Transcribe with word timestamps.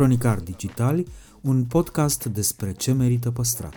Cronicar 0.00 0.40
Digitali, 0.40 1.06
un 1.40 1.64
podcast 1.64 2.24
despre 2.24 2.72
ce 2.72 2.92
merită 2.92 3.30
păstrat. 3.30 3.74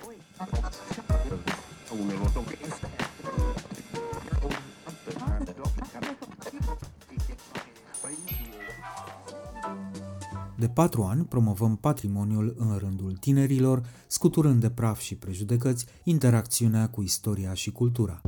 De 10.55 10.67
patru 10.67 11.03
ani 11.03 11.25
promovăm 11.25 11.75
patrimoniul 11.75 12.55
în 12.57 12.77
rândul 12.77 13.11
tinerilor, 13.19 13.83
scuturând 14.07 14.61
de 14.61 14.69
praf 14.69 14.99
și 14.99 15.15
prejudecăți 15.15 15.85
interacțiunea 16.03 16.89
cu 16.89 17.01
istoria 17.01 17.53
și 17.53 17.71
cultura. 17.71 18.21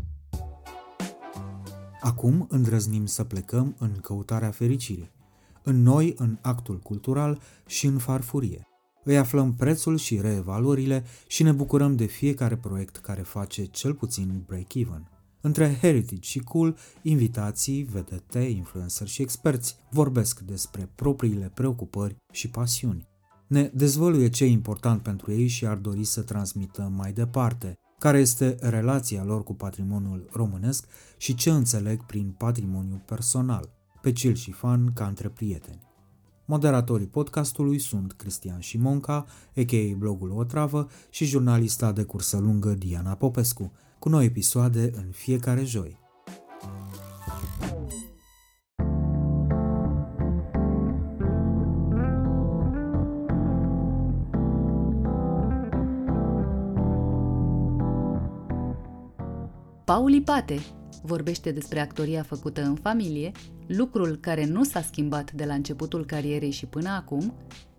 Acum 2.01 2.47
îndrăznim 2.49 3.05
să 3.05 3.23
plecăm 3.23 3.75
în 3.79 3.91
căutarea 4.01 4.51
fericirii, 4.51 5.11
în 5.65 5.81
noi, 5.81 6.13
în 6.17 6.37
actul 6.41 6.79
cultural 6.79 7.41
și 7.67 7.85
în 7.85 7.97
farfurie. 7.97 8.67
Îi 9.03 9.17
aflăm 9.17 9.53
prețul 9.53 9.97
și 9.97 10.21
reevaluările 10.21 11.03
și 11.27 11.43
ne 11.43 11.51
bucurăm 11.51 11.95
de 11.95 12.05
fiecare 12.05 12.55
proiect 12.55 12.97
care 12.97 13.21
face 13.21 13.65
cel 13.65 13.93
puțin 13.93 14.43
break-even. 14.47 15.09
Între 15.41 15.77
heritage 15.81 16.21
și 16.21 16.39
cool, 16.39 16.77
invitații, 17.01 17.83
vedete, 17.83 18.39
influencer 18.39 19.07
și 19.07 19.21
experți 19.21 19.75
vorbesc 19.91 20.39
despre 20.39 20.89
propriile 20.95 21.51
preocupări 21.53 22.15
și 22.31 22.49
pasiuni. 22.49 23.07
Ne 23.47 23.71
dezvăluie 23.73 24.29
ce 24.29 24.43
e 24.43 24.47
important 24.47 25.01
pentru 25.01 25.31
ei 25.31 25.47
și 25.47 25.65
ar 25.65 25.77
dori 25.77 26.03
să 26.03 26.21
transmită 26.21 26.91
mai 26.95 27.13
departe, 27.13 27.77
care 27.99 28.19
este 28.19 28.57
relația 28.59 29.23
lor 29.23 29.43
cu 29.43 29.53
patrimoniul 29.53 30.29
românesc 30.31 30.85
și 31.17 31.35
ce 31.35 31.49
înțeleg 31.49 32.05
prin 32.05 32.35
patrimoniu 32.37 33.01
personal, 33.05 33.69
pe 34.05 34.11
cil 34.11 34.35
și 34.35 34.51
fan 34.51 34.93
ca 34.93 35.07
între 35.07 35.29
prieteni. 35.29 35.81
Moderatorii 36.45 37.07
podcastului 37.07 37.79
sunt 37.79 38.11
Cristian 38.13 38.59
Șimonca, 38.59 39.25
a.k.a. 39.55 39.95
blogul 39.97 40.31
Otravă 40.31 40.87
și 41.09 41.25
jurnalista 41.25 41.91
de 41.91 42.03
cursă 42.03 42.37
lungă 42.37 42.69
Diana 42.69 43.15
Popescu, 43.15 43.71
cu 43.99 44.09
noi 44.09 44.25
episoade 44.25 44.91
în 44.95 45.11
fiecare 45.11 45.63
joi. 45.63 45.99
Pauli 59.85 60.21
Pate 60.21 60.59
vorbește 61.05 61.51
despre 61.51 61.79
actoria 61.79 62.23
făcută 62.23 62.61
în 62.61 62.75
familie, 62.75 63.31
lucrul 63.67 64.17
care 64.21 64.45
nu 64.45 64.63
s-a 64.63 64.81
schimbat 64.81 65.31
de 65.31 65.45
la 65.45 65.53
începutul 65.53 66.05
carierei 66.05 66.51
și 66.51 66.65
până 66.65 66.89
acum 66.89 67.33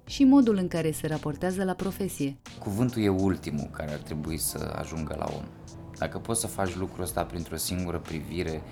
și 0.06 0.24
modul 0.24 0.56
în 0.56 0.68
care 0.68 0.90
se 0.90 1.06
raportează 1.06 1.64
la 1.64 1.72
profesie. 1.72 2.36
Cuvântul 2.58 3.02
e 3.02 3.08
ultimul 3.08 3.68
care 3.72 3.92
ar 3.92 3.98
trebui 3.98 4.38
să 4.38 4.74
ajungă 4.78 5.14
la 5.18 5.26
om. 5.36 5.44
Dacă 5.98 6.18
poți 6.18 6.40
să 6.40 6.46
faci 6.46 6.76
lucrul 6.76 7.04
ăsta 7.04 7.24
printr-o 7.24 7.56
singură 7.56 7.98
privire, 7.98 8.62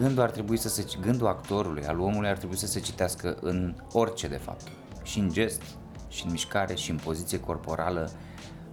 gândul 0.00 0.22
ar 0.22 0.30
trebui 0.30 0.56
să 0.56 0.68
se 0.68 0.84
gândul 1.00 1.26
actorului, 1.26 1.84
al 1.84 2.00
omului 2.00 2.28
ar 2.28 2.36
trebui 2.36 2.56
să 2.56 2.66
se 2.66 2.80
citească 2.80 3.36
în 3.40 3.74
orice 3.92 4.28
de 4.28 4.36
fapt. 4.36 4.66
Și 5.02 5.18
în 5.18 5.32
gest, 5.32 5.62
și 6.08 6.24
în 6.24 6.30
mișcare, 6.30 6.74
și 6.74 6.90
în 6.90 6.98
poziție 7.04 7.40
corporală, 7.40 8.10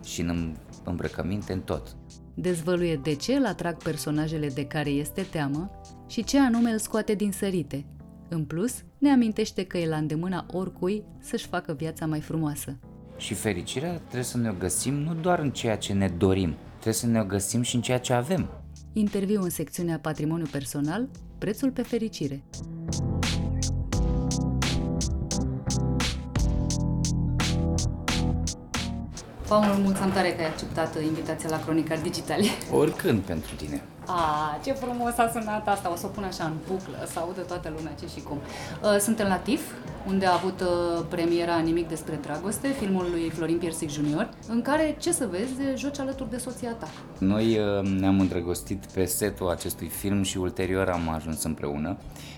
și 0.03 0.22
în 0.22 0.55
îmbrăcăminte, 0.83 1.53
în 1.53 1.61
tot. 1.61 1.95
Dezvăluie 2.38 2.95
de 2.95 3.14
ce 3.14 3.33
îl 3.33 3.45
atrag 3.45 3.83
personajele 3.83 4.47
de 4.47 4.66
care 4.66 4.89
este 4.89 5.22
teamă 5.22 5.81
și 6.08 6.23
ce 6.23 6.39
anume 6.39 6.72
îl 6.72 6.78
scoate 6.78 7.14
din 7.14 7.31
sărite. 7.31 7.86
În 8.30 8.45
plus, 8.45 8.83
ne 8.97 9.09
amintește 9.09 9.64
că 9.64 9.78
e 9.78 9.88
la 9.88 9.97
îndemâna 9.97 10.45
oricui 10.52 11.03
să-și 11.19 11.47
facă 11.47 11.73
viața 11.73 12.06
mai 12.06 12.22
frumoasă. 12.22 12.80
Și 13.17 13.33
fericirea 13.33 13.97
trebuie 13.97 14.23
să 14.23 14.38
ne 14.38 14.50
o 14.50 14.53
găsim 14.59 14.94
nu 14.94 15.13
doar 15.13 15.40
în 15.40 15.51
ceea 15.51 15.78
ce 15.78 15.94
ne 15.94 16.07
dorim, 16.07 16.56
trebuie 16.72 16.94
să 16.94 17.07
ne 17.07 17.19
o 17.19 17.25
găsim 17.25 17.62
și 17.62 17.75
în 17.75 17.81
ceea 17.81 18.00
ce 18.00 18.13
avem. 18.13 18.50
Interviu 18.94 19.41
în 19.41 19.50
secțiunea 19.50 20.00
Patrimoniu 20.00 20.45
Personal, 20.51 21.09
prețul 21.38 21.72
pe 21.72 21.81
fericire. 21.81 22.44
Paul, 29.47 29.66
mulțumim 29.83 30.11
tare 30.11 30.31
că 30.31 30.41
ai 30.41 30.47
acceptat 30.47 31.01
invitația 31.03 31.50
la 31.50 31.59
Cronicar 31.63 31.97
Digitale. 31.97 32.44
Oricând 32.72 33.22
pentru 33.22 33.56
tine. 33.56 33.81
A, 34.07 34.59
ce 34.63 34.71
frumos 34.71 35.17
a 35.17 35.29
sunat 35.33 35.67
asta, 35.67 35.91
o 35.91 35.95
să 35.95 36.05
o 36.05 36.09
pun 36.09 36.23
așa 36.23 36.43
în 36.43 36.53
buclă, 36.67 36.97
să 37.11 37.19
audă 37.19 37.41
toată 37.41 37.73
lumea 37.75 37.91
ce 37.99 38.07
și 38.07 38.21
cum. 38.21 38.38
Uh, 38.38 38.97
suntem 38.99 39.27
la 39.27 39.35
TIF, 39.35 39.61
unde 40.07 40.25
a 40.25 40.33
avut 40.33 40.61
uh, 40.61 41.05
premiera 41.09 41.57
Nimic 41.57 41.88
despre 41.88 42.15
dragoste, 42.21 42.67
filmul 42.67 43.07
lui 43.11 43.29
Florin 43.29 43.57
Piersic 43.57 43.89
Jr., 43.89 44.29
în 44.47 44.61
care, 44.61 44.95
ce 44.99 45.11
să 45.11 45.27
vezi, 45.31 45.81
joci 45.81 45.99
alături 45.99 46.29
de 46.29 46.38
soția 46.38 46.71
ta. 46.71 46.88
Noi 47.17 47.57
uh, 47.57 47.88
ne-am 47.99 48.19
îndrăgostit 48.19 48.85
pe 48.94 49.05
setul 49.05 49.49
acestui 49.49 49.88
film 49.88 50.23
și 50.23 50.38
ulterior 50.38 50.89
am 50.89 51.09
ajuns 51.09 51.44
împreună. 51.44 51.97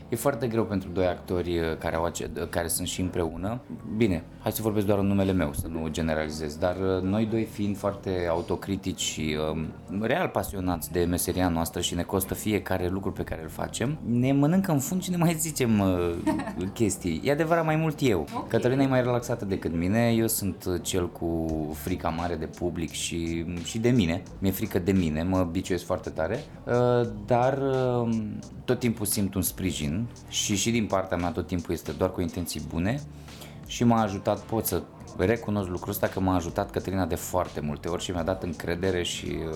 E 0.10 0.16
foarte 0.16 0.48
greu 0.48 0.64
pentru 0.66 0.90
doi 0.90 1.06
actori 1.06 1.60
uh, 1.60 1.78
care, 1.78 1.96
au 1.96 2.04
ace- 2.04 2.30
uh, 2.38 2.48
care 2.50 2.68
sunt 2.68 2.88
și 2.88 3.02
împreună. 3.02 3.62
Bine, 3.98 4.24
hai 4.42 4.52
să 4.52 4.62
vorbesc 4.62 4.86
doar 4.86 5.00
în 5.00 5.08
numele 5.08 5.32
meu, 5.32 5.54
să 5.54 5.68
nu 5.68 5.88
generalizez, 5.88 6.56
dar 6.56 6.76
uh, 6.76 7.02
noi 7.02 7.26
doi 7.26 7.44
fiind 7.44 7.78
foarte 7.78 8.28
autocritici 8.30 9.00
și 9.00 9.38
um, 9.52 10.02
real 10.02 10.28
pasionați 10.28 10.92
de 10.92 11.04
meseria 11.04 11.50
noastră 11.58 11.82
și 11.82 11.96
ne 11.96 12.04
costă 12.04 12.34
fiecare 12.34 12.88
lucru 12.88 13.12
pe 13.12 13.24
care 13.24 13.42
îl 13.44 13.50
facem, 13.50 13.98
ne 14.06 14.32
mănâncă 14.32 14.72
în 14.72 14.80
fund 14.80 15.04
și 15.04 15.10
ne 15.10 15.18
mai 15.18 15.34
zicem 15.34 15.80
uh, 15.80 16.16
chestii. 16.80 17.22
E 17.24 17.32
adevărat 17.32 17.66
mai 17.66 17.76
mult 17.76 17.98
eu. 18.02 18.20
Okay. 18.20 18.48
Cătălina 18.48 18.84
e 18.84 18.88
mai 18.88 19.02
relaxată 19.02 19.46
decât 19.46 19.74
mine, 19.74 20.14
eu 20.14 20.28
sunt 20.28 20.80
cel 20.82 21.10
cu 21.10 21.48
frica 21.74 22.10
mare 22.10 22.36
de 22.36 22.46
public 22.46 22.92
și, 22.92 23.46
și 23.64 23.80
de 23.80 23.90
mine. 23.90 24.24
Mi-e 24.40 24.52
frică 24.52 24.80
de 24.80 24.92
mine, 24.92 25.24
mă 25.24 25.48
biciuiesc 25.52 25.86
foarte 25.86 26.10
tare, 26.10 26.40
uh, 26.64 27.10
dar 27.26 27.58
uh, 27.58 28.18
tot 28.66 28.80
timpul 28.80 29.06
simt 29.06 29.34
un 29.34 29.42
sprijin 29.42 30.08
și 30.30 30.56
și 30.56 30.72
din 30.72 30.86
partea 30.86 31.18
mea 31.18 31.32
tot 31.32 31.48
timpul 31.48 31.74
este 31.74 31.92
doar 31.92 32.12
cu 32.12 32.22
intenții 32.22 32.62
bune 32.70 33.02
și 33.68 33.84
m-a 33.84 34.02
ajutat, 34.02 34.40
pot 34.40 34.66
să 34.66 34.82
recunosc 35.18 35.70
lucrul 35.70 35.90
ăsta 35.90 36.08
că 36.08 36.20
m-a 36.20 36.36
ajutat 36.36 36.72
Cătălina 36.72 37.06
de 37.06 37.16
foarte 37.16 37.60
multe 37.60 37.88
ori 37.88 38.04
și 38.04 38.12
mi-a 38.12 38.24
dat 38.24 38.44
încredere 38.44 39.04
și 39.04 39.38
uh, 39.50 39.56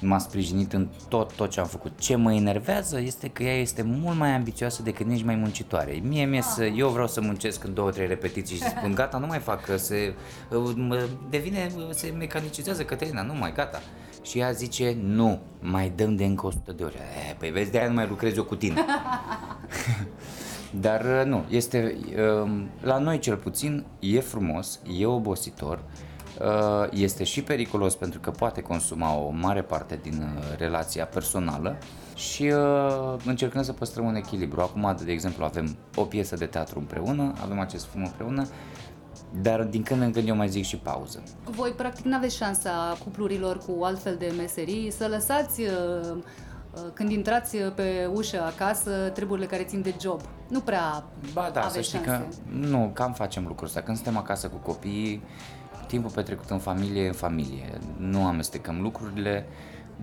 m-a 0.00 0.18
sprijinit 0.18 0.72
în 0.72 0.88
tot, 1.08 1.32
tot 1.32 1.50
ce 1.50 1.60
am 1.60 1.66
făcut. 1.66 1.92
Ce 1.98 2.16
mă 2.16 2.32
enervează 2.32 3.00
este 3.00 3.28
că 3.28 3.42
ea 3.42 3.60
este 3.60 3.82
mult 3.82 4.16
mai 4.16 4.30
ambițioasă 4.30 4.82
decât 4.82 5.06
nici 5.06 5.24
mai 5.24 5.34
muncitoare. 5.34 6.00
Mie, 6.02 6.24
mie 6.24 6.42
să, 6.42 6.64
eu 6.64 6.88
vreau 6.88 7.06
să 7.06 7.20
muncesc 7.20 7.64
în 7.64 7.74
două, 7.74 7.90
trei 7.90 8.06
repetiții 8.06 8.56
și 8.56 8.62
spun 8.62 8.94
gata, 8.94 9.18
nu 9.18 9.26
mai 9.26 9.38
fac, 9.38 9.64
că 9.64 9.76
se 9.76 10.14
uh, 10.50 11.02
devine, 11.30 11.70
se 11.90 12.14
mecanicizează 12.18 12.84
Cătălina, 12.84 13.22
nu 13.22 13.34
mai, 13.34 13.52
gata. 13.52 13.80
Și 14.22 14.38
ea 14.38 14.50
zice, 14.50 14.96
nu, 15.02 15.40
mai 15.60 15.92
dăm 15.96 16.16
de 16.16 16.24
încă 16.24 16.46
100 16.46 16.72
de 16.72 16.84
ori. 16.84 16.94
E, 17.30 17.34
păi 17.38 17.50
vezi, 17.50 17.70
de 17.70 17.78
aia 17.78 17.88
nu 17.88 17.94
mai 17.94 18.06
lucrez 18.08 18.36
eu 18.36 18.44
cu 18.44 18.56
tine. 18.56 18.84
Dar 20.80 21.04
uh, 21.04 21.22
nu, 21.24 21.44
este, 21.48 21.96
um, 22.42 22.68
la 22.80 22.98
noi 22.98 23.18
cel 23.18 23.36
puțin, 23.36 23.84
e 23.98 24.20
frumos, 24.20 24.80
e 24.98 25.06
obositor, 25.06 25.76
uh, 25.78 26.05
este 26.90 27.24
și 27.24 27.42
periculos 27.42 27.94
pentru 27.94 28.20
că 28.20 28.30
poate 28.30 28.60
consuma 28.60 29.16
o 29.16 29.30
mare 29.30 29.62
parte 29.62 29.98
din 30.02 30.22
uh, 30.22 30.58
relația 30.58 31.04
personală 31.04 31.76
și 32.14 32.52
încercăm 33.24 33.62
să 33.62 33.72
păstrăm 33.72 34.06
un 34.06 34.14
echilibru. 34.14 34.60
Acum, 34.60 34.96
de 35.04 35.12
exemplu, 35.12 35.44
avem 35.44 35.76
o 35.94 36.02
piesă 36.02 36.36
de 36.36 36.46
teatru 36.46 36.78
împreună, 36.78 37.32
avem 37.42 37.58
acest 37.58 37.86
film 37.86 38.04
împreună 38.04 38.46
dar 39.40 39.62
din 39.62 39.82
când 39.82 40.02
în 40.02 40.12
când 40.12 40.28
eu 40.28 40.36
mai 40.36 40.48
zic 40.48 40.64
și 40.64 40.76
pauză. 40.76 41.22
Voi 41.44 41.70
practic 41.70 42.04
nu 42.04 42.16
aveți 42.16 42.36
șansa 42.36 42.96
cuplurilor 43.04 43.58
cu 43.58 43.84
altfel 43.84 44.16
de 44.16 44.32
meserii 44.36 44.90
să 44.90 45.06
lăsați 45.06 45.60
uh, 45.60 45.68
uh, 46.10 46.80
când 46.94 47.10
intrați 47.10 47.56
pe 47.56 48.10
ușă 48.14 48.42
acasă 48.42 48.90
treburile 49.14 49.46
care 49.46 49.62
țin 49.62 49.82
de 49.82 49.94
job. 50.00 50.20
Nu 50.48 50.60
prea 50.60 51.04
Ba 51.32 51.50
da, 51.52 51.68
să 51.68 51.80
știi 51.80 52.00
șanse. 52.04 52.38
că 52.44 52.54
nu, 52.56 52.90
cam 52.92 53.12
facem 53.12 53.44
lucrul 53.46 53.66
ăsta. 53.66 53.80
Când 53.80 53.96
suntem 53.96 54.16
acasă 54.16 54.48
cu 54.48 54.56
copiii, 54.56 55.22
timpul 55.86 56.10
petrecut 56.10 56.50
în 56.50 56.58
familie, 56.58 57.06
în 57.06 57.12
familie. 57.12 57.78
Nu 57.96 58.26
amestecăm 58.26 58.80
lucrurile. 58.80 59.46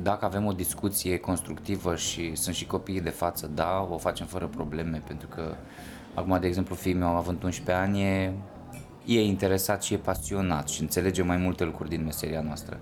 Dacă 0.01 0.25
avem 0.25 0.45
o 0.45 0.51
discuție 0.51 1.17
constructivă 1.17 1.95
și 1.95 2.35
sunt 2.35 2.55
și 2.55 2.65
copiii 2.65 3.01
de 3.01 3.09
față, 3.09 3.47
da, 3.53 3.87
o 3.91 3.97
facem 3.97 4.25
fără 4.25 4.47
probleme, 4.47 5.01
pentru 5.07 5.27
că 5.27 5.55
acum, 6.13 6.37
de 6.39 6.47
exemplu, 6.47 6.75
fiii 6.75 6.93
meu 6.93 7.15
având 7.15 7.43
11 7.43 7.83
ani, 7.83 8.01
e 8.01 8.33
e 9.05 9.21
interesat 9.21 9.83
și 9.83 9.93
e 9.93 9.97
pasionat 9.97 10.67
și 10.69 10.81
înțelege 10.81 11.23
mai 11.23 11.37
multe 11.37 11.63
lucruri 11.63 11.89
din 11.89 12.03
meseria 12.03 12.41
noastră. 12.41 12.79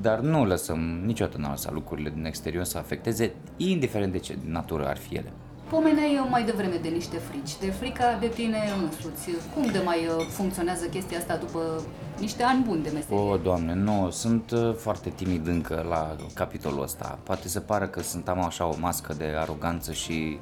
Dar 0.00 0.20
nu 0.20 0.44
lăsăm, 0.44 0.80
niciodată 1.04 1.38
nu 1.38 1.48
lăsat 1.48 1.72
lucrurile 1.72 2.10
din 2.10 2.24
exterior 2.24 2.64
să 2.64 2.78
afecteze, 2.78 3.34
indiferent 3.56 4.12
de 4.12 4.18
ce 4.18 4.38
natură 4.44 4.88
ar 4.88 4.96
fi 4.96 5.14
ele. 5.14 5.32
Pomeneai 5.72 6.26
mai 6.30 6.44
devreme 6.44 6.76
de 6.82 6.88
niște 6.88 7.16
frici, 7.16 7.58
de 7.58 7.70
frica 7.70 8.16
de 8.20 8.26
tine 8.26 8.58
însuți. 8.82 9.30
Cum 9.54 9.66
de 9.72 9.80
mai 9.84 9.98
uh, 9.98 10.26
funcționează 10.30 10.86
chestia 10.86 11.18
asta 11.18 11.36
după 11.36 11.82
niște 12.18 12.42
ani 12.42 12.64
buni 12.64 12.82
de 12.82 12.90
meserie? 12.94 13.18
O, 13.18 13.36
Doamne, 13.36 13.74
nu, 13.74 14.10
sunt 14.10 14.50
uh, 14.50 14.74
foarte 14.74 15.10
timid 15.10 15.46
încă 15.46 15.86
la 15.88 16.16
capitolul 16.34 16.82
ăsta. 16.82 17.18
Poate 17.22 17.48
să 17.48 17.60
pară 17.60 17.86
că 17.86 18.02
sunt 18.02 18.28
am 18.28 18.44
așa 18.44 18.66
o 18.66 18.74
mască 18.78 19.14
de 19.18 19.24
aroganță 19.24 19.92
și 19.92 20.38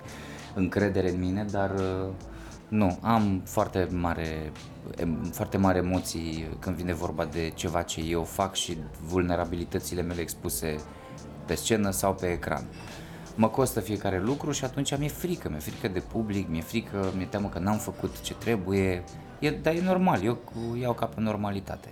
încredere 0.54 1.10
în 1.10 1.20
mine, 1.20 1.46
dar 1.50 1.70
uh, 1.70 2.08
Nu, 2.68 2.98
am 3.00 3.42
foarte 3.44 3.88
mare, 3.90 4.52
foarte 5.32 5.56
mare 5.56 5.78
emoții 5.78 6.56
când 6.58 6.76
vine 6.76 6.94
vorba 6.94 7.24
de 7.24 7.52
ceva 7.54 7.82
ce 7.82 8.00
eu 8.00 8.24
fac 8.24 8.54
și 8.54 8.76
vulnerabilitățile 9.02 10.02
mele 10.02 10.20
expuse 10.20 10.76
pe 11.46 11.54
scenă 11.54 11.90
sau 11.90 12.14
pe 12.14 12.26
ecran. 12.26 12.64
Mă 13.40 13.48
costă 13.48 13.80
fiecare 13.80 14.20
lucru 14.20 14.50
și 14.50 14.64
atunci 14.64 14.96
mi-e 14.98 15.08
frică, 15.08 15.48
mi-e 15.48 15.58
frică 15.58 15.88
de 15.88 16.02
public, 16.12 16.48
mi-e 16.48 16.60
frică, 16.60 17.12
mi-e 17.16 17.26
teamă 17.26 17.48
că 17.48 17.58
n-am 17.58 17.76
făcut 17.76 18.20
ce 18.20 18.34
trebuie, 18.34 19.04
e, 19.38 19.50
dar 19.50 19.74
e 19.74 19.80
normal, 19.84 20.24
eu 20.24 20.38
iau 20.80 20.92
ca 20.92 21.06
pe 21.06 21.20
normalitate. 21.20 21.88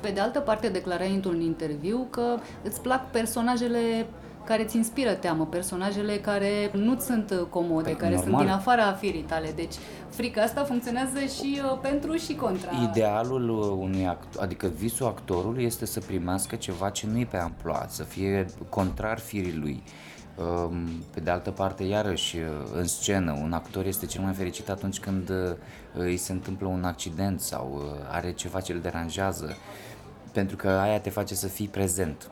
Pe 0.00 0.10
de 0.10 0.20
altă 0.20 0.40
parte, 0.40 0.68
declarai 0.68 1.14
într-un 1.14 1.40
interviu 1.40 2.06
că 2.10 2.36
îți 2.62 2.80
plac 2.80 3.10
personajele 3.10 4.06
care 4.44 4.62
îți 4.62 4.76
inspiră 4.76 5.12
teamă, 5.12 5.46
personajele 5.46 6.16
care 6.16 6.70
nu 6.72 6.98
sunt 6.98 7.46
comode, 7.50 7.82
păi, 7.82 7.94
care 7.94 8.14
normal. 8.14 8.32
sunt 8.32 8.44
din 8.44 8.54
afara 8.54 8.92
firii 8.92 9.22
tale. 9.22 9.52
Deci 9.54 9.74
frica 10.08 10.42
asta 10.42 10.64
funcționează 10.64 11.18
și 11.18 11.60
uh, 11.64 11.78
pentru 11.80 12.16
și 12.16 12.34
contra. 12.34 12.70
Idealul 12.90 13.48
uh, 13.48 13.76
unui 13.78 14.06
actor, 14.06 14.42
adică 14.42 14.70
visul 14.78 15.06
actorului 15.06 15.64
este 15.64 15.86
să 15.86 16.00
primească 16.00 16.56
ceva 16.56 16.90
ce 16.90 17.06
nu-i 17.06 17.26
pe 17.26 17.36
amploa, 17.36 17.86
să 17.88 18.02
fie 18.02 18.46
contrar 18.68 19.18
firii 19.18 19.56
lui. 19.56 19.82
Um, 20.38 20.88
pe 21.14 21.20
de 21.20 21.30
altă 21.30 21.50
parte, 21.50 21.84
iarăși, 21.84 22.36
uh, 22.36 22.42
în 22.72 22.86
scenă, 22.86 23.32
un 23.32 23.52
actor 23.52 23.86
este 23.86 24.06
cel 24.06 24.22
mai 24.22 24.32
fericit 24.32 24.68
atunci 24.68 25.00
când 25.00 25.32
îi 25.94 26.16
se 26.16 26.32
întâmplă 26.32 26.66
un 26.66 26.84
accident 26.84 27.40
sau 27.40 27.82
are 28.10 28.32
ceva 28.32 28.60
ce 28.60 28.72
îl 28.72 28.80
deranjează, 28.80 29.56
pentru 30.32 30.56
că 30.56 30.68
aia 30.68 31.00
te 31.00 31.10
face 31.10 31.34
să 31.34 31.46
fii 31.46 31.68
prezent. 31.68 32.30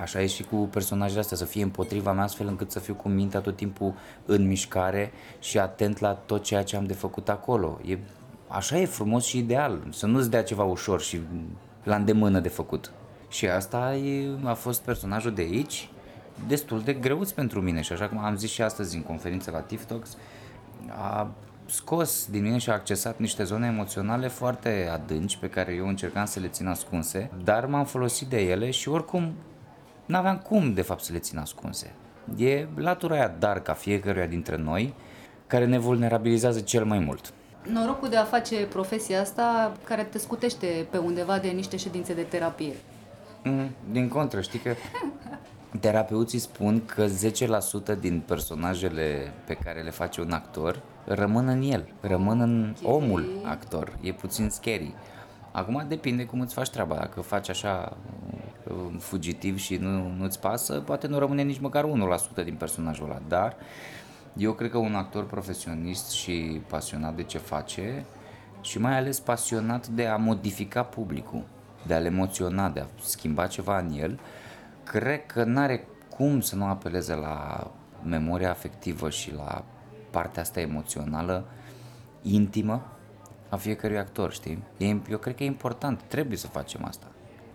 Așa 0.00 0.22
e 0.22 0.26
și 0.26 0.42
cu 0.42 0.56
personajele 0.56 1.20
astea, 1.20 1.36
să 1.36 1.44
fie 1.44 1.62
împotriva 1.62 2.12
mea 2.12 2.22
astfel 2.22 2.46
încât 2.46 2.70
să 2.70 2.78
fiu 2.78 2.94
cu 2.94 3.08
mintea 3.08 3.40
tot 3.40 3.56
timpul 3.56 3.94
în 4.26 4.46
mișcare 4.46 5.12
și 5.40 5.58
atent 5.58 5.98
la 5.98 6.12
tot 6.12 6.42
ceea 6.42 6.62
ce 6.62 6.76
am 6.76 6.84
de 6.84 6.92
făcut 6.92 7.28
acolo. 7.28 7.80
E, 7.84 7.98
așa 8.48 8.78
e 8.78 8.86
frumos 8.86 9.24
și 9.24 9.38
ideal, 9.38 9.86
să 9.90 10.06
nu-ți 10.06 10.30
dea 10.30 10.42
ceva 10.42 10.64
ușor 10.64 11.00
și 11.00 11.20
la 11.82 11.96
îndemână 11.96 12.40
de 12.40 12.48
făcut. 12.48 12.92
Și 13.28 13.48
asta 13.48 13.94
e, 13.94 14.28
a 14.44 14.54
fost 14.54 14.82
personajul 14.82 15.34
de 15.34 15.42
aici, 15.42 15.90
destul 16.46 16.80
de 16.80 16.92
greuț 16.92 17.30
pentru 17.30 17.60
mine 17.60 17.80
și 17.80 17.92
așa 17.92 18.08
cum 18.08 18.18
am 18.18 18.36
zis 18.36 18.50
și 18.50 18.62
astăzi 18.62 18.96
în 18.96 19.02
conferință 19.02 19.50
la 19.50 19.60
TikToks, 19.60 20.16
a 20.88 21.30
scos 21.66 22.26
din 22.30 22.42
mine 22.42 22.58
și 22.58 22.70
a 22.70 22.72
accesat 22.72 23.18
niște 23.18 23.44
zone 23.44 23.66
emoționale 23.66 24.28
foarte 24.28 24.88
adânci 24.92 25.36
pe 25.36 25.48
care 25.48 25.72
eu 25.72 25.88
încercam 25.88 26.24
să 26.24 26.40
le 26.40 26.48
țin 26.48 26.66
ascunse, 26.66 27.30
dar 27.44 27.66
m-am 27.66 27.84
folosit 27.84 28.28
de 28.28 28.40
ele 28.40 28.70
și 28.70 28.88
oricum 28.88 29.32
n-aveam 30.06 30.38
cum 30.38 30.72
de 30.72 30.82
fapt 30.82 31.02
să 31.02 31.12
le 31.12 31.18
țin 31.18 31.38
ascunse. 31.38 31.92
E 32.36 32.66
latura 32.74 33.14
aia 33.14 33.34
dar 33.38 33.60
ca 33.60 33.72
fiecăruia 33.72 34.26
dintre 34.26 34.56
noi 34.56 34.94
care 35.46 35.66
ne 35.66 35.78
vulnerabilizează 35.78 36.60
cel 36.60 36.84
mai 36.84 36.98
mult. 36.98 37.32
Norocul 37.62 38.08
de 38.08 38.16
a 38.16 38.24
face 38.24 38.56
profesia 38.56 39.20
asta 39.20 39.72
care 39.84 40.02
te 40.02 40.18
scutește 40.18 40.86
pe 40.90 40.98
undeva 40.98 41.38
de 41.38 41.48
niște 41.48 41.76
ședințe 41.76 42.14
de 42.14 42.22
terapie. 42.22 42.74
Mm, 43.44 43.70
din 43.90 44.08
contră, 44.08 44.40
știi 44.40 44.58
că 44.58 44.74
terapeuții 45.80 46.38
spun 46.38 46.84
că 46.84 47.06
10% 47.96 47.98
din 48.00 48.22
personajele 48.26 49.32
pe 49.46 49.54
care 49.54 49.82
le 49.82 49.90
face 49.90 50.20
un 50.20 50.32
actor 50.32 50.82
rămân 51.04 51.48
în 51.48 51.62
el, 51.62 51.88
rămân 52.00 52.40
în 52.40 52.74
omul 52.82 53.28
actor. 53.44 53.98
E 54.00 54.12
puțin 54.12 54.48
scary. 54.50 54.94
Acum 55.52 55.84
depinde 55.88 56.24
cum 56.24 56.40
îți 56.40 56.54
faci 56.54 56.70
treaba. 56.70 56.94
Dacă 56.94 57.20
faci 57.20 57.48
așa 57.48 57.96
fugitiv 58.98 59.58
și 59.58 59.76
nu, 59.76 60.12
nu-ți 60.18 60.40
pasă, 60.40 60.80
poate 60.80 61.06
nu 61.06 61.18
rămâne 61.18 61.42
nici 61.42 61.60
măcar 61.60 61.84
1% 62.40 62.44
din 62.44 62.54
personajul 62.54 63.04
ăla, 63.04 63.20
dar 63.28 63.56
eu 64.36 64.52
cred 64.52 64.70
că 64.70 64.78
un 64.78 64.94
actor 64.94 65.26
profesionist 65.26 66.10
și 66.10 66.60
pasionat 66.66 67.14
de 67.14 67.22
ce 67.22 67.38
face 67.38 68.04
și 68.60 68.78
mai 68.78 68.96
ales 68.96 69.20
pasionat 69.20 69.86
de 69.86 70.06
a 70.06 70.16
modifica 70.16 70.82
publicul, 70.82 71.42
de 71.86 71.94
a-l 71.94 72.04
emoționa, 72.04 72.68
de 72.68 72.80
a 72.80 72.86
schimba 73.00 73.46
ceva 73.46 73.78
în 73.78 73.92
el, 73.98 74.20
cred 74.84 75.26
că 75.26 75.44
n-are 75.44 75.86
cum 76.16 76.40
să 76.40 76.56
nu 76.56 76.64
apeleze 76.64 77.14
la 77.14 77.70
memoria 78.04 78.50
afectivă 78.50 79.10
și 79.10 79.34
la 79.34 79.64
partea 80.10 80.42
asta 80.42 80.60
emoțională 80.60 81.44
intimă 82.22 82.86
a 83.48 83.56
fiecărui 83.56 83.98
actor, 83.98 84.32
știi? 84.32 84.62
Eu 85.10 85.18
cred 85.18 85.34
că 85.34 85.42
e 85.42 85.46
important, 85.46 86.02
trebuie 86.02 86.36
să 86.38 86.46
facem 86.46 86.84
asta. 86.84 87.06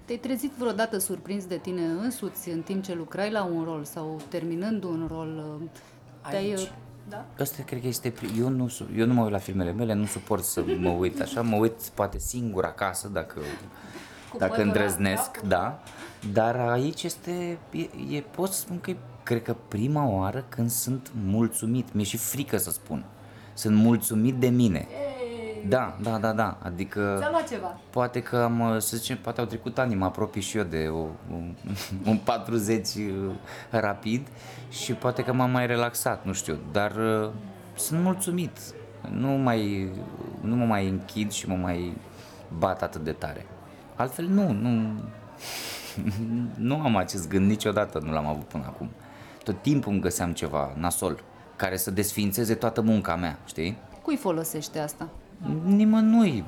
Te-ai 0.06 0.18
trezit 0.18 0.52
vreodată 0.52 0.98
surprins 0.98 1.46
de 1.46 1.58
tine 1.58 1.82
însuți 1.82 2.50
în 2.50 2.62
timp 2.62 2.84
ce 2.84 2.94
lucrai 2.94 3.32
la 3.32 3.44
un 3.44 3.64
rol 3.64 3.84
sau 3.84 4.22
terminând 4.30 4.84
un 4.84 5.06
rol? 5.10 5.60
Te-ai... 6.30 6.50
Aici. 6.50 6.72
Da? 7.10 7.26
Asta 7.40 7.64
cred 7.64 7.82
că 7.82 7.88
este... 7.88 8.14
Eu 8.38 8.50
nu, 8.50 8.70
eu 8.96 9.06
nu 9.06 9.14
mă 9.14 9.24
uit 9.24 9.32
la 9.32 9.38
filmele 9.38 9.72
mele, 9.72 9.94
nu 9.94 10.06
suport 10.06 10.44
să 10.44 10.64
mă 10.80 10.90
uit 10.90 11.22
așa, 11.22 11.42
mă 11.42 11.56
uit 11.56 11.82
poate 11.82 12.20
singur 12.20 12.64
acasă 12.64 13.08
dacă, 13.08 13.40
Cu 14.32 14.38
dacă 14.38 14.62
îndrăznesc, 14.62 15.40
da, 15.40 15.48
da. 15.48 15.80
Dar 16.34 16.56
aici 16.56 17.04
este... 17.04 17.58
E, 17.72 18.16
e, 18.16 18.22
pot 18.22 18.52
să 18.52 18.60
spun 18.60 18.80
că 18.80 18.90
e, 18.90 18.98
cred 19.24 19.44
că 19.44 19.56
prima 19.68 20.08
oară 20.08 20.46
când 20.50 20.70
sunt 20.70 21.12
mulțumit. 21.26 21.94
Mi-e 21.94 22.04
și 22.04 22.18
frică 22.18 22.58
să 22.58 22.72
spun. 22.72 23.06
Sunt 23.54 23.76
mulțumit 23.76 24.36
de 24.36 24.48
mine. 24.48 24.88
E 24.90 25.18
da, 25.68 25.98
da, 26.02 26.18
da, 26.18 26.34
da. 26.34 26.58
Adică... 26.62 27.16
Ți-a 27.20 27.30
luat 27.30 27.50
ceva. 27.50 27.80
Poate 27.90 28.22
că 28.22 28.38
am, 28.38 28.80
să 28.80 28.98
zicem, 28.98 29.18
poate 29.18 29.40
au 29.40 29.46
trecut 29.46 29.78
ani, 29.78 29.96
mă 29.96 30.06
apropii 30.06 30.42
și 30.42 30.58
eu 30.58 30.64
de 30.64 30.88
o, 30.92 31.06
un, 31.32 31.54
un 32.12 32.18
40 32.18 32.88
uh, 32.96 33.32
rapid 33.70 34.28
și 34.70 34.94
poate 34.94 35.24
că 35.24 35.34
m-am 35.34 35.52
mai 35.52 35.68
relaxat, 35.68 36.26
nu 36.26 36.34
știu, 36.34 36.58
dar 36.72 36.96
uh, 36.96 37.30
sunt 37.76 38.02
mulțumit. 38.02 38.60
Nu, 39.12 39.28
mai, 39.28 39.92
nu 40.42 40.56
mă 40.56 40.66
mai 40.66 40.88
închid 40.88 41.32
și 41.32 41.48
mă 41.48 41.56
mai 41.56 41.98
bat 42.58 42.82
atât 42.82 43.04
de 43.04 43.12
tare. 43.12 43.46
Altfel 43.96 44.26
nu, 44.26 44.52
nu, 44.52 44.92
nu 46.70 46.80
am 46.82 46.96
acest 46.96 47.30
gând 47.30 47.48
niciodată, 47.48 48.00
nu 48.00 48.12
l-am 48.12 48.26
avut 48.26 48.44
până 48.44 48.64
acum. 48.66 48.90
Tot 49.44 49.62
timpul 49.62 49.92
îmi 49.92 50.02
găseam 50.02 50.34
ceva 50.34 50.74
nasol 50.78 51.24
care 51.56 51.78
să 51.78 51.92
desfințeze 51.92 52.54
toată 52.56 52.82
munca 52.82 53.16
mea, 53.16 53.40
știi? 53.46 53.78
Cui 54.02 54.16
folosește 54.16 54.80
asta? 54.80 55.10
Nimănui. 55.64 56.46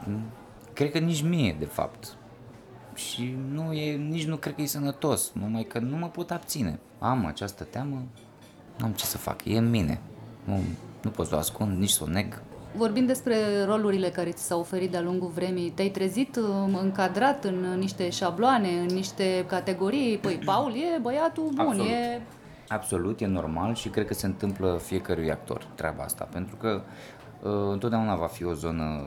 Cred 0.73 0.91
că 0.91 0.97
nici 0.97 1.21
mie, 1.21 1.55
de 1.59 1.65
fapt. 1.65 2.17
Și 2.95 3.37
nu 3.51 3.73
e, 3.73 3.95
nici 3.95 4.25
nu 4.25 4.35
cred 4.35 4.55
că 4.55 4.61
e 4.61 4.65
sănătos, 4.65 5.31
numai 5.33 5.63
că 5.63 5.79
nu 5.79 5.97
mă 5.97 6.07
pot 6.07 6.31
abține. 6.31 6.79
Am 6.99 7.25
această 7.25 7.63
teamă, 7.63 8.03
n-am 8.77 8.91
ce 8.91 9.05
să 9.05 9.17
fac, 9.17 9.45
e 9.45 9.57
în 9.57 9.69
mine. 9.69 10.01
Nu, 10.43 10.59
nu 11.01 11.09
pot 11.09 11.27
să 11.27 11.35
o 11.35 11.37
ascund, 11.37 11.77
nici 11.77 11.89
să 11.89 12.03
o 12.03 12.07
neg. 12.07 12.41
Vorbind 12.75 13.07
despre 13.07 13.35
rolurile 13.65 14.09
care 14.09 14.29
ți 14.29 14.43
s-au 14.43 14.59
oferit 14.59 14.91
de-a 14.91 15.01
lungul 15.01 15.31
vremii, 15.35 15.69
te-ai 15.69 15.89
trezit 15.89 16.35
um, 16.35 16.75
încadrat 16.81 17.43
în 17.43 17.75
niște 17.77 18.09
șabloane, 18.09 18.69
în 18.69 18.95
niște 18.95 19.45
categorii? 19.47 20.17
Păi, 20.17 20.39
Paul 20.45 20.73
e 20.75 20.99
băiatul 21.01 21.49
bun, 21.55 21.65
Absolut. 21.65 21.87
e... 21.87 22.21
Absolut, 22.67 23.21
e 23.21 23.25
normal 23.25 23.75
și 23.75 23.89
cred 23.89 24.05
că 24.05 24.13
se 24.13 24.25
întâmplă 24.25 24.79
fiecărui 24.83 25.31
actor 25.31 25.67
treaba 25.75 26.03
asta, 26.03 26.27
pentru 26.31 26.55
că 26.55 26.81
Uh, 27.43 27.51
întotdeauna 27.71 28.15
va 28.15 28.25
fi 28.25 28.43
o 28.45 28.53
zonă 28.53 29.03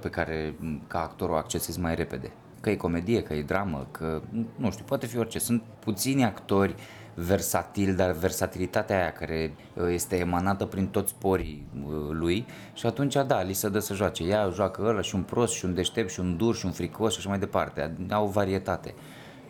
pe 0.00 0.08
care 0.08 0.54
ca 0.86 1.02
actor 1.02 1.30
o 1.30 1.34
accesezi 1.34 1.80
mai 1.80 1.94
repede. 1.94 2.30
Că 2.60 2.70
e 2.70 2.76
comedie, 2.76 3.22
că 3.22 3.34
e 3.34 3.42
dramă, 3.42 3.86
că 3.90 4.22
nu 4.56 4.70
știu, 4.70 4.84
poate 4.84 5.06
fi 5.06 5.18
orice. 5.18 5.38
Sunt 5.38 5.62
puțini 5.78 6.24
actori 6.24 6.74
versatil, 7.18 7.94
dar 7.94 8.10
versatilitatea 8.10 8.96
aia 9.00 9.12
care 9.12 9.54
uh, 9.74 9.84
este 9.90 10.16
emanată 10.16 10.64
prin 10.64 10.86
toți 10.86 11.14
porii 11.14 11.66
uh, 11.86 11.92
lui 12.10 12.46
și 12.72 12.86
atunci 12.86 13.16
da, 13.26 13.42
li 13.42 13.52
se 13.52 13.68
dă 13.68 13.78
să 13.78 13.94
joace. 13.94 14.24
Ea 14.24 14.48
joacă 14.48 14.82
ăla 14.86 15.00
și 15.00 15.14
un 15.14 15.22
prost 15.22 15.54
și 15.54 15.64
un 15.64 15.74
deștept 15.74 16.10
și 16.10 16.20
un 16.20 16.36
dur 16.36 16.54
și 16.54 16.66
un 16.66 16.72
fricos 16.72 17.12
și 17.12 17.18
așa 17.18 17.28
mai 17.28 17.38
departe. 17.38 17.96
Au 18.10 18.26
varietate. 18.26 18.94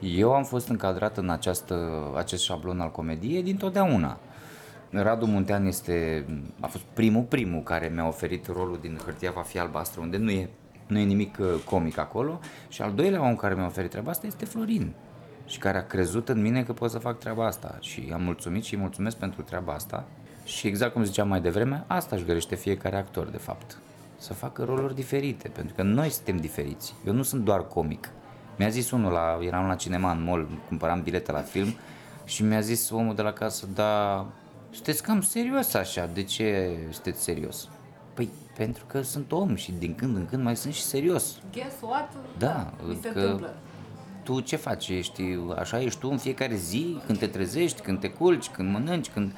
Eu 0.01 0.35
am 0.35 0.45
fost 0.45 0.69
încadrat 0.69 1.17
în 1.17 1.31
această, 1.31 1.77
acest 2.17 2.43
șablon 2.43 2.81
al 2.81 2.91
comediei 2.91 3.43
dintotdeauna. 3.43 4.19
Radu 4.91 5.27
Muntean 5.27 5.67
este, 5.67 6.27
a 6.61 6.67
fost 6.67 6.85
primul, 6.93 7.23
primul 7.23 7.63
care 7.63 7.91
mi-a 7.95 8.07
oferit 8.07 8.47
rolul 8.47 8.79
din 8.81 8.99
Hârtia 9.05 9.31
va 9.31 9.43
fi 9.43 9.59
albastră, 9.59 10.01
unde 10.01 10.17
nu 10.17 10.31
e, 10.31 10.49
nu 10.87 10.99
e 10.99 11.05
nimic 11.05 11.37
uh, 11.41 11.47
comic 11.65 11.99
acolo. 11.99 12.41
Și 12.69 12.83
al 12.83 12.93
doilea 12.93 13.23
om 13.23 13.37
care 13.37 13.55
mi-a 13.55 13.67
oferit 13.67 13.91
treaba 13.91 14.11
asta 14.11 14.27
este 14.27 14.45
Florin 14.45 14.95
și 15.47 15.59
care 15.59 15.79
a 15.79 15.87
crezut 15.87 16.29
în 16.29 16.41
mine 16.41 16.63
că 16.63 16.73
pot 16.73 16.91
să 16.91 16.99
fac 16.99 17.19
treaba 17.19 17.47
asta 17.47 17.77
și 17.81 18.11
am 18.13 18.23
mulțumit 18.23 18.65
și 18.65 18.75
îi 18.75 18.81
mulțumesc 18.81 19.17
pentru 19.17 19.43
treaba 19.43 19.73
asta 19.73 20.05
și 20.45 20.67
exact 20.67 20.93
cum 20.93 21.05
ziceam 21.05 21.29
mai 21.29 21.41
devreme, 21.41 21.85
asta 21.87 22.17
își 22.17 22.25
dorește 22.25 22.55
fiecare 22.55 22.97
actor 22.97 23.27
de 23.27 23.37
fapt, 23.37 23.79
să 24.19 24.35
facă 24.35 24.65
roluri 24.65 24.95
diferite, 24.95 25.49
pentru 25.49 25.75
că 25.75 25.83
noi 25.83 26.09
suntem 26.09 26.37
diferiți, 26.37 26.95
eu 27.07 27.13
nu 27.13 27.23
sunt 27.23 27.45
doar 27.45 27.67
comic. 27.67 28.11
Mi-a 28.57 28.69
zis 28.69 28.91
unul, 28.91 29.13
la, 29.13 29.39
eram 29.41 29.67
la 29.67 29.75
cinema 29.75 30.11
în 30.11 30.25
mall, 30.25 30.49
cumpăram 30.69 31.03
bilete 31.03 31.33
la 31.33 31.41
film 31.41 31.75
și 32.25 32.43
mi-a 32.43 32.61
zis 32.61 32.91
omul 32.91 33.15
de 33.15 33.23
la 33.23 33.33
casă, 33.33 33.67
da, 33.75 34.27
sunteți 34.71 35.03
cam 35.03 35.21
serios 35.21 35.75
așa, 35.75 36.11
de 36.13 36.23
ce 36.23 36.77
sunteți 36.91 37.23
serios? 37.23 37.69
Păi, 38.15 38.29
pentru 38.57 38.85
că 38.87 39.03
sunt 39.03 39.33
om 39.33 39.55
și 39.55 39.73
din 39.73 39.95
când 39.95 40.17
în 40.17 40.27
când 40.27 40.43
mai 40.43 40.57
sunt 40.57 40.75
și 40.75 40.83
serios. 40.83 41.39
Guess 41.53 41.77
what? 41.81 42.13
Da, 42.39 42.49
da 42.49 42.73
că 43.13 43.19
întâmplă. 43.19 43.55
Tu 44.27 44.41
ce 44.41 44.57
faci? 44.57 44.89
Ești, 44.89 45.23
așa 45.59 45.81
ești 45.81 46.01
tu 46.01 46.09
în 46.11 46.19
fiecare 46.19 46.55
zi, 46.55 46.99
când 47.07 47.19
te 47.19 47.27
trezești, 47.27 47.81
când 47.81 48.01
te 48.01 48.11
culci, 48.11 48.49
când 48.49 48.73
mănânci, 48.73 49.11
când... 49.11 49.33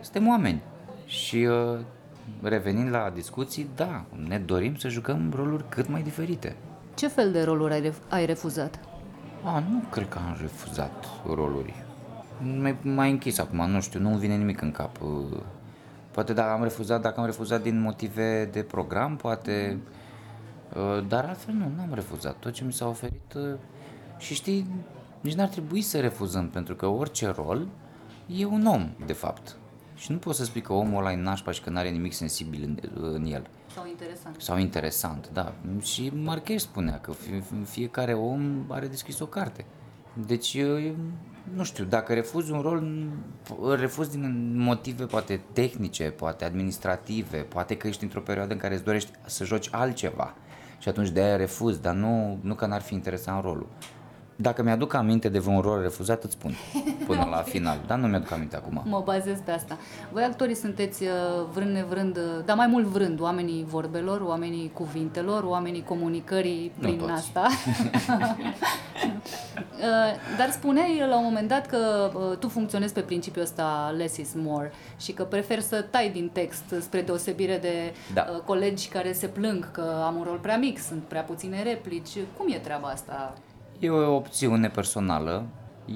Suntem 0.00 0.28
oameni. 0.28 0.62
Și 1.06 1.36
uh, 1.36 1.78
revenind 2.42 2.90
la 2.90 3.10
discuții, 3.14 3.68
da, 3.74 4.04
ne 4.28 4.38
dorim 4.38 4.76
să 4.76 4.88
jucăm 4.88 5.32
roluri 5.36 5.68
cât 5.68 5.88
mai 5.88 6.02
diferite. 6.02 6.56
Ce 6.94 7.08
fel 7.08 7.32
de 7.32 7.42
roluri 7.42 7.72
ai, 7.72 7.90
ref- 7.90 8.08
ai 8.08 8.26
refuzat? 8.26 8.80
A, 9.44 9.64
nu 9.70 9.82
cred 9.90 10.08
că 10.08 10.18
am 10.18 10.36
refuzat 10.40 11.06
roluri. 11.34 11.74
M-ai, 12.60 12.76
m-ai 12.82 13.10
închis 13.10 13.38
acum, 13.38 13.70
nu 13.70 13.80
știu, 13.80 14.00
nu-mi 14.00 14.18
vine 14.18 14.36
nimic 14.36 14.60
în 14.60 14.72
cap. 14.72 14.98
Poate 16.10 16.32
dacă 16.32 16.50
am 16.50 16.62
refuzat, 16.62 17.00
dacă 17.00 17.20
am 17.20 17.26
refuzat 17.26 17.62
din 17.62 17.80
motive 17.80 18.48
de 18.52 18.62
program, 18.62 19.16
poate... 19.16 19.78
Dar 21.08 21.24
altfel 21.24 21.54
nu, 21.54 21.72
nu 21.76 21.82
am 21.82 21.94
refuzat. 21.94 22.36
Tot 22.38 22.52
ce 22.52 22.64
mi 22.64 22.72
s-a 22.72 22.88
oferit... 22.88 23.36
Și 24.20 24.34
știi, 24.34 24.66
nici 25.20 25.34
n-ar 25.34 25.48
trebui 25.48 25.82
să 25.82 26.00
refuzăm, 26.00 26.48
pentru 26.48 26.74
că 26.74 26.86
orice 26.86 27.28
rol 27.28 27.66
e 28.26 28.44
un 28.44 28.66
om, 28.66 28.90
de 29.06 29.12
fapt. 29.12 29.56
Și 29.94 30.12
nu 30.12 30.18
poți 30.18 30.38
să 30.38 30.44
spui 30.44 30.60
că 30.60 30.72
omul 30.72 30.98
ăla 30.98 31.12
e 31.12 31.16
nașpa 31.16 31.50
și 31.50 31.60
că 31.60 31.70
nu 31.70 31.78
are 31.78 31.88
nimic 31.88 32.12
sensibil 32.12 32.62
în, 32.62 32.78
în 33.00 33.24
el. 33.24 33.46
Sau 33.74 33.86
interesant. 33.86 34.40
Sau 34.40 34.58
interesant, 34.58 35.30
da. 35.32 35.54
Și 35.82 36.12
Marquez 36.14 36.60
spunea 36.60 37.00
că 37.00 37.12
fiecare 37.64 38.14
om 38.14 38.64
are 38.68 38.86
deschis 38.86 39.20
o 39.20 39.26
carte. 39.26 39.64
Deci, 40.26 40.58
nu 41.54 41.64
știu, 41.64 41.84
dacă 41.84 42.14
refuzi 42.14 42.52
un 42.52 42.60
rol, 42.60 43.08
refuzi 43.78 44.10
din 44.10 44.54
motive 44.56 45.04
poate 45.04 45.40
tehnice, 45.52 46.04
poate 46.10 46.44
administrative, 46.44 47.38
poate 47.38 47.76
că 47.76 47.86
ești 47.86 48.02
într-o 48.02 48.20
perioadă 48.20 48.52
în 48.52 48.58
care 48.58 48.74
îți 48.74 48.84
dorești 48.84 49.10
să 49.26 49.44
joci 49.44 49.68
altceva 49.70 50.34
și 50.78 50.88
atunci 50.88 51.08
de 51.08 51.20
aia 51.20 51.36
refuzi, 51.36 51.80
dar 51.80 51.94
nu, 51.94 52.38
nu 52.40 52.54
că 52.54 52.66
n-ar 52.66 52.80
fi 52.80 52.94
interesant 52.94 53.42
rolul. 53.44 53.68
Dacă 54.40 54.62
mi-aduc 54.62 54.94
aminte 54.94 55.28
de 55.28 55.38
vreun 55.38 55.60
rol 55.60 55.80
refuzat, 55.82 56.22
îți 56.24 56.32
spun 56.32 56.54
până 57.06 57.26
la 57.30 57.36
final, 57.52 57.78
dar 57.86 57.98
nu 57.98 58.06
mi-aduc 58.06 58.30
aminte 58.32 58.56
acum. 58.56 58.82
Mă 58.84 59.02
bazez 59.04 59.38
pe 59.44 59.50
asta. 59.50 59.78
Voi 60.12 60.22
actorii 60.22 60.54
sunteți 60.54 61.02
uh, 61.02 61.08
vrând 61.52 61.70
nevrând, 61.74 62.16
uh, 62.16 62.22
dar 62.44 62.56
mai 62.56 62.66
mult 62.66 62.84
vrând, 62.86 63.20
oamenii 63.20 63.64
vorbelor, 63.68 64.20
oamenii 64.20 64.70
cuvintelor, 64.74 65.42
oamenii 65.42 65.82
comunicării 65.82 66.72
prin 66.78 66.98
toți. 66.98 67.10
asta. 67.10 67.46
Uh, 69.80 69.86
dar 70.38 70.50
spuneai 70.50 71.04
la 71.08 71.16
un 71.16 71.24
moment 71.24 71.48
dat 71.48 71.66
că 71.66 72.10
tu 72.38 72.48
funcționezi 72.48 72.92
pe 72.92 73.00
principiul 73.00 73.44
ăsta 73.44 73.94
less 73.96 74.16
is 74.16 74.32
more 74.36 74.72
și 75.00 75.12
că 75.12 75.22
preferi 75.22 75.62
să 75.62 75.84
tai 75.90 76.10
din 76.10 76.30
text 76.32 76.64
spre 76.80 77.00
deosebire 77.02 77.58
de 77.58 77.92
Da. 78.14 78.22
colegi 78.22 78.88
care 78.88 79.12
se 79.12 79.26
plâng 79.26 79.70
că 79.70 80.02
am 80.06 80.16
un 80.16 80.22
rol 80.26 80.38
prea 80.38 80.56
mic, 80.58 80.78
sunt 80.78 81.02
prea 81.02 81.22
puține 81.22 81.62
replici. 81.62 82.10
Cum 82.36 82.46
e 82.52 82.56
treaba 82.58 82.88
asta? 82.88 83.34
E 83.82 83.90
o 83.90 84.14
opțiune 84.14 84.68
personală. 84.68 85.46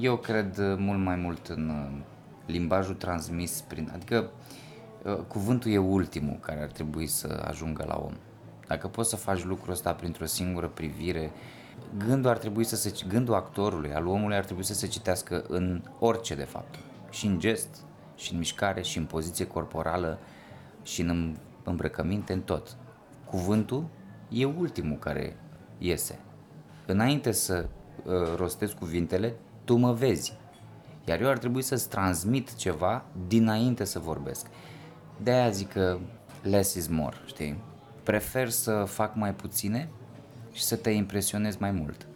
Eu 0.00 0.16
cred 0.16 0.58
mult 0.78 0.98
mai 0.98 1.16
mult 1.16 1.46
în 1.46 1.68
uh, 1.68 2.00
limbajul 2.46 2.94
transmis 2.94 3.60
prin... 3.60 3.90
Adică 3.94 4.30
uh, 5.02 5.16
cuvântul 5.28 5.70
e 5.70 5.78
ultimul 5.78 6.38
care 6.40 6.62
ar 6.62 6.70
trebui 6.70 7.06
să 7.06 7.44
ajungă 7.48 7.84
la 7.86 8.00
om. 8.04 8.12
Dacă 8.66 8.88
poți 8.88 9.08
să 9.08 9.16
faci 9.16 9.44
lucrul 9.44 9.72
ăsta 9.72 9.92
printr-o 9.92 10.24
singură 10.24 10.68
privire, 10.68 11.30
gândul 12.06 12.30
ar 12.30 12.38
trebui 12.38 12.64
să 12.64 12.76
se... 12.76 12.92
Gândul 13.08 13.34
actorului, 13.34 13.94
al 13.94 14.06
omului 14.06 14.36
ar 14.36 14.44
trebui 14.44 14.64
să 14.64 14.74
se 14.74 14.86
citească 14.86 15.44
în 15.48 15.82
orice 15.98 16.34
de 16.34 16.44
fapt. 16.44 16.74
Și 17.10 17.26
în 17.26 17.38
gest, 17.38 17.68
și 18.16 18.32
în 18.32 18.38
mișcare, 18.38 18.82
și 18.82 18.98
în 18.98 19.04
poziție 19.04 19.46
corporală, 19.46 20.18
și 20.82 21.00
în 21.00 21.36
îmbrăcăminte, 21.64 22.32
în 22.32 22.40
tot. 22.40 22.76
Cuvântul 23.24 23.86
e 24.28 24.44
ultimul 24.44 24.98
care 24.98 25.36
iese 25.78 26.18
înainte 26.86 27.32
să 27.32 27.66
uh, 28.04 28.12
rostesc 28.36 28.74
cuvintele, 28.74 29.34
tu 29.64 29.76
mă 29.76 29.92
vezi. 29.92 30.36
Iar 31.04 31.20
eu 31.20 31.28
ar 31.28 31.38
trebui 31.38 31.62
să-ți 31.62 31.88
transmit 31.88 32.54
ceva 32.54 33.04
dinainte 33.28 33.84
să 33.84 33.98
vorbesc. 33.98 34.46
De 35.22 35.30
aia 35.30 35.50
zic 35.50 35.72
că 35.72 35.98
less 36.42 36.74
is 36.74 36.88
more, 36.88 37.16
știi? 37.26 37.56
Prefer 38.02 38.48
să 38.48 38.84
fac 38.86 39.14
mai 39.14 39.34
puține 39.34 39.88
și 40.52 40.62
să 40.62 40.76
te 40.76 40.90
impresionez 40.90 41.56
mai 41.56 41.70
mult. 41.70 42.06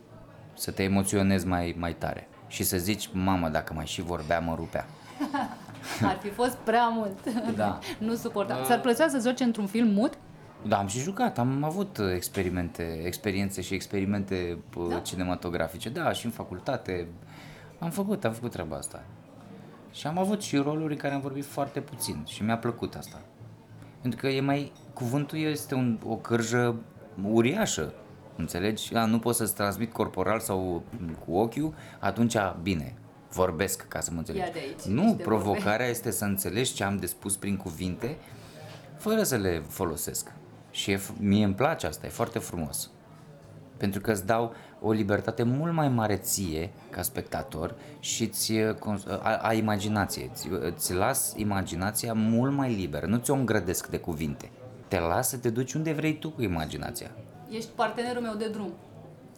Să 0.55 0.71
te 0.71 0.83
emoționez 0.83 1.45
mai, 1.45 1.77
mai 1.79 1.95
tare. 1.95 2.29
Și 2.47 2.63
să 2.63 2.77
zici, 2.77 3.11
mamă, 3.13 3.49
dacă 3.49 3.73
mai 3.73 3.87
și 3.87 4.03
vorbea, 4.03 4.41
mă 4.41 4.55
rupea. 4.55 4.87
Ar 6.03 6.19
fi 6.23 6.29
fost 6.29 6.55
prea 6.55 6.89
mult. 6.89 7.19
Da. 7.57 7.79
nu 7.99 8.15
suportam. 8.15 8.65
Ți-ar 8.65 8.81
plăcea 8.81 9.09
să 9.09 9.19
joci 9.19 9.41
într-un 9.41 9.67
film 9.67 9.89
mut? 9.89 10.19
Da, 10.67 10.79
am 10.79 10.87
și 10.87 10.99
jucat, 10.99 11.39
am 11.39 11.65
avut 11.65 11.99
experimente, 12.15 13.03
experiențe 13.05 13.61
și 13.61 13.75
experimente 13.75 14.59
da? 14.89 14.99
cinematografice, 14.99 15.89
da, 15.89 16.13
și 16.13 16.25
în 16.25 16.31
facultate. 16.31 17.07
Am 17.79 17.91
făcut, 17.91 18.25
am 18.25 18.33
făcut 18.33 18.51
treaba 18.51 18.77
asta. 18.77 19.05
Și 19.93 20.07
am 20.07 20.19
avut 20.19 20.43
și 20.43 20.57
roluri 20.57 20.93
în 20.93 20.99
care 20.99 21.15
am 21.15 21.21
vorbit 21.21 21.45
foarte 21.45 21.81
puțin 21.81 22.25
și 22.27 22.43
mi-a 22.43 22.59
plăcut 22.59 22.95
asta. 22.95 23.21
Pentru 24.01 24.21
că 24.21 24.29
e 24.29 24.41
mai, 24.41 24.73
cuvântul 24.93 25.39
este 25.39 25.75
un, 25.75 25.99
o 26.07 26.17
cârjă 26.17 26.77
uriașă, 27.23 27.95
înțelegi? 28.37 28.95
A, 28.95 29.05
nu 29.05 29.19
pot 29.19 29.35
să-ți 29.35 29.55
transmit 29.55 29.93
corporal 29.93 30.41
sau 30.41 30.83
cu 31.25 31.37
ochiul, 31.37 31.75
atunci, 31.99 32.37
bine, 32.63 32.95
vorbesc 33.33 33.89
ca 33.89 34.01
să 34.01 34.11
mă 34.13 34.19
înțelegi. 34.19 34.45
Ia 34.45 34.53
de 34.53 34.59
aici, 34.59 34.95
nu, 34.95 35.03
niște 35.03 35.23
provocarea 35.23 35.71
vorbe. 35.71 35.91
este 35.91 36.11
să 36.11 36.25
înțelegi 36.25 36.75
ce 36.75 36.85
am 36.85 36.97
de 36.97 37.07
spus 37.07 37.37
prin 37.37 37.57
cuvinte 37.57 38.17
fără 38.97 39.23
să 39.23 39.37
le 39.37 39.63
folosesc. 39.69 40.33
Și 40.79 40.91
e, 40.91 41.01
mie 41.21 41.45
îmi 41.45 41.55
place 41.55 41.87
asta, 41.87 42.07
e 42.07 42.11
foarte 42.11 42.39
frumos. 42.39 42.91
Pentru 43.77 44.01
că 44.01 44.11
îți 44.11 44.27
dau 44.27 44.53
o 44.81 44.93
libertate 44.93 45.43
mult 45.43 45.73
mai 45.73 45.89
mare 45.89 46.17
ție, 46.17 46.71
ca 46.91 47.03
spectator, 47.03 47.75
și 48.01 48.27
ți, 48.27 48.53
a, 49.23 49.37
a 49.43 49.53
imaginație. 49.53 50.31
Ți, 50.35 50.49
ți 50.71 50.95
las 50.95 51.33
imaginația 51.37 52.13
mult 52.13 52.53
mai 52.53 52.75
liberă, 52.75 53.07
nu 53.07 53.17
ți-o 53.17 53.35
îngrădesc 53.35 53.87
de 53.87 53.99
cuvinte. 53.99 54.51
Te 54.89 54.99
las 54.99 55.29
să 55.29 55.37
te 55.37 55.51
duci 55.51 55.73
unde 55.73 55.93
vrei 55.93 56.19
tu 56.19 56.31
cu 56.31 56.43
imaginația. 56.43 57.11
Ești 57.51 57.71
partenerul 57.75 58.23
meu 58.23 58.35
de 58.35 58.49
drum. 58.49 58.73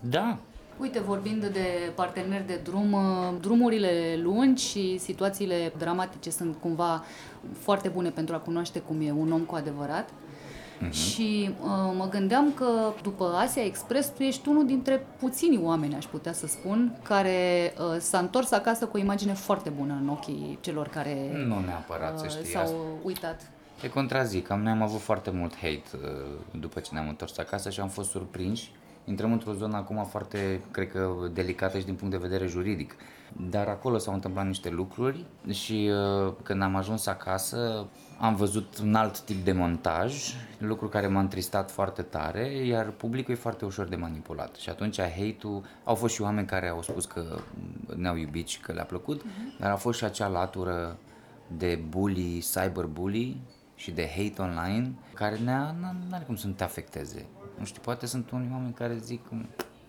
Da, 0.00 0.38
Uite, 0.78 1.00
vorbind 1.00 1.46
de 1.46 1.92
parteneri 1.94 2.46
de 2.46 2.60
drum, 2.64 2.92
uh, 2.92 3.00
drumurile 3.40 4.18
lungi 4.22 4.64
și 4.64 4.98
situațiile 4.98 5.72
dramatice 5.78 6.30
sunt 6.30 6.56
cumva 6.60 7.04
foarte 7.58 7.88
bune 7.88 8.10
pentru 8.10 8.34
a 8.34 8.38
cunoaște 8.38 8.78
cum 8.78 9.00
e 9.00 9.10
un 9.10 9.32
om 9.32 9.40
cu 9.40 9.54
adevărat. 9.54 10.10
Uh-huh. 10.86 10.92
Și 10.92 11.50
uh, 11.60 11.68
mă 11.96 12.08
gândeam 12.10 12.52
că 12.52 12.92
după 13.02 13.24
Asia 13.24 13.64
Express 13.64 14.08
tu 14.08 14.22
ești 14.22 14.48
unul 14.48 14.66
dintre 14.66 15.06
puțini 15.18 15.60
oameni, 15.62 15.94
aș 15.94 16.04
putea 16.04 16.32
să 16.32 16.46
spun, 16.46 16.98
care 17.02 17.72
uh, 17.78 17.96
s-a 17.98 18.18
întors 18.18 18.52
acasă 18.52 18.86
cu 18.86 18.96
o 18.96 19.00
imagine 19.00 19.32
foarte 19.32 19.70
bună 19.70 19.98
în 20.02 20.08
ochii 20.08 20.58
celor 20.60 20.88
care 20.88 21.44
nu 21.46 21.60
neapărat 21.60 22.18
să 22.18 22.24
uh, 22.28 22.30
știi 22.30 22.52
s-au 22.52 22.62
asta. 22.62 22.76
uitat. 23.02 23.50
Te 23.80 23.88
contrazic, 23.88 24.50
am, 24.50 24.60
noi 24.60 24.72
am 24.72 24.82
avut 24.82 25.00
foarte 25.00 25.30
mult 25.30 25.54
hate 25.54 25.82
uh, 25.94 26.60
după 26.60 26.80
ce 26.80 26.90
ne-am 26.92 27.08
întors 27.08 27.38
acasă 27.38 27.70
și 27.70 27.80
am 27.80 27.88
fost 27.88 28.10
surprinși. 28.10 28.70
Intrăm 29.10 29.32
într-o 29.32 29.52
zonă 29.52 29.76
acum 29.76 30.04
foarte, 30.04 30.60
cred 30.70 30.90
că, 30.90 31.10
delicată 31.32 31.78
și 31.78 31.84
din 31.84 31.94
punct 31.94 32.12
de 32.12 32.28
vedere 32.28 32.46
juridic. 32.46 32.94
Dar 33.50 33.68
acolo 33.68 33.98
s-au 33.98 34.14
întâmplat 34.14 34.46
niște 34.46 34.70
lucruri 34.70 35.24
și 35.48 35.90
uh, 36.26 36.32
când 36.42 36.62
am 36.62 36.76
ajuns 36.76 37.06
acasă 37.06 37.86
am 38.20 38.34
văzut 38.34 38.78
un 38.82 38.94
alt 38.94 39.20
tip 39.20 39.44
de 39.44 39.52
montaj, 39.52 40.34
lucru 40.58 40.88
care 40.88 41.06
m-a 41.06 41.20
întristat 41.20 41.70
foarte 41.70 42.02
tare, 42.02 42.46
iar 42.66 42.90
publicul 42.90 43.34
e 43.34 43.36
foarte 43.36 43.64
ușor 43.64 43.86
de 43.86 43.96
manipulat. 43.96 44.54
Și 44.54 44.68
atunci 44.68 45.00
hate-ul, 45.00 45.64
au 45.84 45.94
fost 45.94 46.14
și 46.14 46.22
oameni 46.22 46.46
care 46.46 46.68
au 46.68 46.82
spus 46.82 47.04
că 47.04 47.38
ne-au 47.96 48.16
iubit 48.16 48.48
și 48.48 48.60
că 48.60 48.72
le-a 48.72 48.84
plăcut, 48.84 49.22
uh-huh. 49.22 49.58
dar 49.58 49.70
a 49.70 49.76
fost 49.76 49.98
și 49.98 50.04
acea 50.04 50.26
latură 50.26 50.96
de 51.56 51.82
bully, 51.88 52.44
cyberbully 52.52 53.40
și 53.74 53.90
de 53.90 54.08
hate 54.16 54.42
online, 54.42 54.92
care 55.14 55.36
ne-a, 55.36 55.74
n-are 56.08 56.24
cum 56.24 56.36
să 56.36 56.46
nu 56.46 56.52
te 56.52 56.64
afecteze. 56.64 57.26
Nu 57.60 57.66
știu, 57.66 57.80
poate 57.84 58.06
sunt 58.06 58.30
unii 58.30 58.48
oameni 58.52 58.72
care 58.72 58.96
zic 58.96 59.20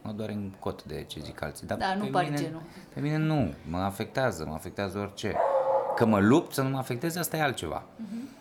mă 0.02 0.12
doare 0.12 0.34
în 0.34 0.52
cot 0.60 0.84
de 0.84 1.04
ce 1.08 1.20
zic 1.20 1.44
alții. 1.44 1.68
Dar 1.68 1.78
Da, 1.78 1.96
nu 1.96 2.04
pe 2.04 2.10
pari 2.10 2.30
mine, 2.30 2.42
genul. 2.42 2.62
Pe 2.94 3.00
mine 3.00 3.18
nu, 3.18 3.54
mă 3.70 3.78
afectează, 3.78 4.46
mă 4.48 4.54
afectează 4.54 4.98
orice. 4.98 5.36
Că 5.96 6.06
mă 6.06 6.20
lupt 6.20 6.54
să 6.54 6.62
nu 6.62 6.70
mă 6.70 6.78
afecteze, 6.78 7.20
asta 7.20 7.38
e 7.38 7.42
altceva. 7.42 7.84
Uh-huh. 7.84 8.40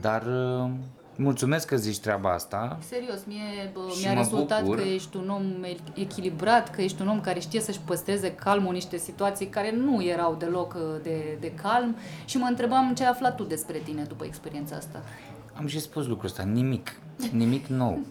Dar 0.00 0.22
uh, 0.22 0.70
mulțumesc 1.16 1.66
că 1.66 1.76
zici 1.76 1.98
treaba 1.98 2.32
asta. 2.32 2.78
Serios, 2.80 3.24
mie 3.26 3.70
bă, 3.72 3.80
Și 3.96 4.02
mi-a 4.04 4.12
mă 4.12 4.18
rezultat 4.18 4.62
bucur. 4.62 4.76
că 4.76 4.82
ești 4.82 5.16
un 5.16 5.28
om 5.28 5.42
echilibrat, 5.94 6.70
că 6.70 6.82
ești 6.82 7.02
un 7.02 7.08
om 7.08 7.20
care 7.20 7.40
știe 7.40 7.60
să-și 7.60 7.80
păstreze 7.80 8.34
calmul 8.34 8.68
în 8.68 8.74
niște 8.74 8.96
situații 8.96 9.46
care 9.46 9.72
nu 9.76 10.04
erau 10.04 10.34
deloc 10.34 10.74
uh, 10.74 10.82
de, 11.02 11.36
de 11.40 11.52
calm 11.52 11.96
și 12.24 12.36
mă 12.36 12.46
întrebam 12.48 12.94
ce 12.94 13.02
ai 13.02 13.10
aflat 13.10 13.36
tu 13.36 13.42
despre 13.44 13.78
tine 13.78 14.02
după 14.02 14.24
experiența 14.24 14.76
asta. 14.76 15.02
Am 15.52 15.66
și 15.66 15.80
spus 15.80 16.06
lucrul 16.06 16.28
ăsta, 16.28 16.42
nimic, 16.42 17.00
nimic 17.32 17.66
nou. 17.66 17.98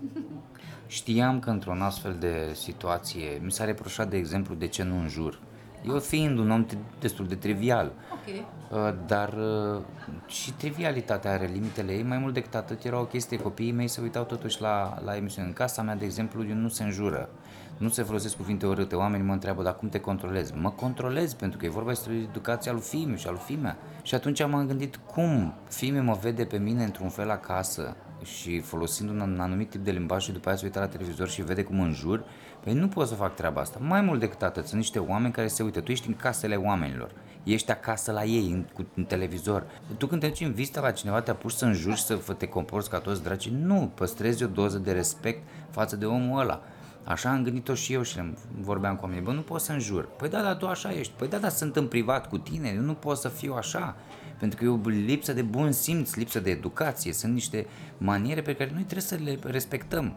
Știam 0.88 1.40
că 1.40 1.50
într-o 1.50 1.76
astfel 1.80 2.16
de 2.20 2.52
situație 2.54 3.42
mi 3.44 3.52
s-a 3.52 3.66
reproșat, 3.66 4.10
de 4.10 4.18
exemplu, 4.18 4.56
de 4.56 4.68
ce 4.68 4.84
nu 4.84 4.98
înjur. 4.98 5.40
Eu 5.88 6.00
fiind 6.00 6.38
un 6.38 6.52
om 6.52 6.66
destul 7.00 7.28
de 7.28 7.36
trivial. 7.36 7.92
Ok. 8.12 8.46
Uh, 8.72 8.94
dar 9.08 9.34
uh, 9.34 9.82
și 10.28 10.52
trivialitatea 10.52 11.32
are 11.32 11.50
limitele 11.54 11.92
ei, 11.92 12.04
mai 12.04 12.18
mult 12.18 12.34
decât 12.34 12.56
atât 12.56 12.84
era 12.84 13.00
o 13.00 13.06
chestie, 13.06 13.38
copiii 13.38 13.72
mei 13.72 13.88
se 13.88 14.02
uitau 14.02 14.24
totuși 14.24 14.62
la, 14.62 15.02
la 15.06 15.16
emisiune. 15.16 15.48
În 15.48 15.54
casa 15.54 15.82
mea, 15.82 15.96
de 15.96 16.06
exemplu, 16.06 16.48
eu 16.48 16.56
nu 16.56 16.68
se 16.68 16.84
înjură, 16.84 17.30
nu 17.78 17.90
se 17.90 18.04
folosesc 18.04 18.36
cuvinte 18.36 18.66
urâte, 18.66 18.96
oamenii 18.96 19.26
mă 19.26 19.34
întreabă, 19.34 19.64
dar 19.64 19.76
cum 19.76 19.90
te 19.90 20.00
controlezi? 20.00 20.54
Mă 20.56 20.70
controlez, 20.70 21.34
pentru 21.34 21.58
că 21.58 21.66
e 21.66 21.70
vorba 21.70 21.90
despre 21.90 22.14
educația 22.14 22.72
lui 22.72 22.82
fiiu 22.82 23.16
și 23.16 23.28
al 23.28 23.34
lui 23.34 23.42
fimea. 23.46 23.78
Și 24.02 24.16
atunci 24.16 24.46
m-am 24.46 24.68
gândit, 24.68 24.96
cum 24.96 25.54
fiiul 25.70 26.04
mă 26.04 26.18
vede 26.22 26.46
pe 26.46 26.58
mine 26.58 26.84
într-un 26.84 27.10
fel 27.10 27.30
acasă 27.30 27.96
și 28.24 28.60
folosind 28.60 29.10
un 29.10 29.40
anumit 29.40 29.70
tip 29.70 29.84
de 29.84 29.92
limbaj 29.92 30.24
și 30.24 30.32
după 30.32 30.48
aia 30.48 30.58
se 30.58 30.66
uită 30.66 30.80
la 30.80 30.88
televizor 30.88 31.30
și 31.30 31.42
vede 31.42 31.64
cum 31.64 31.80
înjur, 31.80 32.24
păi 32.64 32.74
nu 32.74 32.88
pot 32.88 33.08
să 33.08 33.16
fac 33.16 33.36
treaba 33.36 33.62
asta. 33.62 33.80
Mai 33.82 34.02
mult 34.02 34.20
decât 34.20 34.42
atât, 34.42 34.66
sunt 34.66 34.80
niște 34.80 35.00
oameni 35.00 35.34
care 35.34 35.48
se 35.48 35.64
uită, 35.64 35.82
tu 35.82 35.92
ești 35.92 36.08
în 36.08 36.16
casele 36.16 36.56
oamenilor 36.56 37.12
ești 37.46 37.72
acasă 37.72 38.12
la 38.12 38.24
ei, 38.24 38.52
în, 38.52 38.66
cu, 38.74 38.86
în 38.96 39.04
televizor. 39.04 39.64
Tu 39.98 40.08
când 40.08 40.22
te 40.22 40.28
duci 40.28 40.42
în 40.42 40.54
vizită 40.54 40.80
la 40.80 40.92
cineva, 40.92 41.22
te 41.22 41.32
apuci 41.32 41.52
să 41.52 41.66
înjuri 41.66 41.96
și 41.96 42.04
să 42.04 42.16
te 42.38 42.48
comporți 42.48 42.90
ca 42.90 43.00
toți 43.00 43.24
dracii? 43.24 43.52
Nu, 43.52 43.92
păstrezi 43.96 44.44
o 44.44 44.48
doză 44.48 44.78
de 44.78 44.92
respect 44.92 45.48
față 45.70 45.96
de 45.96 46.06
omul 46.06 46.40
ăla. 46.40 46.62
Așa 47.04 47.30
am 47.30 47.44
gândit-o 47.44 47.74
și 47.74 47.94
eu 47.94 48.02
și 48.02 48.34
vorbeam 48.60 48.96
cu 48.96 49.04
oamenii, 49.04 49.24
bă, 49.24 49.32
nu 49.32 49.42
pot 49.42 49.62
să 49.62 49.72
înjur. 49.72 50.10
Păi 50.18 50.30
da, 50.30 50.42
dar 50.42 50.56
tu 50.56 50.68
așa 50.68 50.92
ești. 50.92 51.14
Păi 51.18 51.28
da, 51.28 51.38
dar 51.38 51.52
sunt 51.52 51.76
în 51.76 51.88
privat 51.88 52.30
cu 52.30 52.38
tine, 52.38 52.74
eu 52.76 52.82
nu 52.82 52.94
pot 52.94 53.18
să 53.18 53.28
fiu 53.28 53.54
așa. 53.54 53.96
Pentru 54.46 54.64
că 54.64 54.72
e 54.72 54.98
o 54.98 55.06
lipsă 55.06 55.34
de 55.34 55.42
bun 55.42 55.72
simț, 55.72 56.14
lipsă 56.14 56.40
de 56.40 56.50
educație, 56.50 57.14
sunt 57.14 57.34
niște 57.34 57.66
maniere 57.98 58.42
pe 58.42 58.56
care 58.56 58.70
noi 58.74 58.82
trebuie 58.82 59.02
să 59.02 59.16
le 59.24 59.40
respectăm. 59.44 60.16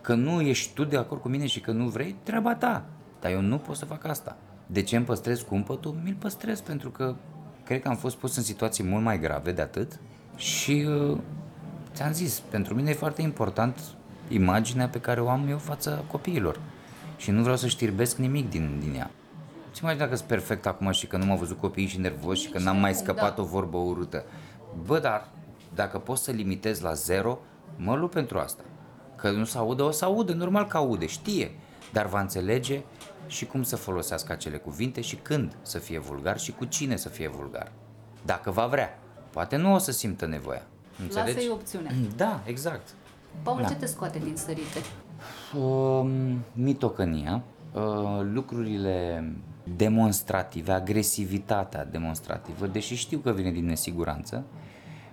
Că 0.00 0.14
nu 0.14 0.40
ești 0.40 0.74
tu 0.74 0.84
de 0.84 0.96
acord 0.96 1.20
cu 1.20 1.28
mine 1.28 1.46
și 1.46 1.60
că 1.60 1.70
nu 1.70 1.88
vrei, 1.88 2.16
treaba 2.22 2.54
ta. 2.54 2.86
Dar 3.20 3.30
eu 3.30 3.40
nu 3.40 3.58
pot 3.58 3.76
să 3.76 3.84
fac 3.84 4.04
asta. 4.04 4.36
De 4.66 4.82
ce 4.82 4.96
îmi 4.96 5.04
păstrez 5.04 5.40
cumpătul? 5.40 6.00
Mi-l 6.04 6.16
păstrez 6.18 6.60
pentru 6.60 6.90
că 6.90 7.14
cred 7.64 7.82
că 7.82 7.88
am 7.88 7.96
fost 7.96 8.16
pus 8.16 8.36
în 8.36 8.42
situații 8.42 8.84
mult 8.84 9.04
mai 9.04 9.20
grave 9.20 9.52
de 9.52 9.62
atât 9.62 10.00
și 10.36 10.86
uh, 10.88 11.18
ți-am 11.94 12.12
zis, 12.12 12.42
pentru 12.50 12.74
mine 12.74 12.90
e 12.90 12.94
foarte 12.94 13.22
important 13.22 13.80
imaginea 14.28 14.88
pe 14.88 15.00
care 15.00 15.20
o 15.20 15.28
am 15.28 15.48
eu 15.48 15.58
față 15.58 16.04
copiilor 16.10 16.60
și 17.16 17.30
nu 17.30 17.40
vreau 17.40 17.56
să 17.56 17.66
știrbesc 17.66 18.16
nimic 18.16 18.50
din, 18.50 18.76
din 18.80 18.94
ea. 18.94 19.10
Ți 19.76 19.84
mai 19.84 19.96
dacă 19.96 20.16
sunt 20.16 20.28
perfect 20.28 20.66
acum 20.66 20.90
și 20.90 21.06
că 21.06 21.16
nu 21.16 21.24
m-au 21.24 21.36
văzut 21.36 21.58
copiii 21.58 21.86
și 21.86 22.00
nervoși 22.00 22.42
și 22.42 22.48
că 22.48 22.58
n-am 22.58 22.76
mai 22.76 22.94
scăpat 22.94 23.36
da. 23.36 23.42
o 23.42 23.44
vorbă 23.44 23.76
urâtă. 23.76 24.24
Bă, 24.86 24.98
dar 24.98 25.28
dacă 25.74 25.98
poți 25.98 26.22
să 26.22 26.30
limitezi 26.30 26.82
la 26.82 26.92
zero, 26.92 27.38
mă 27.76 27.94
lupt 27.94 28.12
pentru 28.12 28.38
asta. 28.38 28.62
Că 29.16 29.30
nu 29.30 29.44
se 29.44 29.58
audă, 29.58 29.82
o 29.82 29.90
să 29.90 30.04
audă, 30.04 30.32
normal 30.32 30.66
că 30.66 30.76
aude, 30.76 31.06
știe, 31.06 31.50
dar 31.92 32.06
va 32.06 32.20
înțelege 32.20 32.82
și 33.26 33.46
cum 33.46 33.62
să 33.62 33.76
folosească 33.76 34.32
acele 34.32 34.56
cuvinte 34.56 35.00
și 35.00 35.16
când 35.16 35.56
să 35.62 35.78
fie 35.78 35.98
vulgar 35.98 36.38
și 36.38 36.52
cu 36.52 36.64
cine 36.64 36.96
să 36.96 37.08
fie 37.08 37.28
vulgar. 37.28 37.72
Dacă 38.24 38.50
va 38.50 38.66
vrea. 38.66 38.98
Poate 39.30 39.56
nu 39.56 39.74
o 39.74 39.78
să 39.78 39.92
simtă 39.92 40.26
nevoia. 40.26 40.62
Înțelegi? 41.02 41.34
Lasă-i 41.34 41.50
opțiunea. 41.52 41.90
Da, 42.16 42.40
exact. 42.44 42.88
Paul, 43.42 43.60
da. 43.60 43.68
ce 43.68 43.74
te 43.74 43.86
scoate 43.86 44.18
din 44.18 44.36
sărite? 44.36 44.78
Uh, 45.58 46.06
mitocănia, 46.52 47.42
uh, 47.72 48.20
lucrurile 48.32 49.24
demonstrative, 49.76 50.72
agresivitatea 50.72 51.84
demonstrativă, 51.84 52.66
deși 52.66 52.94
știu 52.94 53.18
că 53.18 53.32
vine 53.32 53.50
din 53.50 53.66
nesiguranță, 53.66 54.44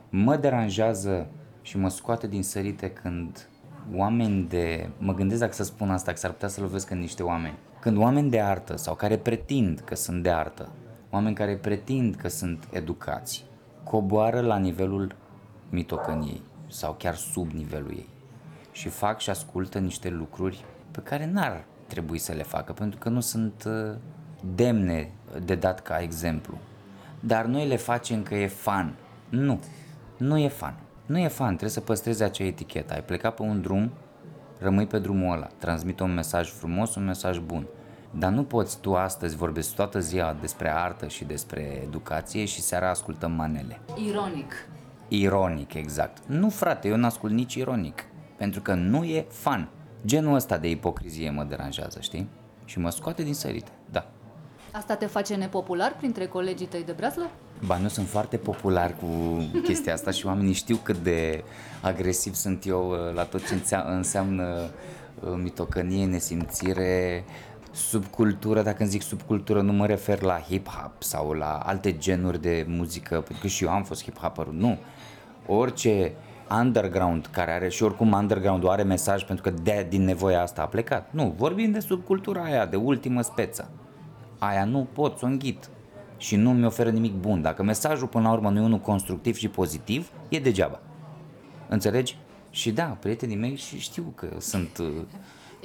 mă 0.09 0.35
deranjează 0.35 1.27
și 1.61 1.77
mă 1.77 1.89
scoate 1.89 2.27
din 2.27 2.43
sărite 2.43 2.89
când 2.91 3.47
oameni 3.93 4.47
de... 4.47 4.89
Mă 4.97 5.13
gândesc 5.13 5.39
dacă 5.39 5.53
să 5.53 5.63
spun 5.63 5.89
asta, 5.89 6.11
că 6.11 6.17
s-ar 6.17 6.31
putea 6.31 6.47
să 6.47 6.61
lovesc 6.61 6.89
în 6.89 6.99
niște 6.99 7.23
oameni. 7.23 7.57
Când 7.79 7.97
oameni 7.97 8.29
de 8.29 8.41
artă 8.41 8.77
sau 8.77 8.95
care 8.95 9.17
pretind 9.17 9.79
că 9.79 9.95
sunt 9.95 10.23
de 10.23 10.29
artă, 10.29 10.69
oameni 11.09 11.35
care 11.35 11.55
pretind 11.55 12.15
că 12.15 12.27
sunt 12.27 12.67
educați, 12.71 13.45
coboară 13.83 14.39
la 14.41 14.57
nivelul 14.57 15.15
mitocăniei 15.69 16.41
sau 16.67 16.95
chiar 16.97 17.15
sub 17.15 17.51
nivelul 17.51 17.91
ei 17.91 18.09
și 18.71 18.89
fac 18.89 19.19
și 19.19 19.29
ascultă 19.29 19.79
niște 19.79 20.09
lucruri 20.09 20.65
pe 20.91 20.99
care 20.99 21.25
n-ar 21.31 21.65
trebui 21.87 22.17
să 22.17 22.31
le 22.31 22.43
facă 22.43 22.73
pentru 22.73 22.99
că 22.99 23.09
nu 23.09 23.19
sunt 23.19 23.63
uh, 23.67 23.95
demne 24.55 25.11
de 25.45 25.55
dat 25.55 25.81
ca 25.81 25.97
exemplu. 25.97 26.57
Dar 27.19 27.45
noi 27.45 27.67
le 27.67 27.75
facem 27.75 28.23
că 28.23 28.35
e 28.35 28.47
fan. 28.47 28.95
Nu, 29.29 29.59
nu 30.17 30.37
e 30.37 30.47
fan. 30.47 30.75
Nu 31.05 31.17
e 31.17 31.27
fan, 31.27 31.47
trebuie 31.47 31.69
să 31.69 31.79
păstrezi 31.79 32.23
acea 32.23 32.43
etichetă. 32.43 32.93
Ai 32.93 33.03
plecat 33.03 33.35
pe 33.35 33.41
un 33.41 33.61
drum, 33.61 33.91
rămâi 34.59 34.87
pe 34.87 34.99
drumul 34.99 35.33
ăla, 35.33 35.47
transmite 35.57 36.03
un 36.03 36.13
mesaj 36.13 36.49
frumos, 36.49 36.95
un 36.95 37.05
mesaj 37.05 37.37
bun. 37.39 37.65
Dar 38.11 38.31
nu 38.31 38.43
poți 38.43 38.79
tu 38.79 38.95
astăzi 38.95 39.35
vorbești 39.35 39.75
toată 39.75 39.99
ziua 39.99 40.35
despre 40.41 40.71
artă 40.71 41.07
și 41.07 41.23
despre 41.23 41.81
educație 41.83 42.45
și 42.45 42.61
seara 42.61 42.89
ascultăm 42.89 43.31
manele. 43.31 43.79
Ironic. 44.07 44.53
Ironic, 45.07 45.73
exact. 45.73 46.17
Nu, 46.25 46.49
frate, 46.49 46.87
eu 46.87 46.95
n-ascult 46.95 47.33
nici 47.33 47.53
ironic. 47.53 48.05
Pentru 48.37 48.61
că 48.61 48.73
nu 48.73 49.03
e 49.03 49.25
fan. 49.29 49.69
Genul 50.05 50.35
ăsta 50.35 50.57
de 50.57 50.69
ipocrizie 50.69 51.29
mă 51.29 51.43
deranjează, 51.43 51.99
știi? 52.01 52.27
Și 52.65 52.79
mă 52.79 52.89
scoate 52.89 53.23
din 53.23 53.33
sărite, 53.33 53.71
da. 53.91 54.12
Asta 54.75 54.95
te 54.95 55.05
face 55.05 55.35
nepopular 55.35 55.95
printre 55.97 56.25
colegii 56.25 56.65
tăi 56.65 56.83
de 56.83 56.91
breaslă? 56.91 57.29
Ba, 57.65 57.77
nu 57.77 57.87
sunt 57.87 58.07
foarte 58.07 58.37
popular 58.37 58.95
cu 58.95 59.07
chestia 59.63 59.93
asta 59.93 60.11
și 60.11 60.25
oamenii 60.25 60.53
știu 60.53 60.75
cât 60.75 60.97
de 60.97 61.43
agresiv 61.81 62.33
sunt 62.33 62.65
eu 62.65 62.89
uh, 62.89 63.13
la 63.13 63.23
tot 63.23 63.47
ce 63.47 63.75
înseamnă 63.87 64.69
uh, 65.19 65.33
mitocănie, 65.35 66.05
nesimțire, 66.05 67.23
subcultură, 67.71 68.61
dacă 68.61 68.77
îmi 68.79 68.89
zic 68.89 69.01
subcultură, 69.01 69.61
nu 69.61 69.73
mă 69.73 69.85
refer 69.85 70.21
la 70.21 70.41
hip-hop 70.41 70.91
sau 70.97 71.31
la 71.31 71.53
alte 71.65 71.97
genuri 71.97 72.41
de 72.41 72.65
muzică, 72.67 73.13
pentru 73.13 73.37
că 73.41 73.47
și 73.47 73.63
eu 73.63 73.69
am 73.69 73.83
fost 73.83 74.03
hip-hopper, 74.03 74.47
nu. 74.51 74.77
Orice 75.45 76.11
underground 76.59 77.27
care 77.31 77.51
are 77.51 77.69
și 77.69 77.83
oricum 77.83 78.11
underground 78.11 78.69
are 78.69 78.83
mesaj 78.83 79.23
pentru 79.23 79.49
că 79.49 79.57
de, 79.63 79.85
din 79.89 80.03
nevoia 80.03 80.41
asta 80.41 80.61
a 80.61 80.65
plecat. 80.65 81.07
Nu, 81.11 81.33
vorbim 81.37 81.71
de 81.71 81.79
subcultura 81.79 82.43
aia, 82.43 82.65
de 82.65 82.75
ultimă 82.75 83.21
speță. 83.21 83.69
Aia 84.47 84.65
nu 84.65 84.87
pot 84.93 85.17
să 85.17 85.25
o 85.25 85.27
înghit 85.27 85.69
și 86.17 86.35
nu 86.35 86.53
mi 86.53 86.65
oferă 86.65 86.89
nimic 86.89 87.13
bun. 87.13 87.41
Dacă 87.41 87.63
mesajul 87.63 88.07
până 88.07 88.27
la 88.27 88.33
urmă 88.33 88.49
nu 88.49 88.59
e 88.59 88.63
unul 88.63 88.79
constructiv 88.79 89.35
și 89.35 89.47
pozitiv, 89.47 90.11
e 90.29 90.39
degeaba. 90.39 90.79
Înțelegi? 91.69 92.17
Și 92.49 92.71
da, 92.71 92.83
prietenii 92.83 93.35
mei 93.35 93.55
și 93.55 93.79
știu 93.79 94.13
că 94.15 94.27
sunt 94.39 94.77
uh, 94.77 94.87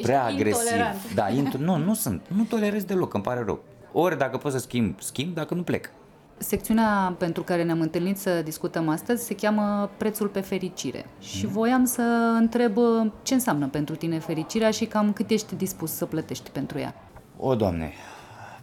prea 0.03 0.25
agresiv. 0.25 0.81
Da, 1.15 1.29
int- 1.29 1.59
nu, 1.59 1.77
nu 1.77 1.95
sunt. 1.95 2.23
Nu 2.29 2.43
tolerez 2.43 2.85
deloc, 2.85 3.15
îmi 3.15 3.23
pare 3.23 3.43
rău. 3.45 3.61
Ori 3.93 4.19
dacă 4.19 4.37
pot 4.37 4.53
să 4.53 4.59
schimb, 4.59 5.01
schimb, 5.01 5.35
dacă 5.35 5.55
nu 5.55 5.63
plec. 5.63 5.91
Secțiunea 6.37 7.15
pentru 7.19 7.43
care 7.43 7.63
ne-am 7.63 7.81
întâlnit 7.81 8.17
să 8.17 8.43
discutăm 8.43 8.89
astăzi 8.89 9.25
se 9.25 9.35
cheamă 9.35 9.91
Prețul 9.97 10.29
pe 10.29 10.41
fericire. 10.41 11.07
Și 11.21 11.45
mm. 11.45 11.53
voiam 11.53 11.85
să 11.85 12.03
întreb 12.39 12.77
uh, 12.77 13.11
ce 13.23 13.35
înseamnă 13.35 13.69
pentru 13.69 13.95
tine 13.95 14.19
fericirea 14.19 14.71
și 14.71 14.85
cam 14.85 15.13
cât 15.13 15.31
ești 15.31 15.55
dispus 15.55 15.93
să 15.93 16.07
plătești 16.07 16.51
pentru 16.51 16.79
ea. 16.79 16.95
O, 17.37 17.55
Doamne, 17.55 17.93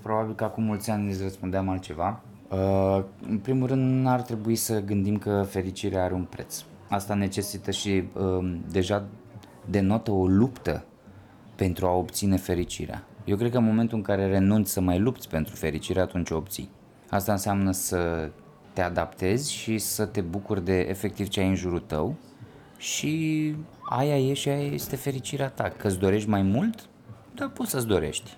probabil 0.06 0.36
că 0.36 0.44
acum 0.44 0.64
mulți 0.64 0.90
ani 0.90 1.10
îți 1.10 1.22
răspundeam 1.22 1.70
altceva. 1.70 2.22
Uh, 2.50 3.04
în 3.30 3.38
primul 3.38 3.68
rând, 3.68 4.08
ar 4.08 4.22
trebui 4.22 4.56
să 4.56 4.82
gândim 4.82 5.18
că 5.18 5.46
fericirea 5.50 6.04
are 6.04 6.14
un 6.14 6.24
preț. 6.24 6.64
Asta 6.90 7.14
necesită 7.14 7.72
și 7.72 8.04
uh, 8.14 8.58
deja 8.72 9.06
denotă 9.70 10.12
o 10.12 10.28
luptă 10.28 10.86
pentru 11.56 11.86
a 11.86 11.92
obține 11.92 12.38
fericirea. 12.38 13.04
Eu 13.24 13.38
cred 13.38 13.52
că 13.52 13.58
în 13.58 13.64
momentul 13.64 13.98
în 13.98 14.04
care 14.04 14.28
renunți 14.28 14.72
să 14.72 14.82
mai 14.82 15.00
lupți 15.00 15.30
pentru 15.30 15.56
fericire, 15.56 16.00
atunci 16.00 16.30
o 16.30 16.36
obții. 16.36 16.70
Asta 17.10 17.32
înseamnă 17.32 17.72
să 17.72 18.30
te 18.74 18.82
adaptezi 18.82 19.54
și 19.54 19.78
să 19.78 20.06
te 20.06 20.22
bucuri 20.22 20.66
de 20.66 20.80
efectiv 20.80 21.28
ce 21.28 21.40
ai 21.40 21.48
în 21.48 21.56
jurul 21.56 21.80
tău 21.80 22.16
și 22.78 23.56
aia 23.90 24.18
e 24.18 24.34
și 24.34 24.50
aia 24.50 24.74
este 24.74 24.96
fericirea 24.96 25.50
ta. 25.50 25.70
Că 25.78 25.88
îți 25.88 26.00
dorești 26.00 26.30
mai 26.30 26.42
mult, 26.42 26.90
dar 27.36 27.50
poți 27.50 27.70
să-ți 27.70 27.88
dorești. 27.88 28.38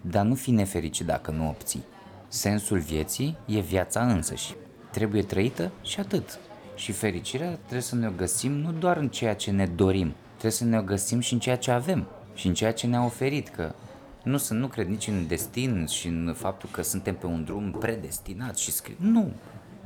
Dar 0.00 0.24
nu 0.24 0.34
fi 0.34 0.50
nefericit 0.50 1.06
dacă 1.06 1.30
nu 1.30 1.48
obții. 1.48 1.84
Sensul 2.28 2.78
vieții 2.78 3.36
e 3.46 3.60
viața 3.60 4.06
însăși. 4.12 4.54
Trebuie 4.90 5.22
trăită 5.22 5.70
și 5.82 6.00
atât. 6.00 6.38
Și 6.74 6.92
fericirea 6.92 7.50
trebuie 7.50 7.80
să 7.80 7.94
ne 7.94 8.06
o 8.06 8.12
găsim 8.16 8.52
nu 8.52 8.72
doar 8.72 8.96
în 8.96 9.08
ceea 9.08 9.34
ce 9.34 9.50
ne 9.50 9.66
dorim, 9.66 10.14
trebuie 10.30 10.52
să 10.52 10.64
ne 10.64 10.78
o 10.78 10.82
găsim 10.82 11.20
și 11.20 11.32
în 11.32 11.38
ceea 11.38 11.56
ce 11.56 11.70
avem 11.70 12.06
și 12.34 12.46
în 12.46 12.54
ceea 12.54 12.72
ce 12.72 12.86
ne-a 12.86 13.04
oferit, 13.04 13.48
că 13.48 13.74
nu, 14.22 14.36
sunt, 14.36 14.60
nu 14.60 14.66
cred 14.66 14.86
nici 14.88 15.06
în 15.06 15.26
destin 15.26 15.86
și 15.86 16.06
în 16.06 16.34
faptul 16.36 16.68
că 16.72 16.82
suntem 16.82 17.14
pe 17.14 17.26
un 17.26 17.44
drum 17.44 17.70
predestinat 17.70 18.56
și 18.56 18.70
scris. 18.70 18.96
Nu. 18.98 19.32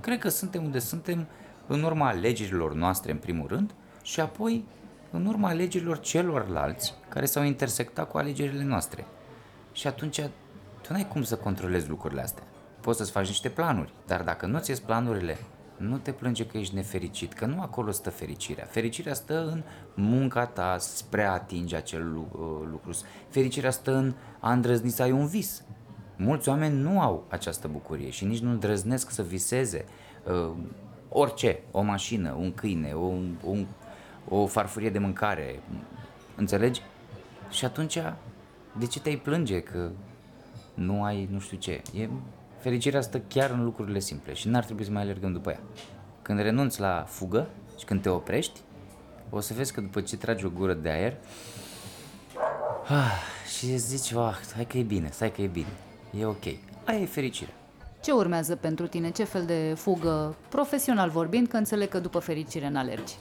Cred 0.00 0.18
că 0.18 0.28
suntem 0.28 0.64
unde 0.64 0.78
suntem 0.78 1.26
în 1.66 1.82
urma 1.82 2.08
alegerilor 2.08 2.74
noastre, 2.74 3.12
în 3.12 3.18
primul 3.18 3.46
rând, 3.48 3.74
și 4.02 4.20
apoi 4.20 4.64
în 5.10 5.26
urma 5.26 5.48
alegerilor 5.48 6.00
celorlalți 6.00 6.94
care 7.08 7.26
s-au 7.26 7.44
intersectat 7.44 8.10
cu 8.10 8.18
alegerile 8.18 8.64
noastre. 8.64 9.04
Și 9.74 9.86
atunci 9.86 10.20
tu 10.80 10.92
n-ai 10.92 11.08
cum 11.08 11.22
să 11.22 11.36
controlezi 11.36 11.88
lucrurile 11.88 12.20
astea. 12.20 12.42
Poți 12.80 12.98
să-ți 12.98 13.10
faci 13.10 13.26
niște 13.26 13.48
planuri, 13.48 13.92
dar 14.06 14.22
dacă 14.22 14.46
nu 14.46 14.58
ți 14.58 14.82
planurile, 14.82 15.38
nu 15.76 15.96
te 15.96 16.12
plânge 16.12 16.46
că 16.46 16.58
ești 16.58 16.74
nefericit, 16.74 17.32
că 17.32 17.46
nu 17.46 17.60
acolo 17.60 17.90
stă 17.90 18.10
fericirea. 18.10 18.64
Fericirea 18.64 19.14
stă 19.14 19.46
în 19.46 19.62
munca 19.94 20.46
ta 20.46 20.76
spre 20.78 21.24
a 21.24 21.32
atinge 21.32 21.76
acel 21.76 22.16
uh, 22.16 22.26
lucru. 22.70 22.90
Fericirea 23.28 23.70
stă 23.70 23.94
în 23.94 24.14
a 24.40 24.52
îndrăzni 24.52 24.90
să 24.90 25.02
ai 25.02 25.10
un 25.10 25.26
vis. 25.26 25.62
Mulți 26.16 26.48
oameni 26.48 26.80
nu 26.80 27.00
au 27.00 27.24
această 27.28 27.68
bucurie 27.68 28.10
și 28.10 28.24
nici 28.24 28.40
nu 28.40 28.50
îndrăznesc 28.50 29.10
să 29.10 29.22
viseze 29.22 29.84
uh, 30.24 30.52
orice, 31.08 31.60
o 31.70 31.82
mașină, 31.82 32.32
un 32.32 32.54
câine, 32.54 32.92
o, 32.92 33.12
un, 33.42 33.66
o 34.28 34.46
farfurie 34.46 34.90
de 34.90 34.98
mâncare, 34.98 35.60
înțelegi? 36.36 36.82
Și 37.50 37.64
atunci, 37.64 37.98
de 38.78 38.86
ce 38.86 39.00
te-ai 39.00 39.16
plânge 39.16 39.60
că 39.60 39.90
nu 40.74 41.02
ai 41.04 41.28
nu 41.30 41.38
știu 41.38 41.56
ce? 41.56 41.82
E, 41.94 42.08
fericirea 42.58 43.00
stă 43.00 43.20
chiar 43.20 43.50
în 43.50 43.64
lucrurile 43.64 43.98
simple 43.98 44.32
și 44.32 44.48
n-ar 44.48 44.64
trebui 44.64 44.84
să 44.84 44.90
mai 44.90 45.02
alergăm 45.02 45.32
după 45.32 45.50
ea. 45.50 45.60
Când 46.22 46.40
renunți 46.40 46.80
la 46.80 47.04
fugă 47.08 47.48
și 47.78 47.84
când 47.84 48.02
te 48.02 48.08
oprești, 48.08 48.60
o 49.30 49.40
să 49.40 49.54
vezi 49.54 49.72
că 49.72 49.80
după 49.80 50.00
ce 50.00 50.16
tragi 50.16 50.44
o 50.44 50.48
gură 50.48 50.74
de 50.74 50.88
aer, 50.88 51.16
ah, 52.88 53.12
și 53.56 53.76
zici, 53.76 54.12
ah, 54.12 54.36
hai 54.54 54.66
că 54.66 54.78
e 54.78 54.82
bine, 54.82 55.08
stai 55.12 55.32
că 55.32 55.42
e 55.42 55.46
bine, 55.46 55.72
e 56.18 56.24
ok. 56.24 56.44
Aia 56.84 56.98
e 56.98 57.06
fericire. 57.06 57.54
Ce 58.02 58.12
urmează 58.12 58.56
pentru 58.56 58.86
tine? 58.86 59.10
Ce 59.10 59.24
fel 59.24 59.44
de 59.44 59.74
fugă, 59.76 60.36
profesional 60.48 61.10
vorbind, 61.10 61.48
că 61.48 61.56
înțeleg 61.56 61.88
că 61.88 61.98
după 61.98 62.18
fericire 62.18 62.68
n-alergi? 62.68 63.14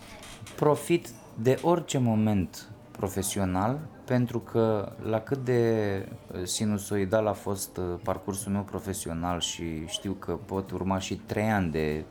Profit 0.56 1.10
de 1.36 1.60
orice 1.62 1.98
moment 1.98 2.70
profesional 2.92 3.80
pentru 4.13 4.39
că 4.39 4.91
la 5.04 5.19
cât 5.19 5.38
de 5.45 6.06
sinusoidal 6.43 7.28
a 7.28 7.34
fost 7.34 7.78
uh, 7.78 7.84
parcursul 8.04 8.52
meu 8.52 8.62
profesional 8.62 9.39
și 9.39 9.63
știu 9.88 10.12
că 10.12 10.32
pot 10.45 10.71
urma 10.71 10.99
și 10.99 11.15
trei 11.15 11.49
ani 11.49 11.71
de 11.71 12.04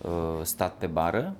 uh, 0.00 0.10
stat 0.42 0.74
pe 0.74 0.86
bară, 0.86 1.34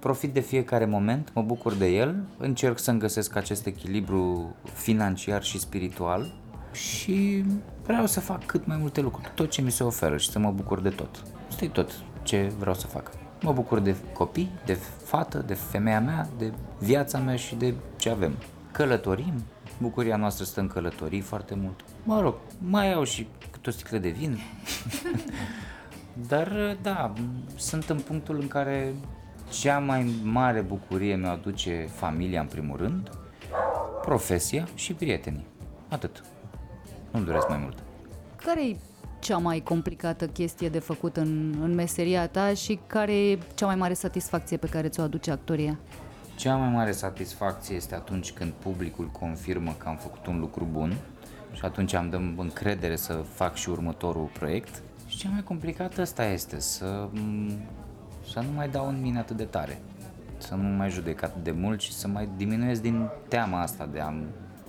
profit 0.00 0.32
de 0.32 0.40
fiecare 0.40 0.84
moment, 0.84 1.30
mă 1.34 1.42
bucur 1.42 1.74
de 1.74 1.86
el, 1.86 2.24
încerc 2.38 2.78
să-mi 2.78 2.98
găsesc 2.98 3.36
acest 3.36 3.66
echilibru 3.66 4.54
financiar 4.72 5.42
și 5.42 5.58
spiritual 5.58 6.34
și 6.72 7.44
vreau 7.84 8.06
să 8.06 8.20
fac 8.20 8.46
cât 8.46 8.66
mai 8.66 8.76
multe 8.76 9.00
lucruri, 9.00 9.30
tot 9.34 9.50
ce 9.50 9.62
mi 9.62 9.70
se 9.70 9.84
oferă 9.84 10.16
și 10.16 10.30
să 10.30 10.38
mă 10.38 10.50
bucur 10.50 10.80
de 10.80 10.90
tot. 10.90 11.22
Asta 11.48 11.64
e 11.64 11.68
tot 11.68 11.90
ce 12.22 12.52
vreau 12.58 12.74
să 12.74 12.86
fac. 12.86 13.10
Mă 13.42 13.52
bucur 13.52 13.78
de 13.78 13.96
copii, 14.12 14.50
de 14.64 14.78
fată, 15.04 15.44
de 15.46 15.54
femeia 15.54 16.00
mea, 16.00 16.28
de 16.38 16.52
viața 16.78 17.18
mea 17.18 17.36
și 17.36 17.54
de 17.54 17.74
ce 17.96 18.10
avem. 18.10 18.32
Călătorim, 18.78 19.44
bucuria 19.80 20.16
noastră 20.16 20.44
stă 20.44 20.60
în 20.60 20.68
călătorii 20.68 21.20
foarte 21.20 21.54
mult. 21.54 21.84
Mă 22.04 22.20
rog, 22.20 22.34
mai 22.58 22.92
au 22.92 23.04
și 23.04 23.28
câte 23.50 23.68
o 23.68 23.72
sticlă 23.72 23.98
de 23.98 24.08
vin. 24.08 24.38
Dar 26.28 26.76
da, 26.82 27.12
sunt 27.56 27.88
în 27.88 28.00
punctul 28.00 28.40
în 28.40 28.48
care 28.48 28.94
cea 29.60 29.78
mai 29.78 30.14
mare 30.22 30.60
bucurie 30.60 31.16
mi-o 31.16 31.28
aduce 31.28 31.88
familia 31.94 32.40
în 32.40 32.46
primul 32.46 32.76
rând, 32.76 33.10
profesia 34.02 34.68
și 34.74 34.94
prietenii. 34.94 35.46
Atât. 35.88 36.24
Nu-mi 37.10 37.24
doresc 37.24 37.48
mai 37.48 37.58
mult. 37.62 37.82
Care 38.36 38.68
e 38.68 38.76
cea 39.18 39.38
mai 39.38 39.60
complicată 39.60 40.26
chestie 40.26 40.68
de 40.68 40.78
făcut 40.78 41.16
în, 41.16 41.54
în 41.62 41.74
meseria 41.74 42.28
ta 42.28 42.54
și 42.54 42.78
care 42.86 43.28
e 43.30 43.38
cea 43.54 43.66
mai 43.66 43.76
mare 43.76 43.94
satisfacție 43.94 44.56
pe 44.56 44.66
care 44.66 44.88
ți-o 44.88 45.02
aduce 45.02 45.30
actoria? 45.30 45.78
Cea 46.38 46.56
mai 46.56 46.68
mare 46.68 46.92
satisfacție 46.92 47.76
este 47.76 47.94
atunci 47.94 48.32
când 48.32 48.52
publicul 48.52 49.06
confirmă 49.06 49.74
că 49.78 49.88
am 49.88 49.96
făcut 49.96 50.26
un 50.26 50.38
lucru 50.38 50.68
bun 50.72 50.96
și 51.52 51.60
atunci 51.64 51.94
am 51.94 52.10
dăm 52.10 52.34
încredere 52.36 52.96
să 52.96 53.12
fac 53.12 53.54
și 53.54 53.68
următorul 53.68 54.30
proiect. 54.32 54.82
Și 55.06 55.16
cea 55.16 55.28
mai 55.28 55.42
complicată 55.42 56.00
asta 56.00 56.24
este 56.24 56.60
să, 56.60 57.08
să 58.32 58.40
nu 58.40 58.52
mai 58.54 58.68
dau 58.68 58.88
în 58.88 59.00
mine 59.00 59.18
atât 59.18 59.36
de 59.36 59.44
tare, 59.44 59.80
să 60.36 60.54
nu 60.54 60.68
mai 60.68 60.90
judec 60.90 61.22
atât 61.22 61.44
de 61.44 61.50
mult 61.50 61.80
și 61.80 61.92
să 61.92 62.08
mai 62.08 62.28
diminuez 62.36 62.80
din 62.80 63.08
teama 63.28 63.60
asta 63.60 63.88
de 63.92 64.00
a 64.00 64.12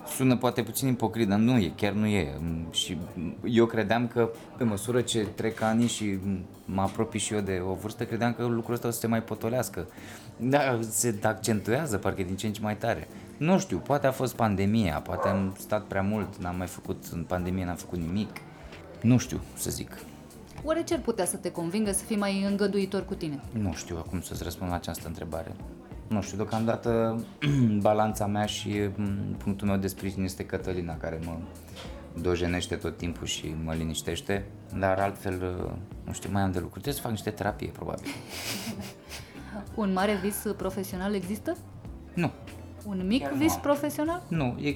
sună 0.08 0.36
poate 0.36 0.64
puțin 0.64 0.88
ipocrit, 0.88 1.28
dar 1.28 1.40
nu 1.40 1.58
e, 1.58 1.72
chiar 1.76 1.94
nu 1.94 2.06
e. 2.06 2.40
Și 2.72 2.98
eu 3.44 3.66
credeam 3.66 4.08
că 4.08 4.30
pe 4.58 4.64
măsură 4.64 5.02
ce 5.02 5.28
trec 5.36 5.62
ani 5.62 5.88
și 5.88 6.20
mă 6.66 6.82
apropii 6.82 7.20
și 7.20 7.34
eu 7.34 7.40
de 7.40 7.62
o 7.70 7.74
vârstă, 7.74 8.04
credeam 8.04 8.34
că 8.34 8.46
lucrul 8.46 8.74
ăsta 8.74 8.88
o 8.88 8.92
să 8.92 9.00
se 9.00 9.08
mai 9.08 9.24
potolească. 9.24 9.88
Da, 10.40 10.80
se 10.82 11.20
accentuează 11.24 11.98
parcă 11.98 12.24
din 12.24 12.36
ce 12.36 12.48
în 12.48 12.54
ce 12.54 12.62
mai 12.62 12.78
tare. 12.78 13.08
Nu 13.38 13.60
știu, 13.60 13.78
poate 13.78 14.08
a 14.08 14.12
fost 14.12 14.36
pandemia, 14.36 15.00
poate 15.00 15.28
am 15.28 15.56
stat 15.58 15.84
prea 15.84 16.02
mult, 16.02 16.36
n-am 16.36 16.56
mai 16.56 16.68
făcut, 16.68 17.04
în 17.12 17.24
pandemie 17.24 17.66
n-am 17.66 17.76
făcut 17.76 18.00
nimic. 18.00 18.30
Nu 19.02 19.18
știu 19.18 19.42
să 19.56 19.70
zic. 19.70 19.98
Oare 20.64 20.84
ce 20.84 20.94
ar 20.94 21.00
putea 21.00 21.26
să 21.26 21.38
te 21.38 21.52
convingă 21.52 21.92
să 21.92 22.04
fii 22.04 22.18
mai 22.18 22.44
îngăduitor 22.50 23.06
cu 23.06 23.14
tine? 23.14 23.40
Nu 23.52 23.74
știu 23.74 23.98
acum 23.98 24.22
să-ți 24.22 24.44
răspund 24.44 24.70
la 24.70 24.76
această 24.76 25.08
întrebare 25.08 25.56
nu 26.10 26.22
știu, 26.22 26.38
deocamdată 26.38 27.24
balanța 27.88 28.26
mea 28.26 28.46
și 28.46 28.90
mm, 28.96 29.36
punctul 29.38 29.68
meu 29.68 29.78
de 29.78 29.88
sprijin 29.88 30.24
este 30.24 30.46
Cătălina, 30.46 30.98
care 30.98 31.20
mă 31.26 31.38
dojenește 32.22 32.76
tot 32.76 32.98
timpul 32.98 33.28
și 33.28 33.56
mă 33.64 33.74
liniștește, 33.74 34.46
dar 34.80 35.00
altfel, 35.00 35.34
uh, 35.34 35.72
nu 36.04 36.14
știu, 36.14 36.30
mai 36.32 36.42
am 36.42 36.52
de 36.52 36.60
lucru. 36.60 36.74
Trebuie 36.80 36.94
să 36.94 37.02
fac 37.02 37.12
niște 37.12 37.30
terapie, 37.30 37.68
probabil. 37.68 38.10
Un 39.76 39.94
mare 39.94 40.20
vis 40.24 40.46
profesional 40.58 41.14
există? 41.14 41.58
Nu. 42.14 42.32
Un 42.86 43.08
mic 43.08 43.22
Chiar 43.22 43.34
vis 43.34 43.54
nu. 43.54 43.60
profesional? 43.60 44.24
Nu, 44.28 44.58
e, 44.62 44.76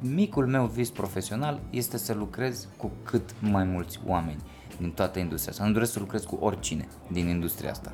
micul 0.00 0.46
meu 0.46 0.66
vis 0.66 0.90
profesional 0.90 1.60
este 1.70 1.98
să 1.98 2.14
lucrez 2.14 2.68
cu 2.76 2.90
cât 3.04 3.34
mai 3.40 3.64
mulți 3.64 4.00
oameni 4.06 4.38
din 4.78 4.90
toată 4.90 5.18
industria 5.18 5.52
asta. 5.52 5.66
Nu 5.66 5.72
doresc 5.72 5.92
să 5.92 5.98
lucrez 5.98 6.24
cu 6.24 6.38
oricine 6.40 6.88
din 7.10 7.28
industria 7.28 7.70
asta. 7.70 7.92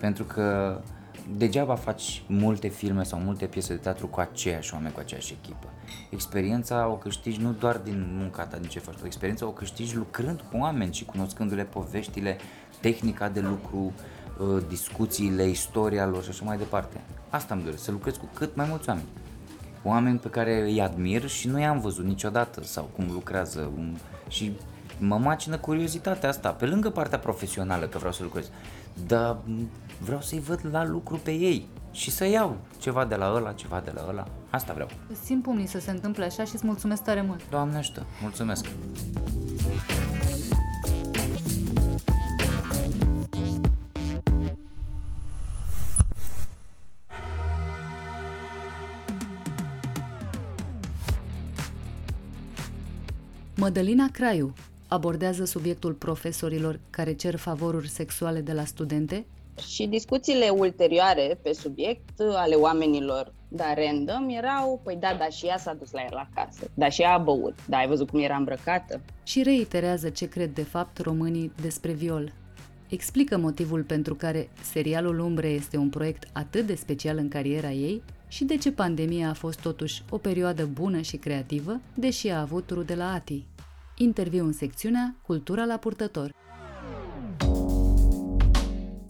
Pentru 0.00 0.24
că 0.24 0.80
degeaba 1.36 1.74
faci 1.74 2.22
multe 2.28 2.68
filme 2.68 3.02
sau 3.02 3.18
multe 3.18 3.46
piese 3.46 3.74
de 3.74 3.80
teatru 3.80 4.06
cu 4.06 4.20
aceiași 4.20 4.74
oameni, 4.74 4.92
cu 4.92 5.00
aceeași 5.00 5.36
echipă. 5.42 5.68
Experiența 6.10 6.88
o 6.88 6.96
câștigi 6.96 7.40
nu 7.40 7.52
doar 7.52 7.76
din 7.76 8.16
munca 8.18 8.46
ta, 8.46 8.56
din 8.56 8.68
ce 8.68 8.78
faci 8.78 8.96
tu, 8.96 9.06
experiența 9.06 9.46
o 9.46 9.50
câștigi 9.50 9.96
lucrând 9.96 10.40
cu 10.40 10.56
oameni 10.56 10.94
și 10.94 11.04
cunoscându-le 11.04 11.64
poveștile, 11.64 12.36
tehnica 12.80 13.28
de 13.28 13.40
lucru, 13.40 13.78
uh, 13.78 13.92
discuțiile, 14.68 15.48
istoria 15.48 16.06
lor 16.06 16.22
și 16.22 16.28
așa 16.28 16.44
mai 16.44 16.56
departe. 16.56 17.00
Asta 17.30 17.54
îmi 17.54 17.62
doresc, 17.62 17.82
să 17.82 17.90
lucrez 17.90 18.16
cu 18.16 18.28
cât 18.34 18.56
mai 18.56 18.66
mulți 18.68 18.88
oameni. 18.88 19.06
Oameni 19.82 20.18
pe 20.18 20.28
care 20.28 20.62
îi 20.62 20.80
admir 20.80 21.28
și 21.28 21.48
nu 21.48 21.60
i-am 21.60 21.80
văzut 21.80 22.04
niciodată 22.04 22.64
sau 22.64 22.90
cum 22.94 23.10
lucrează 23.12 23.70
și 24.28 24.52
mă 24.98 25.18
macină 25.18 25.56
curiozitatea 25.56 26.28
asta, 26.28 26.50
pe 26.50 26.66
lângă 26.66 26.90
partea 26.90 27.18
profesională 27.18 27.86
că 27.86 27.98
vreau 27.98 28.12
să 28.12 28.22
lucrez, 28.22 28.50
dar 29.06 29.36
vreau 29.98 30.20
să-i 30.20 30.40
văd 30.40 30.60
la 30.70 30.86
lucru 30.86 31.16
pe 31.16 31.30
ei 31.30 31.68
și 31.90 32.10
să 32.10 32.24
iau 32.24 32.56
ceva 32.78 33.04
de 33.04 33.14
la 33.14 33.32
ăla, 33.34 33.52
ceva 33.52 33.82
de 33.84 33.90
la 33.94 34.06
ăla. 34.08 34.26
Asta 34.50 34.72
vreau. 34.72 34.88
Simt 35.24 35.42
pumnii 35.42 35.66
să 35.66 35.80
se 35.80 35.90
întâmple 35.90 36.24
așa 36.24 36.44
și 36.44 36.54
îți 36.54 36.66
mulțumesc 36.66 37.02
tare 37.02 37.22
mult. 37.22 37.40
Doamne 37.50 37.76
ajută, 37.76 38.06
mulțumesc. 38.22 38.66
Mădălina 53.66 54.08
Craiu 54.12 54.52
abordează 54.88 55.44
subiectul 55.44 55.92
profesorilor 55.92 56.80
care 56.90 57.12
cer 57.12 57.36
favoruri 57.36 57.88
sexuale 57.88 58.40
de 58.40 58.52
la 58.52 58.64
studente 58.64 59.26
și 59.68 59.86
discuțiile 59.86 60.48
ulterioare 60.48 61.38
pe 61.42 61.52
subiect 61.52 62.20
ale 62.20 62.54
oamenilor, 62.54 63.32
dar 63.48 63.76
random, 63.76 64.28
erau, 64.28 64.80
păi 64.84 64.96
da, 65.00 65.16
dar 65.18 65.32
și 65.32 65.46
ea 65.46 65.58
s-a 65.58 65.74
dus 65.74 65.90
la 65.90 66.00
el 66.10 66.16
acasă, 66.16 66.70
dar 66.74 66.92
și 66.92 67.02
ea 67.02 67.12
a 67.12 67.18
băut, 67.18 67.58
da, 67.68 67.76
ai 67.76 67.86
văzut 67.86 68.10
cum 68.10 68.20
era 68.20 68.36
îmbrăcată? 68.36 69.00
Și 69.22 69.42
reiterează 69.42 70.08
ce 70.08 70.28
cred 70.28 70.54
de 70.54 70.62
fapt 70.62 70.98
românii 70.98 71.52
despre 71.60 71.92
viol. 71.92 72.32
Explică 72.88 73.38
motivul 73.38 73.82
pentru 73.82 74.14
care 74.14 74.48
serialul 74.62 75.18
Umbre 75.18 75.48
este 75.48 75.76
un 75.76 75.88
proiect 75.88 76.28
atât 76.32 76.66
de 76.66 76.74
special 76.74 77.16
în 77.16 77.28
cariera 77.28 77.70
ei 77.70 78.02
și 78.28 78.44
de 78.44 78.56
ce 78.56 78.72
pandemia 78.72 79.28
a 79.28 79.34
fost 79.34 79.60
totuși 79.60 80.02
o 80.10 80.18
perioadă 80.18 80.68
bună 80.72 81.00
și 81.00 81.16
creativă, 81.16 81.80
deși 81.94 82.28
a 82.28 82.40
avut 82.40 82.70
rude 82.70 82.94
la 82.94 83.12
ATI. 83.12 83.44
Interviu 83.98 84.44
în 84.44 84.52
secțiunea 84.52 85.16
Cultura 85.22 85.64
la 85.64 85.76
purtător. 85.76 86.34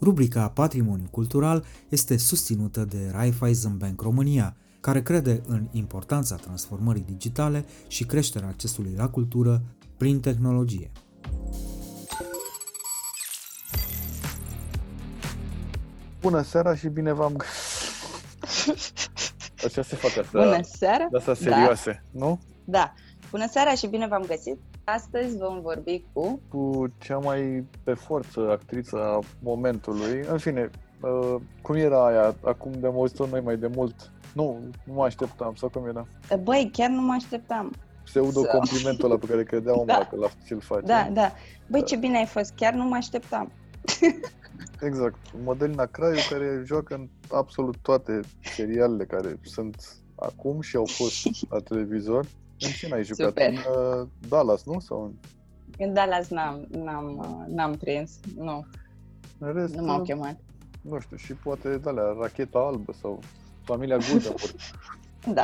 Rubrica 0.01 0.49
Patrimoniu 0.49 1.07
Cultural 1.11 1.65
este 1.89 2.17
susținută 2.17 2.85
de 2.85 3.09
Raiffeisen 3.11 3.77
Bank 3.77 4.01
România, 4.01 4.55
care 4.79 5.01
crede 5.01 5.41
în 5.47 5.67
importanța 5.71 6.35
transformării 6.35 7.03
digitale 7.07 7.65
și 7.87 8.05
creșterea 8.05 8.47
accesului 8.47 8.93
la 8.97 9.09
cultură 9.09 9.61
prin 9.97 10.19
tehnologie. 10.19 10.91
Bună 16.21 16.41
seara 16.41 16.75
și 16.75 16.87
bine 16.87 17.13
v-am 17.13 17.35
găsit! 17.35 19.09
Așa 19.65 19.81
se 19.81 19.95
fac 19.95 20.17
asta. 20.17 20.29
Bună 20.31 20.59
seara! 20.61 21.07
Asta 21.17 21.33
serioase, 21.33 22.03
da. 22.11 22.25
nu? 22.25 22.39
Da. 22.65 22.93
Bună 23.29 23.47
seara 23.49 23.73
și 23.73 23.87
bine 23.87 24.07
v-am 24.07 24.23
găsit! 24.27 24.57
Astăzi 24.93 25.37
vom 25.37 25.61
vorbi 25.61 26.03
cu... 26.13 26.39
Cu 26.49 26.87
cea 26.97 27.17
mai 27.17 27.65
pe 27.83 27.93
forță 27.93 28.49
actriță 28.51 28.97
a 28.97 29.19
momentului. 29.39 30.25
În 30.29 30.37
fine, 30.37 30.69
uh, 31.01 31.35
cum 31.61 31.75
era 31.75 32.05
aia 32.05 32.35
acum 32.43 32.71
de 32.79 32.87
am 32.87 33.29
noi 33.29 33.41
mai 33.41 33.57
de 33.57 33.67
mult? 33.67 34.11
Nu, 34.33 34.59
nu 34.83 34.93
mă 34.93 35.03
așteptam, 35.03 35.55
sau 35.55 35.69
cum 35.69 35.87
era? 35.87 36.07
Băi, 36.43 36.69
chiar 36.73 36.89
nu 36.89 37.01
mă 37.01 37.13
așteptam. 37.13 37.73
pseudo-complimentul 38.03 39.09
ăla 39.09 39.19
pe 39.19 39.25
care 39.25 39.43
credeam 39.43 39.83
Da. 39.85 40.07
că 40.09 40.15
la 40.15 40.27
ce-l 40.45 40.59
face. 40.59 40.85
Da, 40.85 41.09
da. 41.13 41.31
Băi, 41.69 41.83
ce 41.83 41.95
bine 41.95 42.17
ai 42.17 42.25
fost, 42.25 42.53
chiar 42.55 42.73
nu 42.73 42.83
mă 42.83 42.95
așteptam. 42.95 43.51
Exact. 44.87 45.17
Mădălina 45.43 45.85
Craiu 45.85 46.19
care 46.29 46.63
joacă 46.65 46.93
în 46.93 47.07
absolut 47.31 47.75
toate 47.81 48.19
serialele 48.41 49.05
care 49.05 49.39
sunt 49.41 49.95
acum 50.15 50.61
și 50.61 50.75
au 50.75 50.85
fost 50.85 51.49
la 51.49 51.59
televizor. 51.69 52.25
În 52.59 52.69
cine 52.69 52.93
ai 52.93 53.03
jucat? 53.03 53.27
Super. 53.27 53.49
În 53.49 53.55
uh, 53.55 54.07
Dallas, 54.27 54.63
nu? 54.63 54.79
Sau 54.79 55.03
în, 55.03 55.11
În 55.85 55.93
Dallas 55.93 56.29
n-am, 56.29 56.67
n-am, 56.71 57.17
uh, 57.17 57.53
n-am 57.55 57.73
prins, 57.75 58.19
nu, 58.35 58.65
în 59.37 59.53
rest? 59.53 59.75
nu 59.75 59.85
m-au 59.85 59.99
uh, 59.99 60.07
chemat. 60.07 60.39
Nu 60.81 60.99
știu, 60.99 61.17
și 61.17 61.33
poate 61.33 61.77
de 61.77 61.89
alea, 61.89 62.15
Racheta 62.19 62.59
Albă 62.59 62.93
sau 63.01 63.19
Familia 63.63 63.97
Gutenberg. 63.97 64.55
Da, 65.33 65.43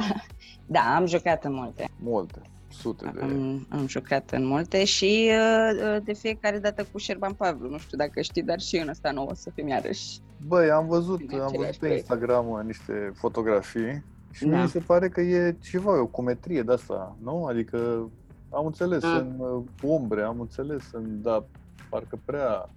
da, 0.66 0.96
am 0.96 1.06
jucat 1.06 1.44
în 1.44 1.54
multe. 1.54 1.90
Multe, 2.00 2.42
sute 2.68 3.12
de... 3.14 3.22
Am, 3.22 3.68
am 3.70 3.88
jucat 3.88 4.32
în 4.32 4.46
multe 4.46 4.86
și 4.86 5.32
uh, 5.32 6.04
de 6.04 6.14
fiecare 6.14 6.60
dată 6.60 6.88
cu 6.92 6.98
Șerban 6.98 7.34
Pavlu, 7.34 7.70
nu 7.70 7.78
știu 7.78 7.98
dacă 7.98 8.22
știi, 8.22 8.44
dar 8.44 8.60
și 8.60 8.78
în 8.78 8.88
ăsta 8.88 9.12
nouă 9.12 9.30
o 9.30 9.34
să 9.34 9.50
fim 9.56 9.68
iarăși. 9.68 10.20
Băi, 10.48 10.72
am 10.72 10.88
văzut, 10.88 11.20
În 11.20 11.40
am 11.40 11.40
văzut 11.40 11.50
același 11.50 11.80
pe 11.80 11.86
proiect. 11.86 12.00
Instagram 12.00 12.50
uh, 12.50 12.64
niște 12.64 13.12
fotografii 13.16 14.04
și 14.34 14.46
Da. 14.46 14.62
mi 14.62 14.68
se 14.70 14.80
pare 14.80 15.10
că 15.10 15.22
e 15.22 15.56
ceva, 15.62 16.02
o 16.02 16.06
cometrie 16.06 16.62
de 16.62 16.74
asta, 16.74 17.16
nu? 17.24 17.46
Adică 17.46 18.10
am 18.50 18.66
înțeles 18.66 19.04
Mm. 19.04 19.10
în 19.18 19.36
uh, 19.40 19.64
umbre, 19.82 20.22
am 20.22 20.40
înțeles 20.40 20.84
în, 20.92 21.22
da, 21.22 21.46
parcă 21.90 22.20
prea... 22.26 22.70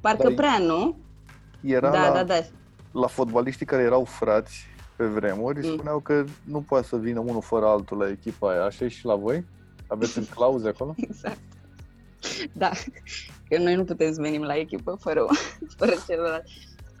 Parcă 0.00 0.22
Dar- 0.22 0.34
prea, 0.34 0.58
nu? 0.58 0.96
Era 1.60 1.90
da, 1.90 2.08
la, 2.08 2.12
da, 2.14 2.24
da. 2.24 2.40
la 2.92 3.06
fotbaliștii 3.06 3.66
care 3.66 3.82
erau 3.82 4.04
frați 4.04 4.66
pe 4.96 5.04
vremuri, 5.06 5.66
Mm. 5.66 5.72
spuneau 5.72 5.98
că 6.00 6.24
nu 6.44 6.60
poate 6.60 6.86
să 6.86 6.96
vină 6.96 7.20
unul 7.20 7.42
fără 7.42 7.66
altul 7.66 7.98
la 7.98 8.08
echipa 8.08 8.50
aia. 8.50 8.64
Așa 8.64 8.84
e 8.84 8.88
și 8.88 9.04
la 9.04 9.14
voi? 9.14 9.44
Aveți 9.86 10.18
în 10.18 10.24
clauze 10.24 10.68
acolo? 10.68 10.94
Exact. 11.08 11.38
Da, 12.52 12.70
că 13.48 13.58
noi 13.58 13.74
nu 13.74 13.84
putem 13.84 14.12
să 14.12 14.20
venim 14.20 14.42
la 14.42 14.56
echipă 14.56 14.96
fără, 15.00 15.26
fără 15.76 15.92
celălalt. 16.08 16.44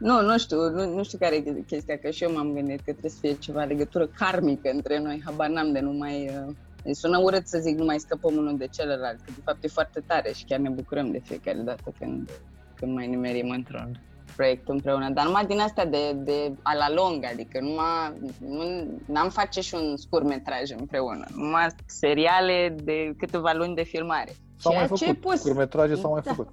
Nu, 0.02 0.22
nu 0.22 0.38
știu, 0.38 0.70
nu, 0.70 0.94
nu 0.94 1.02
știu 1.04 1.18
care 1.18 1.34
e 1.34 1.62
chestia, 1.66 1.96
că 1.98 2.10
și 2.10 2.22
eu 2.22 2.32
m-am 2.32 2.52
gândit 2.52 2.76
că 2.80 2.90
trebuie 2.90 3.10
să 3.10 3.18
fie 3.20 3.32
ceva 3.34 3.64
legătură 3.64 4.06
karmică 4.06 4.70
între 4.72 4.98
noi, 4.98 5.22
habar 5.24 5.48
n-am 5.48 5.72
de 5.72 5.80
nu 5.80 5.92
mai... 5.92 6.28
uh, 6.46 6.54
Îi 6.84 6.94
sună 6.94 7.18
urât 7.18 7.46
să 7.46 7.58
zic 7.58 7.78
nu 7.78 7.84
mai 7.84 7.98
scăpăm 7.98 8.36
unul 8.36 8.56
de 8.56 8.66
celălalt, 8.66 9.16
că 9.24 9.32
de 9.34 9.40
fapt 9.44 9.64
e 9.64 9.68
foarte 9.68 10.00
tare 10.06 10.32
și 10.32 10.44
chiar 10.44 10.58
ne 10.58 10.68
bucurăm 10.68 11.10
de 11.10 11.18
fiecare 11.24 11.58
dată 11.58 11.92
când, 11.98 12.30
când 12.74 12.92
mai 12.94 13.06
nimerim 13.06 13.50
într-un 13.50 14.00
proiect 14.36 14.68
împreună. 14.68 15.10
Dar 15.10 15.24
numai 15.24 15.46
din 15.46 15.60
astea 15.60 15.86
de, 15.86 16.12
de 16.12 16.52
a 16.62 16.74
la 16.74 16.90
lung, 16.94 17.24
adică 17.32 17.60
numai, 17.60 18.12
nu, 18.40 18.62
n-am 19.06 19.28
face 19.28 19.60
și 19.60 19.74
un 19.74 19.96
scurt 19.96 20.24
metraj 20.24 20.70
împreună, 20.78 21.24
numai 21.36 21.66
seriale 21.86 22.74
de 22.84 23.14
câteva 23.18 23.52
luni 23.52 23.74
de 23.74 23.82
filmare. 23.82 24.32
S-au 24.58 24.72
mai 24.74 24.86
Ceea 24.86 24.98
ce 24.98 25.04
făcut, 25.04 25.20
poți- 25.20 25.42
curmetraje 25.42 25.94
s-au 25.94 26.10
mai 26.10 26.20
Da. 26.24 26.32
făcut. 26.34 26.48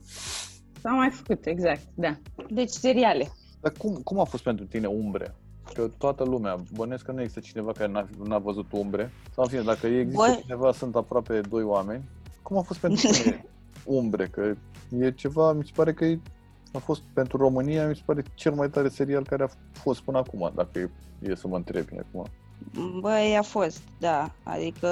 S-au 0.81 0.95
mai 0.95 1.09
făcut, 1.09 1.45
exact, 1.45 1.81
da. 1.95 2.17
Deci 2.49 2.69
seriale. 2.69 3.31
Dar 3.61 3.71
cum, 3.77 3.93
cum 4.03 4.19
a 4.19 4.23
fost 4.23 4.43
pentru 4.43 4.65
tine 4.65 4.87
umbre? 4.87 5.35
Că 5.73 5.89
toată 5.97 6.23
lumea, 6.23 6.63
bănesc 6.75 7.05
că 7.05 7.11
nu 7.11 7.19
există 7.21 7.39
cineva 7.39 7.71
care 7.71 7.91
n-a, 7.91 8.07
n-a 8.23 8.37
văzut 8.37 8.71
umbre. 8.71 9.11
Sau 9.33 9.43
în 9.43 9.49
fine, 9.49 9.61
dacă 9.61 9.87
există 9.87 10.23
Băi. 10.25 10.39
cineva, 10.41 10.71
sunt 10.71 10.95
aproape 10.95 11.41
doi 11.41 11.63
oameni. 11.63 12.03
Cum 12.41 12.57
a 12.57 12.61
fost 12.61 12.79
pentru 12.79 13.07
tine 13.07 13.45
umbre? 13.99 14.27
Că 14.27 14.55
e 14.99 15.11
ceva, 15.11 15.53
mi 15.53 15.63
se 15.65 15.71
pare 15.75 15.93
că 15.93 16.05
e, 16.05 16.19
a 16.73 16.77
fost 16.77 17.01
pentru 17.13 17.37
România, 17.37 17.87
mi 17.87 17.95
se 17.95 18.01
pare 18.05 18.23
cel 18.33 18.53
mai 18.53 18.69
tare 18.69 18.89
serial 18.89 19.23
care 19.23 19.43
a 19.43 19.49
fost 19.71 20.01
până 20.01 20.17
acum, 20.17 20.51
dacă 20.55 20.79
e, 20.79 20.89
e 21.19 21.35
să 21.35 21.47
mă 21.47 21.55
întrebi 21.55 21.97
acum. 21.99 22.25
Băi, 22.99 23.35
a 23.37 23.41
fost, 23.41 23.81
da. 23.99 24.31
Adică, 24.43 24.87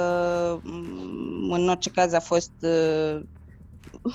m, 0.62 1.50
în 1.50 1.68
orice 1.68 1.90
caz, 1.90 2.12
a 2.12 2.20
fost... 2.20 2.52
uh, 4.02 4.14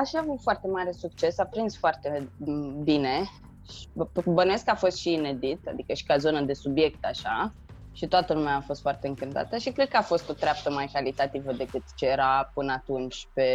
Așa 0.00 0.18
a 0.18 0.22
avut 0.24 0.40
foarte 0.42 0.66
mare 0.68 0.92
succes, 0.92 1.38
a 1.38 1.44
prins 1.44 1.78
foarte 1.78 2.28
m, 2.36 2.82
bine. 2.82 3.22
Și 3.70 3.88
bă- 3.88 4.24
Bănuiesc 4.24 4.64
că 4.64 4.70
a 4.70 4.74
fost 4.74 4.96
și 4.96 5.12
inedit, 5.12 5.66
adică 5.66 5.92
și 5.92 6.04
ca 6.04 6.16
zonă 6.16 6.40
de 6.40 6.52
subiect 6.52 7.04
așa. 7.04 7.54
Și 7.92 8.06
toată 8.06 8.34
lumea 8.34 8.56
a 8.56 8.60
fost 8.60 8.80
foarte 8.80 9.06
încântată 9.08 9.56
și 9.56 9.70
cred 9.70 9.88
că 9.88 9.96
a 9.96 10.02
fost 10.02 10.28
o 10.28 10.32
treaptă 10.32 10.70
mai 10.70 10.90
calitativă 10.92 11.52
decât 11.52 11.82
ce 11.96 12.06
era 12.06 12.50
până 12.54 12.72
atunci 12.72 13.28
pe, 13.34 13.48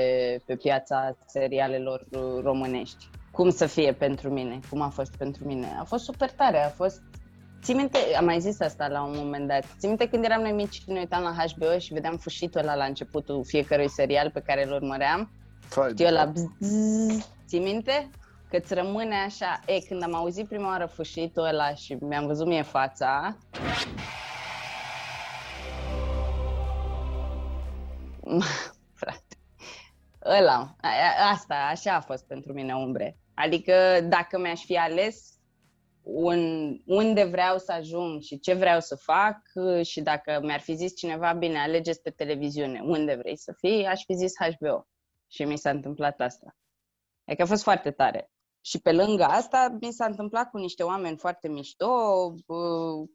pe 0.45 0.55
piața 0.55 1.17
serialelor 1.25 2.05
uh, 2.11 2.43
românești. 2.43 3.09
Cum 3.31 3.49
să 3.49 3.65
fie 3.65 3.93
pentru 3.93 4.29
mine, 4.29 4.59
cum 4.69 4.81
a 4.81 4.89
fost 4.89 5.15
pentru 5.15 5.45
mine. 5.45 5.75
A 5.79 5.83
fost 5.83 6.03
super 6.03 6.31
tare, 6.31 6.63
a 6.63 6.69
fost 6.69 7.01
Ții 7.63 7.75
minte, 7.75 7.97
am 8.17 8.25
mai 8.25 8.39
zis 8.39 8.59
asta 8.59 8.87
la 8.87 9.03
un 9.03 9.13
moment 9.15 9.47
dat, 9.47 9.65
ții 9.77 9.87
minte 9.87 10.07
când 10.09 10.23
eram 10.23 10.41
noi 10.41 10.51
mici 10.51 10.73
și 10.73 10.91
ne 10.91 10.99
uitam 10.99 11.23
la 11.23 11.35
HBO 11.45 11.77
și 11.77 11.93
vedeam 11.93 12.17
fușitul 12.17 12.61
ăla 12.61 12.75
la 12.75 12.83
începutul 12.83 13.45
fiecărui 13.45 13.89
serial 13.89 14.29
pe 14.29 14.39
care 14.39 14.65
îl 14.65 14.71
urmăream? 14.73 15.31
Fai, 15.69 15.89
Știi 15.89 16.05
ăla 16.07 16.25
bzz, 16.25 16.43
bzz, 16.59 17.29
ții 17.47 17.59
minte? 17.59 18.09
Că 18.49 18.57
îți 18.57 18.73
rămâne 18.73 19.15
așa, 19.15 19.59
e, 19.65 19.79
când 19.79 20.03
am 20.03 20.13
auzit 20.13 20.47
prima 20.47 20.67
oară 20.67 20.85
fușitul 20.85 21.43
ăla 21.43 21.73
și 21.73 21.93
mi-am 21.93 22.25
văzut 22.25 22.47
mie 22.47 22.61
fața, 22.61 23.37
frate, 28.99 29.35
ăla, 30.25 30.75
a- 30.81 30.87
a- 30.87 31.29
asta, 31.29 31.55
așa 31.71 31.95
a 31.95 32.01
fost 32.01 32.27
pentru 32.27 32.53
mine 32.53 32.73
umbre. 32.75 33.17
Adică 33.33 33.99
dacă 34.03 34.39
mi-aș 34.39 34.61
fi 34.61 34.77
ales 34.77 35.31
un, 36.01 36.71
unde 36.85 37.23
vreau 37.23 37.57
să 37.57 37.71
ajung 37.71 38.21
și 38.21 38.39
ce 38.39 38.53
vreau 38.53 38.79
să 38.79 38.95
fac 38.95 39.37
și 39.83 40.01
dacă 40.01 40.39
mi-ar 40.43 40.59
fi 40.59 40.75
zis 40.75 40.95
cineva, 40.95 41.33
bine, 41.33 41.59
alegeți 41.59 42.01
pe 42.01 42.09
televiziune, 42.09 42.81
unde 42.83 43.15
vrei 43.15 43.37
să 43.37 43.53
fii, 43.57 43.85
aș 43.85 44.03
fi 44.05 44.13
zis 44.13 44.31
HBO. 44.37 44.87
Și 45.27 45.43
mi 45.43 45.57
s-a 45.57 45.69
întâmplat 45.69 46.19
asta. 46.19 46.55
Adică 47.25 47.43
a 47.43 47.45
fost 47.45 47.63
foarte 47.63 47.91
tare. 47.91 48.31
Și 48.61 48.79
pe 48.79 48.91
lângă 48.91 49.23
asta, 49.23 49.77
mi 49.81 49.91
s-a 49.91 50.05
întâmplat 50.05 50.49
cu 50.49 50.57
niște 50.57 50.83
oameni 50.83 51.17
foarte 51.17 51.47
mișto, 51.47 51.87
uh, 52.45 53.09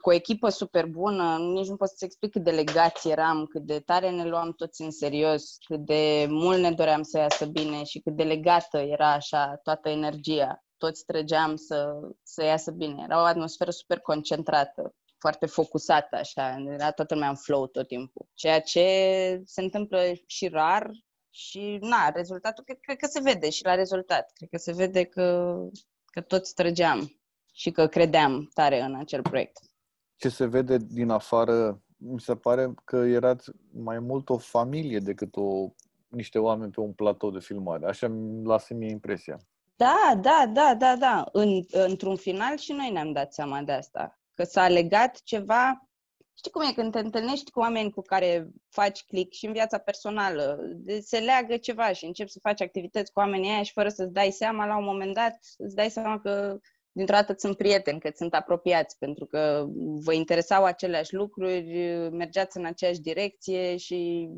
cu 0.00 0.08
o 0.08 0.12
echipă 0.12 0.48
super 0.48 0.86
bună, 0.86 1.36
nici 1.38 1.66
nu 1.66 1.76
pot 1.76 1.88
să-ți 1.88 2.04
explic 2.04 2.30
cât 2.30 2.44
de 2.44 2.50
legați 2.50 3.08
eram, 3.08 3.44
cât 3.44 3.62
de 3.62 3.80
tare 3.80 4.10
ne 4.10 4.24
luam 4.24 4.52
toți 4.52 4.82
în 4.82 4.90
serios, 4.90 5.56
cât 5.66 5.84
de 5.84 6.26
mult 6.28 6.58
ne 6.58 6.72
doream 6.72 7.02
să 7.02 7.18
iasă 7.18 7.46
bine 7.46 7.84
și 7.84 7.98
cât 8.00 8.16
de 8.16 8.22
legată 8.22 8.78
era 8.78 9.12
așa 9.12 9.60
toată 9.62 9.88
energia. 9.88 10.64
Toți 10.76 11.04
trăgeam 11.04 11.56
să, 11.56 11.92
să 12.22 12.44
iasă 12.44 12.70
bine. 12.70 13.02
Era 13.04 13.20
o 13.20 13.24
atmosferă 13.24 13.70
super 13.70 13.98
concentrată, 13.98 14.94
foarte 15.18 15.46
focusată, 15.46 16.16
așa, 16.16 16.56
era 16.66 16.90
toată 16.90 17.14
lumea 17.14 17.28
în 17.28 17.36
flow 17.36 17.66
tot 17.66 17.86
timpul. 17.86 18.26
Ceea 18.34 18.60
ce 18.60 18.82
se 19.44 19.62
întâmplă 19.62 20.00
și 20.26 20.48
rar 20.48 20.90
și, 21.36 21.78
na, 21.80 22.08
rezultatul 22.08 22.64
cred, 22.64 22.78
cred 22.80 22.96
că 22.96 23.06
se 23.06 23.20
vede 23.20 23.50
și 23.50 23.64
la 23.64 23.74
rezultat. 23.74 24.30
Cred 24.34 24.48
că 24.48 24.56
se 24.56 24.72
vede 24.72 25.04
că, 25.04 25.56
că 26.04 26.20
toți 26.20 26.54
trăgeam 26.54 27.20
și 27.52 27.70
că 27.70 27.86
credeam 27.86 28.50
tare 28.54 28.80
în 28.80 28.94
acel 28.94 29.22
proiect. 29.22 29.58
ce 30.16 30.28
se 30.28 30.46
vede 30.46 30.76
din 30.76 31.10
afară, 31.10 31.82
mi 31.96 32.20
se 32.20 32.36
pare 32.36 32.74
că 32.84 32.96
erați 32.96 33.50
mai 33.72 33.98
mult 33.98 34.28
o 34.28 34.38
familie 34.38 34.98
decât 34.98 35.36
o, 35.36 35.68
niște 36.08 36.38
oameni 36.38 36.70
pe 36.70 36.80
un 36.80 36.92
platou 36.92 37.30
de 37.30 37.40
filmare. 37.40 37.86
Așa 37.86 38.06
îmi 38.06 38.46
lasă 38.46 38.74
mie 38.74 38.90
impresia. 38.90 39.38
Da, 39.76 40.18
da, 40.20 40.50
da, 40.52 40.74
da, 40.78 40.96
da. 40.96 41.28
În, 41.32 41.64
într-un 41.70 42.16
final 42.16 42.56
și 42.56 42.72
noi 42.72 42.90
ne-am 42.90 43.12
dat 43.12 43.32
seama 43.32 43.62
de 43.62 43.72
asta. 43.72 44.18
Că 44.34 44.44
s-a 44.44 44.68
legat 44.68 45.20
ceva... 45.22 45.85
Știi 46.36 46.50
cum 46.50 46.62
e 46.62 46.72
când 46.72 46.92
te 46.92 46.98
întâlnești 46.98 47.50
cu 47.50 47.60
oameni 47.60 47.90
cu 47.90 48.02
care 48.02 48.48
faci 48.68 49.04
click 49.04 49.32
și 49.32 49.46
în 49.46 49.52
viața 49.52 49.78
personală, 49.78 50.58
de- 50.74 51.00
se 51.00 51.18
leagă 51.18 51.56
ceva 51.56 51.92
și 51.92 52.04
începi 52.04 52.30
să 52.30 52.38
faci 52.42 52.60
activități 52.60 53.12
cu 53.12 53.18
oamenii 53.18 53.50
aia 53.50 53.62
și 53.62 53.72
fără 53.72 53.88
să-ți 53.88 54.12
dai 54.12 54.30
seama, 54.30 54.66
la 54.66 54.76
un 54.78 54.84
moment 54.84 55.14
dat 55.14 55.38
îți 55.56 55.74
dai 55.74 55.90
seama 55.90 56.20
că 56.20 56.58
dintr-o 56.92 57.14
dată 57.14 57.34
sunt 57.36 57.56
prieteni, 57.56 58.00
că 58.00 58.10
sunt 58.14 58.34
apropiați, 58.34 58.98
pentru 58.98 59.26
că 59.26 59.66
vă 60.04 60.12
interesau 60.12 60.64
aceleași 60.64 61.14
lucruri, 61.14 61.62
mergeați 62.10 62.56
în 62.56 62.64
aceeași 62.64 63.00
direcție 63.00 63.76
și 63.76 64.28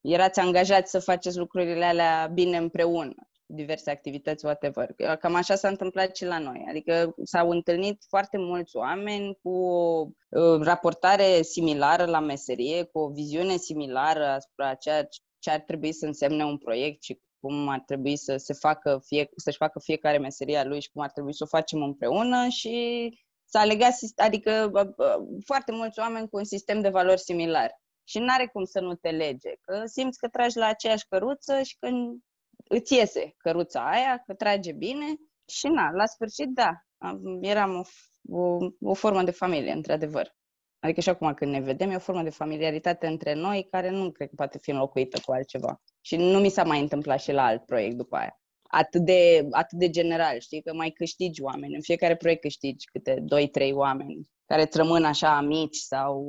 erați 0.00 0.40
angajați 0.40 0.90
să 0.90 0.98
faceți 0.98 1.38
lucrurile 1.38 1.84
alea 1.84 2.30
bine 2.32 2.56
împreună 2.56 3.14
diverse 3.46 3.90
activități, 3.90 4.44
whatever. 4.44 4.94
Cam 5.20 5.34
așa 5.34 5.54
s-a 5.54 5.68
întâmplat 5.68 6.16
și 6.16 6.24
la 6.24 6.38
noi. 6.38 6.66
Adică 6.68 7.14
s-au 7.24 7.50
întâlnit 7.50 8.04
foarte 8.08 8.38
mulți 8.38 8.76
oameni 8.76 9.38
cu 9.42 9.50
o 9.50 10.06
uh, 10.28 10.60
raportare 10.60 11.42
similară 11.42 12.04
la 12.04 12.20
meserie, 12.20 12.82
cu 12.82 12.98
o 12.98 13.08
viziune 13.08 13.56
similară 13.56 14.26
asupra 14.26 14.74
ceea 14.74 15.08
ce 15.38 15.50
ar 15.50 15.60
trebui 15.60 15.92
să 15.92 16.06
însemne 16.06 16.44
un 16.44 16.58
proiect 16.58 17.02
și 17.02 17.20
cum 17.40 17.68
ar 17.68 17.80
trebui 17.80 18.16
să 18.16 18.36
se 18.36 18.52
facă 18.52 19.00
fie, 19.04 19.28
să-și 19.36 19.56
facă 19.56 19.78
fiecare 19.78 20.18
meseria 20.18 20.64
lui 20.64 20.80
și 20.80 20.90
cum 20.90 21.02
ar 21.02 21.10
trebui 21.10 21.34
să 21.34 21.42
o 21.42 21.56
facem 21.56 21.82
împreună 21.82 22.48
și 22.48 23.08
s-a 23.44 23.64
legat, 23.64 23.92
sis- 23.92 24.12
adică 24.16 24.68
bă, 24.72 24.84
bă, 24.96 25.18
foarte 25.44 25.72
mulți 25.72 25.98
oameni 25.98 26.28
cu 26.28 26.36
un 26.36 26.44
sistem 26.44 26.80
de 26.80 26.88
valori 26.88 27.20
similar. 27.20 27.80
Și 28.04 28.18
n-are 28.18 28.46
cum 28.46 28.64
să 28.64 28.80
nu 28.80 28.94
te 28.94 29.10
lege, 29.10 29.50
că 29.60 29.82
simți 29.84 30.18
că 30.18 30.28
tragi 30.28 30.58
la 30.58 30.66
aceeași 30.66 31.06
căruță 31.08 31.62
și 31.62 31.76
că 31.78 31.88
îți 32.68 32.94
iese 32.94 33.34
căruța 33.36 33.90
aia, 33.90 34.22
că 34.26 34.34
trage 34.34 34.72
bine 34.72 35.06
și 35.48 35.66
na, 35.66 35.90
la 35.90 36.06
sfârșit, 36.06 36.48
da, 36.48 36.70
am- 36.98 37.38
eram 37.42 37.76
o, 37.76 37.82
f- 37.82 38.20
o, 38.30 38.56
o 38.90 38.94
formă 38.94 39.22
de 39.22 39.30
familie, 39.30 39.72
într-adevăr. 39.72 40.34
Adică 40.78 41.00
și 41.00 41.08
acum 41.08 41.34
când 41.34 41.52
ne 41.52 41.60
vedem, 41.60 41.90
e 41.90 41.96
o 41.96 41.98
formă 41.98 42.22
de 42.22 42.30
familiaritate 42.30 43.06
între 43.06 43.34
noi 43.34 43.66
care 43.70 43.90
nu 43.90 44.10
cred 44.10 44.28
că 44.28 44.34
poate 44.34 44.58
fi 44.58 44.70
înlocuită 44.70 45.20
cu 45.24 45.32
altceva. 45.32 45.80
Și 46.00 46.16
nu 46.16 46.38
mi 46.38 46.48
s-a 46.48 46.64
mai 46.64 46.80
întâmplat 46.80 47.20
și 47.20 47.32
la 47.32 47.44
alt 47.44 47.64
proiect 47.64 47.96
după 47.96 48.16
aia. 48.16 48.40
Atât 48.62 49.00
de, 49.04 49.46
atât 49.50 49.78
de 49.78 49.90
general, 49.90 50.38
știi, 50.38 50.62
că 50.62 50.74
mai 50.74 50.90
câștigi 50.90 51.42
oameni. 51.42 51.74
În 51.74 51.80
fiecare 51.82 52.16
proiect 52.16 52.40
câștigi 52.40 52.86
câte 52.86 53.24
2-3 53.68 53.72
oameni 53.72 54.28
care 54.46 54.62
îți 54.62 54.76
rămân 54.76 55.04
așa 55.04 55.36
amici 55.36 55.76
sau 55.76 56.24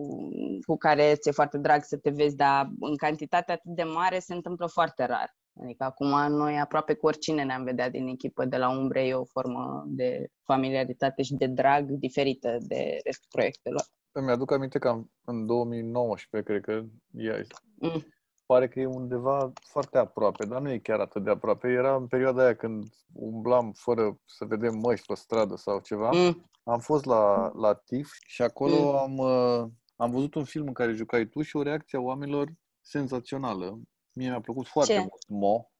cu 0.66 0.78
care 0.78 1.16
ți-e 1.16 1.32
foarte 1.32 1.58
drag 1.58 1.84
să 1.84 1.98
te 1.98 2.10
vezi, 2.10 2.36
dar 2.36 2.70
în 2.80 2.96
cantitate 2.96 3.52
atât 3.52 3.72
de 3.76 3.84
mare 3.84 4.20
se 4.20 4.34
întâmplă 4.34 4.68
foarte 4.68 5.06
rar. 5.06 5.36
Adică 5.64 5.84
acum 5.84 6.32
noi 6.32 6.60
aproape 6.60 6.94
cu 6.94 7.06
oricine 7.06 7.44
ne-am 7.44 7.64
vedea 7.64 7.90
din 7.90 8.08
echipă 8.08 8.46
de 8.46 8.58
la 8.58 8.70
Umbre 8.70 9.08
e 9.08 9.14
o 9.14 9.26
formă 9.26 9.84
de 9.88 10.28
familiaritate 10.44 11.22
și 11.22 11.34
de 11.34 11.46
drag 11.48 11.90
diferită 11.90 12.58
de 12.62 13.00
restul 13.04 13.30
proiectelor. 13.32 13.82
Îmi 14.12 14.32
aduc 14.32 14.52
aminte 14.52 14.80
că 14.80 15.04
în 15.26 15.46
2019, 15.46 16.52
cred 16.52 16.64
că 16.64 16.84
e, 17.22 17.48
mm. 17.76 18.06
pare 18.46 18.68
că 18.68 18.80
e 18.80 18.86
undeva 18.86 19.52
foarte 19.64 19.98
aproape, 19.98 20.46
dar 20.46 20.62
nu 20.62 20.72
e 20.72 20.78
chiar 20.78 21.00
atât 21.00 21.24
de 21.24 21.30
aproape. 21.30 21.68
Era 21.68 21.96
în 21.96 22.08
perioada 22.08 22.44
aia 22.44 22.56
când 22.56 22.86
umblam 23.14 23.72
fără 23.72 24.18
să 24.26 24.46
vedem 24.46 24.78
măști 24.78 25.06
pe 25.06 25.16
stradă 25.16 25.56
sau 25.56 25.80
ceva. 25.80 26.10
Mm. 26.14 26.50
Am 26.64 26.80
fost 26.80 27.06
la, 27.06 27.52
la 27.56 27.74
TIF 27.74 28.10
și 28.28 28.42
acolo 28.42 28.76
mm. 28.76 28.96
am, 28.96 29.18
uh, 29.18 29.70
am 29.96 30.12
văzut 30.12 30.36
un 30.36 30.44
film 30.44 30.68
în 30.68 30.74
care 30.74 30.94
jucai 30.94 31.26
tu 31.26 31.42
și 31.42 31.56
o 31.56 31.62
reacție 31.62 31.98
a 31.98 32.02
oamenilor 32.02 32.48
senzațională. 32.82 33.80
Mie 34.18 34.30
mi-a 34.30 34.42
plăcut 34.42 34.68
foarte 34.68 34.94
ce? 34.94 35.00
mult 35.00 35.28
Mo. 35.28 35.72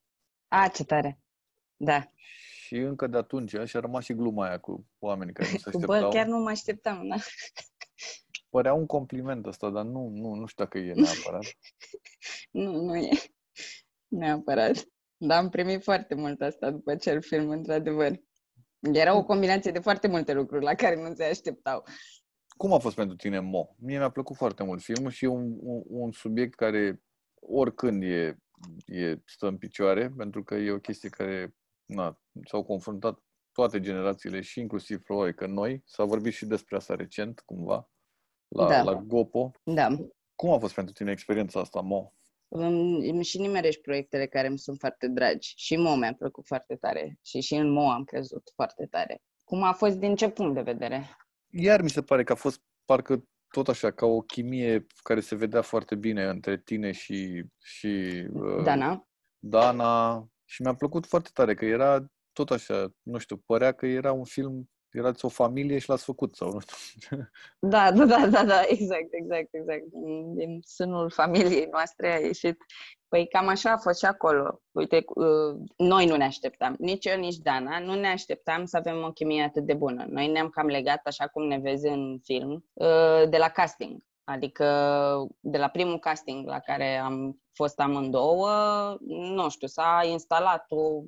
A, 0.48 0.68
ce 0.68 0.84
tare. 0.84 1.20
Da. 1.78 2.12
Și 2.66 2.76
încă 2.76 3.08
de 3.08 3.18
atunci 3.18 3.56
și 3.66 3.78
a 3.78 3.80
rămas 3.80 4.04
și 4.04 4.14
gluma 4.14 4.48
aia 4.48 4.60
cu 4.60 4.86
oamenii 5.00 5.34
care 5.34 5.50
nu 5.52 5.58
se 5.58 5.64
așteptau. 5.70 6.02
Bă, 6.02 6.10
chiar 6.10 6.26
nu 6.26 6.38
mă 6.38 6.50
așteptam, 6.50 7.08
da. 7.08 7.16
Părea 8.50 8.74
un 8.74 8.86
compliment 8.86 9.46
ăsta, 9.46 9.70
dar 9.70 9.84
nu, 9.84 10.10
nu, 10.10 10.34
nu 10.34 10.46
știu 10.46 10.64
dacă 10.64 10.78
e 10.78 10.94
neapărat. 10.94 11.44
nu, 12.62 12.82
nu 12.82 12.96
e 12.96 13.10
neapărat. 14.08 14.88
Dar 15.18 15.38
am 15.38 15.50
primit 15.50 15.84
foarte 15.84 16.16
mult 16.16 16.42
asta 16.42 16.72
după 16.72 16.92
acel 16.92 17.22
film, 17.22 17.50
într-adevăr. 17.50 18.22
Era 18.80 19.18
o 19.18 19.24
combinație 19.24 19.72
de 19.72 19.80
foarte 19.80 20.08
multe 20.08 20.34
lucruri 20.34 20.64
la 20.64 20.74
care 20.74 20.96
nu 20.96 21.14
se 21.16 21.24
așteptau. 21.24 21.84
Cum 22.58 22.74
a 22.74 22.80
fost 22.80 22.96
pentru 22.96 23.16
tine 23.16 23.40
Mo? 23.40 23.76
Mie 23.78 23.98
mi-a 23.98 24.10
plăcut 24.10 24.36
foarte 24.36 24.64
mult 24.64 24.82
filmul 24.82 25.12
și 25.12 25.26
e 25.26 25.28
un, 25.28 25.58
un, 25.60 25.84
un 25.86 26.12
subiect 26.12 26.56
care 26.56 27.02
oricând 27.48 28.04
e, 28.04 28.38
e 28.86 29.22
stă 29.26 29.48
în 29.48 29.58
picioare, 29.58 30.10
pentru 30.18 30.44
că 30.44 30.56
e 30.56 30.72
o 30.72 30.80
chestie 30.80 31.10
care 31.10 31.56
na, 31.86 32.20
s-au 32.46 32.64
confruntat 32.64 33.20
toate 33.52 33.80
generațiile 33.80 34.42
și 34.42 34.60
inclusiv 34.60 35.02
probabil 35.02 35.34
că 35.34 35.48
noi. 35.48 35.82
S-a 35.86 36.04
vorbit 36.04 36.34
și 36.34 36.46
despre 36.46 36.76
asta 36.76 36.96
recent, 36.96 37.40
cumva, 37.40 37.90
la, 38.48 38.68
da. 38.68 38.84
la 38.84 38.96
Gopo. 38.96 39.52
Da. 39.64 39.88
Cum 40.36 40.50
a 40.50 40.60
fost 40.60 40.74
pentru 40.74 40.94
tine 40.94 41.12
experiența 41.12 41.60
asta, 41.60 41.82
Mo? 41.82 42.12
Îmi 42.48 43.24
și 43.24 43.40
nimerești 43.40 43.82
proiectele 43.82 44.28
care 44.28 44.48
îmi 44.48 44.60
sunt 44.60 44.78
foarte 44.80 45.08
dragi. 45.08 45.54
Și 45.56 45.76
Mo 45.76 45.96
mi-a 45.96 46.14
plăcut 46.14 46.46
foarte 46.46 46.76
tare. 46.76 47.20
Și 47.22 47.40
și 47.40 47.56
în 47.56 47.72
Mo 47.72 47.90
am 47.90 48.04
crezut 48.04 48.52
foarte 48.56 48.86
tare. 48.86 49.22
Cum 49.44 49.64
a 49.64 49.74
fost 49.74 49.98
din 49.98 50.16
ce 50.16 50.30
punct 50.30 50.54
de 50.54 50.62
vedere? 50.62 51.18
Iar 51.50 51.82
mi 51.82 51.90
se 51.90 52.02
pare 52.02 52.24
că 52.24 52.32
a 52.32 52.36
fost 52.36 52.62
parcă 52.86 53.28
tot 53.50 53.68
așa, 53.68 53.92
ca 53.92 54.06
o 54.06 54.22
chimie 54.22 54.86
care 55.04 55.20
se 55.20 55.36
vedea 55.36 55.62
foarte 55.62 55.96
bine 55.96 56.26
între 56.26 56.58
tine 56.58 56.92
și, 56.92 57.46
și 57.64 58.26
uh, 58.34 58.64
Dana. 58.64 59.08
Dana. 59.40 60.28
Și 60.46 60.62
mi-a 60.62 60.76
plăcut 60.76 61.06
foarte 61.06 61.30
tare 61.34 61.54
că 61.54 61.66
era 61.66 62.06
tot 62.32 62.50
așa, 62.50 62.94
nu 63.02 63.18
știu, 63.18 63.38
părea 63.38 63.72
că 63.72 63.86
era 63.86 64.12
un 64.12 64.24
film, 64.24 64.70
erați 64.98 65.26
o 65.26 65.30
familie 65.30 65.78
și 65.78 65.90
l-ați 65.90 66.04
făcut 66.04 66.36
sau 66.36 66.52
nu 66.52 66.60
știu. 66.60 67.18
Da, 67.60 67.92
da, 67.92 68.06
da, 68.06 68.28
da, 68.28 68.44
da, 68.46 68.62
exact, 68.68 69.08
exact, 69.12 69.48
exact. 69.52 69.84
Din 70.36 70.60
sânul 70.66 71.10
familiei 71.10 71.68
noastre 71.72 72.14
a 72.14 72.20
ieșit 72.20 72.58
Păi 73.10 73.28
cam 73.28 73.48
așa 73.48 73.72
a 73.72 73.78
fost 73.78 74.00
și 74.00 74.06
acolo. 74.06 74.62
Uite, 74.72 75.04
uh, 75.08 75.60
noi 75.78 76.06
nu 76.06 76.16
ne 76.16 76.24
așteptam, 76.24 76.76
nici 76.80 77.06
eu, 77.06 77.20
nici 77.20 77.36
Dana, 77.36 77.80
nu 77.80 77.94
ne 77.94 78.08
așteptam 78.08 78.66
să 78.66 78.78
avem 78.78 79.04
o 79.04 79.12
chimie 79.12 79.44
atât 79.44 79.66
de 79.66 79.74
bună. 79.74 80.06
Noi 80.10 80.28
ne-am 80.28 80.50
cam 80.50 80.68
legat, 80.68 81.06
așa 81.06 81.28
cum 81.28 81.44
ne 81.44 81.58
vezi 81.58 81.88
în 81.88 82.20
film, 82.24 82.66
uh, 82.74 83.30
de 83.30 83.38
la 83.38 83.50
casting. 83.50 84.04
Adică 84.24 84.66
de 85.40 85.58
la 85.58 85.68
primul 85.68 86.00
casting 86.00 86.48
la 86.48 86.60
care 86.60 86.98
am 86.98 87.42
fost 87.54 87.80
amândouă, 87.80 88.50
nu 89.08 89.50
știu, 89.50 89.68
s-a 89.68 90.02
instalat 90.12 90.66
o 90.70 91.02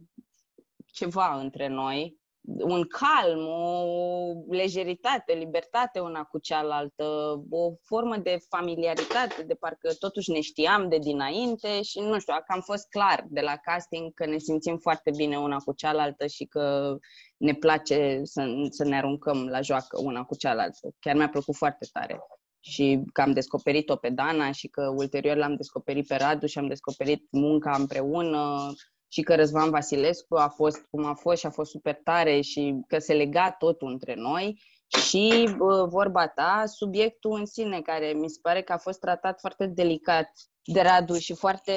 ceva 0.86 1.40
între 1.40 1.68
noi 1.68 2.19
un 2.46 2.84
calm, 2.84 3.48
o 3.48 4.34
lejeritate, 4.50 5.34
libertate 5.34 6.00
una 6.00 6.24
cu 6.24 6.40
cealaltă, 6.40 7.04
o 7.50 7.74
formă 7.84 8.18
de 8.18 8.38
familiaritate, 8.50 9.44
de 9.44 9.54
parcă 9.54 9.94
totuși 9.94 10.32
ne 10.32 10.42
știam 10.42 10.90
de 10.90 10.98
dinainte 10.98 11.82
și 11.82 12.00
nu 12.00 12.20
știu, 12.20 12.34
am 12.48 12.62
fost 12.62 12.90
clar 12.90 13.26
de 13.30 13.42
la 13.42 13.56
casting 13.56 14.14
că 14.14 14.26
ne 14.26 14.38
simțim 14.38 14.78
foarte 14.78 15.12
bine 15.16 15.38
una 15.38 15.58
cu 15.58 15.74
cealaltă 15.74 16.28
și 16.28 16.46
că 16.46 16.98
ne 17.38 17.54
place 17.54 18.20
să, 18.24 18.68
să 18.70 18.84
ne 18.84 18.98
aruncăm 18.98 19.48
la 19.48 19.62
joacă 19.62 20.00
una 20.02 20.24
cu 20.24 20.36
cealaltă. 20.36 20.90
Chiar 21.00 21.16
mi-a 21.16 21.30
plăcut 21.30 21.56
foarte 21.56 21.88
tare 21.92 22.20
și 22.60 23.04
că 23.14 23.22
am 23.22 23.34
descoperit-o 23.34 23.96
pe 23.96 24.10
Dana 24.10 24.52
și 24.52 24.68
că 24.68 24.94
ulterior 24.96 25.38
l-am 25.38 25.56
descoperit 25.56 26.08
pe 26.08 26.16
Radu 26.16 26.46
și 26.46 26.58
am 26.58 26.68
descoperit 26.68 27.28
munca 27.32 27.76
împreună, 27.76 28.74
și 29.12 29.22
că 29.22 29.36
Răzvan 29.36 29.70
Vasilescu 29.70 30.36
a 30.36 30.48
fost 30.48 30.86
cum 30.90 31.06
a 31.06 31.14
fost 31.14 31.40
și 31.40 31.46
a 31.46 31.50
fost 31.50 31.72
super 31.72 31.96
tare 32.04 32.42
și 32.42 32.82
că 32.88 33.00
se 33.00 33.14
lega 33.14 33.52
totul 33.52 33.92
între 33.92 34.14
noi 34.16 34.62
și 34.98 35.56
vorba 35.90 36.28
ta, 36.28 36.64
subiectul 36.66 37.40
în 37.40 37.46
sine, 37.46 37.82
care 37.82 38.12
mi 38.12 38.30
se 38.30 38.40
pare 38.42 38.62
că 38.62 38.74
a 38.74 38.78
fost 38.78 39.00
tratat 39.00 39.40
foarte 39.40 39.66
delicat 39.66 40.32
de 40.64 40.82
Radu 40.82 41.18
și 41.18 41.34
foarte... 41.34 41.74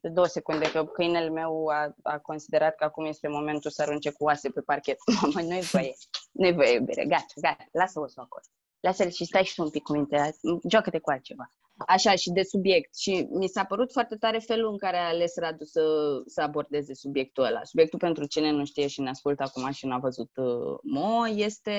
De 0.00 0.08
două 0.08 0.26
secunde, 0.26 0.70
că 0.70 0.84
câinele 0.84 1.28
meu 1.28 1.66
a, 1.66 1.94
a 2.02 2.18
considerat 2.18 2.74
că 2.74 2.84
acum 2.84 3.04
este 3.04 3.28
momentul 3.28 3.70
să 3.70 3.82
arunce 3.82 4.10
cu 4.10 4.24
oase 4.24 4.48
pe 4.48 4.60
parchet. 4.60 4.96
Mamă, 5.20 5.48
nu-i 5.48 5.60
voie, 5.60 5.94
nu-i 6.32 6.52
voie, 6.52 6.72
iubire, 6.72 7.04
gata, 7.04 7.24
gata, 7.34 7.64
lasă-o 7.72 8.02
acolo. 8.02 8.44
Lasă-l 8.80 9.10
și 9.10 9.24
stai 9.24 9.44
și 9.44 9.54
tu 9.54 9.62
un 9.62 9.70
pic 9.70 9.82
cu 9.82 9.92
minte, 9.92 10.36
joacă-te 10.68 10.98
cu 10.98 11.10
altceva. 11.10 11.52
Așa, 11.86 12.14
și 12.14 12.30
de 12.30 12.42
subiect. 12.42 12.96
Și 12.96 13.28
mi 13.30 13.48
s-a 13.48 13.64
părut 13.64 13.92
foarte 13.92 14.16
tare 14.16 14.38
felul 14.38 14.70
în 14.70 14.78
care 14.78 14.96
a 14.96 15.08
ales 15.08 15.36
Radu 15.36 15.64
să, 15.64 15.82
să 16.26 16.40
abordeze 16.40 16.94
subiectul 16.94 17.44
ăla. 17.44 17.64
Subiectul, 17.64 17.98
pentru 17.98 18.26
cine 18.26 18.50
nu 18.50 18.64
știe 18.64 18.86
și 18.86 19.00
ne 19.00 19.08
ascultă 19.08 19.42
acum 19.42 19.70
și 19.70 19.86
nu 19.86 19.94
a 19.94 19.98
văzut 19.98 20.30
uh, 20.36 20.78
Mo, 20.82 21.28
este, 21.28 21.72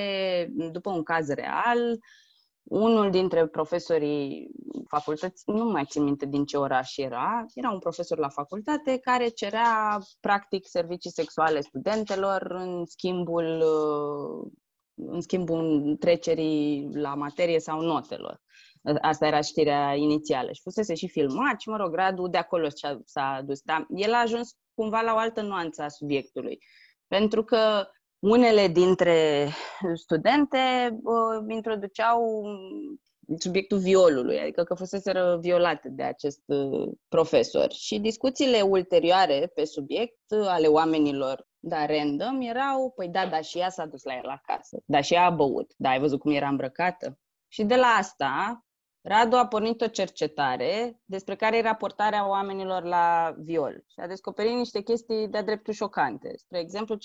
după 0.71 0.89
un 0.89 1.03
caz 1.03 1.27
real, 1.27 1.97
unul 2.63 3.11
dintre 3.11 3.47
profesorii 3.47 4.51
facultății, 4.87 5.53
nu 5.53 5.63
mai 5.63 5.85
țin 5.85 6.03
minte 6.03 6.25
din 6.25 6.45
ce 6.45 6.57
oraș 6.57 6.97
era, 6.97 7.45
era 7.53 7.71
un 7.71 7.79
profesor 7.79 8.17
la 8.17 8.29
facultate 8.29 8.97
care 8.97 9.27
cerea 9.27 9.99
practic 10.19 10.67
servicii 10.67 11.11
sexuale 11.11 11.61
studentelor 11.61 12.41
în 12.41 12.85
schimbul 12.85 13.61
uh, 13.61 14.51
în 14.95 15.21
schimbul 15.21 15.95
trecerii 15.99 16.89
la 16.93 17.15
materie 17.15 17.59
sau 17.59 17.81
notelor. 17.81 18.41
Asta 19.01 19.27
era 19.27 19.41
știrea 19.41 19.95
inițială. 19.95 20.51
Și 20.51 20.61
fusese 20.61 20.95
și 20.95 21.07
filmat 21.07 21.59
și, 21.59 21.69
mă 21.69 21.77
rog, 21.77 21.95
Radu 21.95 22.27
de 22.27 22.37
acolo 22.37 22.67
s-a 23.05 23.41
dus. 23.45 23.61
Dar 23.61 23.85
el 23.95 24.13
a 24.13 24.21
ajuns 24.21 24.55
cumva 24.73 25.01
la 25.01 25.13
o 25.13 25.17
altă 25.17 25.41
nuanță 25.41 25.81
a 25.81 25.87
subiectului. 25.87 26.59
Pentru 27.07 27.43
că 27.43 27.87
unele 28.19 28.67
dintre 28.67 29.49
studente 29.93 30.57
uh, 31.03 31.45
introduceau 31.47 32.43
subiectul 33.37 33.77
violului, 33.77 34.39
adică 34.39 34.63
că 34.63 34.73
fusese 34.73 35.11
violate 35.39 35.89
de 35.89 36.03
acest 36.03 36.41
uh, 36.45 36.91
profesor. 37.07 37.71
Și 37.71 37.99
discuțiile 37.99 38.61
ulterioare 38.61 39.51
pe 39.55 39.65
subiect 39.65 40.19
uh, 40.29 40.45
ale 40.47 40.67
oamenilor, 40.67 41.47
da, 41.59 41.85
random, 41.85 42.41
erau, 42.41 42.91
păi 42.95 43.07
da, 43.07 43.27
da, 43.27 43.41
și 43.41 43.57
ea 43.57 43.69
s-a 43.69 43.85
dus 43.85 44.03
la 44.03 44.15
el 44.15 44.27
acasă, 44.27 44.77
da, 44.85 45.01
și 45.01 45.13
ea 45.13 45.25
a 45.25 45.29
băut, 45.29 45.71
da, 45.77 45.89
ai 45.89 45.99
văzut 45.99 46.19
cum 46.19 46.31
era 46.31 46.47
îmbrăcată? 46.47 47.19
Și 47.47 47.63
de 47.63 47.75
la 47.75 47.87
asta, 47.87 48.65
Radu 49.03 49.35
a 49.35 49.47
pornit 49.47 49.81
o 49.81 49.87
cercetare 49.87 50.99
despre 51.05 51.35
care 51.35 51.57
e 51.57 51.61
raportarea 51.61 52.27
oamenilor 52.27 52.83
la 52.83 53.35
viol 53.37 53.83
și 53.87 53.99
a 53.99 54.07
descoperit 54.07 54.53
niște 54.53 54.81
chestii 54.81 55.27
de-a 55.27 55.43
dreptul 55.43 55.73
șocante. 55.73 56.33
Spre 56.37 56.59
exemplu, 56.59 56.95
50% 56.95 56.99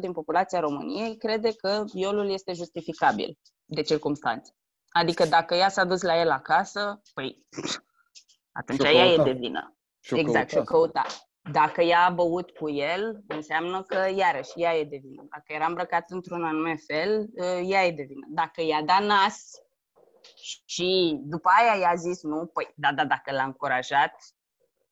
din 0.00 0.12
populația 0.12 0.60
României 0.60 1.16
crede 1.16 1.52
că 1.52 1.84
violul 1.92 2.30
este 2.30 2.52
justificabil 2.52 3.38
de 3.64 3.82
circunstanțe. 3.82 4.52
Adică 4.88 5.24
dacă 5.24 5.54
ea 5.54 5.68
s-a 5.68 5.84
dus 5.84 6.02
la 6.02 6.20
el 6.20 6.30
acasă, 6.30 7.02
păi 7.14 7.46
atunci 8.52 8.84
ea 8.84 9.04
e 9.04 9.22
de 9.22 9.32
vină. 9.32 9.76
Și-o 10.00 10.18
exact, 10.18 10.50
și-o 10.50 10.62
căuta. 10.62 11.06
Dacă 11.52 11.82
ea 11.82 12.04
a 12.04 12.10
băut 12.10 12.50
cu 12.50 12.70
el, 12.70 13.24
înseamnă 13.26 13.82
că 13.82 14.08
iarăși 14.16 14.50
ea 14.54 14.76
e 14.76 14.84
de 14.84 15.00
vină. 15.02 15.26
Dacă 15.30 15.52
era 15.52 15.66
îmbrăcat 15.66 16.10
într-un 16.10 16.44
anume 16.44 16.76
fel, 16.86 17.28
ea 17.64 17.84
e 17.84 17.90
de 17.90 18.02
vină. 18.08 18.26
Dacă 18.28 18.62
i-a 18.62 18.82
dat 18.82 19.02
nas, 19.02 19.50
și 20.64 21.20
după 21.22 21.48
aia 21.58 21.80
i-a 21.80 21.94
zis 21.94 22.22
nu, 22.22 22.46
păi 22.46 22.72
da, 22.74 22.92
da, 22.92 23.04
dacă 23.04 23.32
l-a 23.32 23.44
încurajat, 23.44 24.14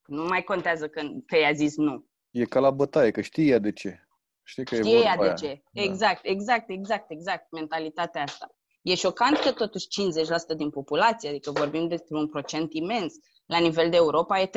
nu 0.07 0.25
mai 0.25 0.43
contează 0.43 0.89
că, 0.89 1.01
că 1.27 1.39
i-a 1.39 1.53
zis 1.53 1.77
nu. 1.77 2.07
E 2.31 2.45
ca 2.45 2.61
la 2.61 2.71
bătaie, 2.71 3.11
că 3.11 3.21
știe 3.21 3.45
ea 3.45 3.59
de 3.59 3.73
ce. 3.73 4.09
Știi 4.43 4.65
că 4.65 4.75
știe 4.75 4.97
e 4.97 5.03
ea 5.03 5.17
de 5.17 5.33
ce. 5.33 5.63
Da. 5.73 5.83
Exact, 5.83 6.21
exact, 6.23 6.71
exact, 6.71 7.11
exact, 7.11 7.51
mentalitatea 7.51 8.23
asta. 8.23 8.47
E 8.83 8.95
șocant 8.95 9.39
că 9.39 9.53
totuși 9.53 9.87
50% 9.87 10.57
din 10.57 10.71
populație, 10.71 11.29
adică 11.29 11.51
vorbim 11.51 11.89
despre 11.89 12.17
un 12.17 12.29
procent 12.29 12.73
imens, 12.73 13.15
la 13.47 13.59
nivel 13.59 13.91
de 13.91 13.97
Europa 13.97 14.41
e 14.41 14.47
30%, 14.47 14.51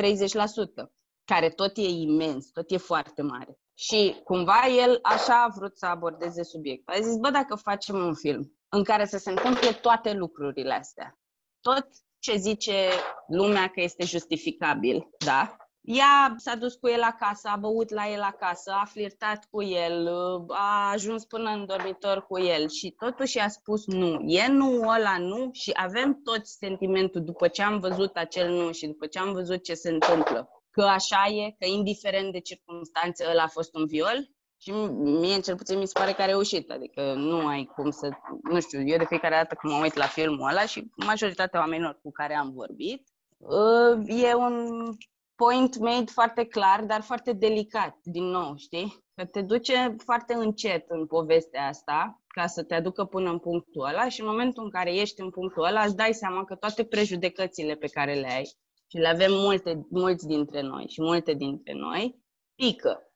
care 1.24 1.48
tot 1.48 1.76
e 1.76 1.88
imens, 1.88 2.50
tot 2.50 2.70
e 2.70 2.76
foarte 2.76 3.22
mare. 3.22 3.58
Și 3.74 4.20
cumva 4.24 4.66
el 4.78 4.98
așa 5.02 5.42
a 5.42 5.52
vrut 5.56 5.78
să 5.78 5.86
abordeze 5.86 6.42
subiectul. 6.42 6.94
A 6.94 7.00
zis, 7.00 7.16
bă, 7.16 7.30
dacă 7.30 7.54
facem 7.54 7.96
un 7.96 8.14
film 8.14 8.57
în 8.68 8.84
care 8.84 9.04
să 9.04 9.18
se 9.18 9.30
întâmple 9.30 9.72
toate 9.72 10.12
lucrurile 10.12 10.72
astea, 10.72 11.18
tot 11.60 11.86
ce 12.18 12.36
zice 12.36 12.88
lumea 13.26 13.68
că 13.68 13.80
este 13.80 14.04
justificabil, 14.04 15.08
da? 15.24 15.56
Ea 15.80 16.34
s-a 16.36 16.54
dus 16.54 16.74
cu 16.74 16.88
el 16.88 17.02
acasă, 17.02 17.48
a 17.48 17.56
băut 17.56 17.90
la 17.90 18.08
el 18.08 18.20
acasă, 18.20 18.70
a 18.70 18.84
flirtat 18.84 19.46
cu 19.50 19.62
el, 19.62 20.08
a 20.48 20.90
ajuns 20.92 21.24
până 21.24 21.50
în 21.50 21.66
dormitor 21.66 22.26
cu 22.26 22.38
el 22.38 22.68
și 22.68 22.90
totuși 22.90 23.38
a 23.38 23.48
spus 23.48 23.86
nu. 23.86 24.20
E 24.26 24.46
nu, 24.48 24.80
ăla 24.88 25.18
nu 25.18 25.50
și 25.52 25.70
avem 25.74 26.20
toți 26.24 26.56
sentimentul 26.56 27.24
după 27.24 27.48
ce 27.48 27.62
am 27.62 27.78
văzut 27.78 28.16
acel 28.16 28.50
nu 28.50 28.72
și 28.72 28.86
după 28.86 29.06
ce 29.06 29.18
am 29.18 29.32
văzut 29.32 29.62
ce 29.62 29.74
se 29.74 29.90
întâmplă. 29.90 30.48
Că 30.70 30.82
așa 30.82 31.26
e, 31.26 31.54
că 31.58 31.66
indiferent 31.66 32.32
de 32.32 32.40
circunstanțe 32.40 33.26
ăla 33.30 33.42
a 33.42 33.48
fost 33.48 33.74
un 33.74 33.86
viol 33.86 34.28
și 34.58 34.70
mie 34.70 35.40
cel 35.40 35.56
puțin 35.56 35.78
mi 35.78 35.86
se 35.86 35.98
pare 35.98 36.12
că 36.12 36.22
a 36.22 36.26
reușit, 36.26 36.70
adică 36.70 37.14
nu 37.14 37.46
ai 37.46 37.70
cum 37.74 37.90
să, 37.90 38.08
nu 38.50 38.60
știu, 38.60 38.80
eu 38.86 38.98
de 38.98 39.04
fiecare 39.04 39.34
dată 39.34 39.54
când 39.54 39.72
mă 39.72 39.80
uit 39.82 39.94
la 39.94 40.06
filmul 40.06 40.48
ăla 40.48 40.66
și 40.66 40.90
majoritatea 40.96 41.60
oamenilor 41.60 41.98
cu 42.02 42.10
care 42.10 42.34
am 42.34 42.52
vorbit, 42.52 43.08
ă, 43.50 43.98
e 44.06 44.34
un 44.34 44.82
point 45.34 45.78
made 45.78 46.10
foarte 46.12 46.44
clar, 46.44 46.84
dar 46.84 47.00
foarte 47.00 47.32
delicat, 47.32 47.96
din 48.02 48.24
nou, 48.24 48.56
știi? 48.56 49.04
Că 49.14 49.24
te 49.24 49.42
duce 49.42 49.94
foarte 50.04 50.34
încet 50.34 50.84
în 50.88 51.06
povestea 51.06 51.66
asta, 51.66 52.22
ca 52.26 52.46
să 52.46 52.62
te 52.62 52.74
aducă 52.74 53.04
până 53.04 53.30
în 53.30 53.38
punctul 53.38 53.84
ăla 53.84 54.08
și 54.08 54.20
în 54.20 54.26
momentul 54.26 54.64
în 54.64 54.70
care 54.70 54.94
ești 54.94 55.20
în 55.20 55.30
punctul 55.30 55.64
ăla, 55.64 55.82
îți 55.82 55.96
dai 55.96 56.12
seama 56.12 56.44
că 56.44 56.54
toate 56.54 56.84
prejudecățile 56.84 57.74
pe 57.74 57.86
care 57.86 58.14
le 58.14 58.30
ai, 58.30 58.44
și 58.90 58.96
le 58.96 59.08
avem 59.08 59.32
multe, 59.32 59.86
mulți 59.90 60.26
dintre 60.26 60.60
noi 60.60 60.84
și 60.88 61.02
multe 61.02 61.34
dintre 61.34 61.72
noi, 61.72 62.22
pică. 62.54 63.07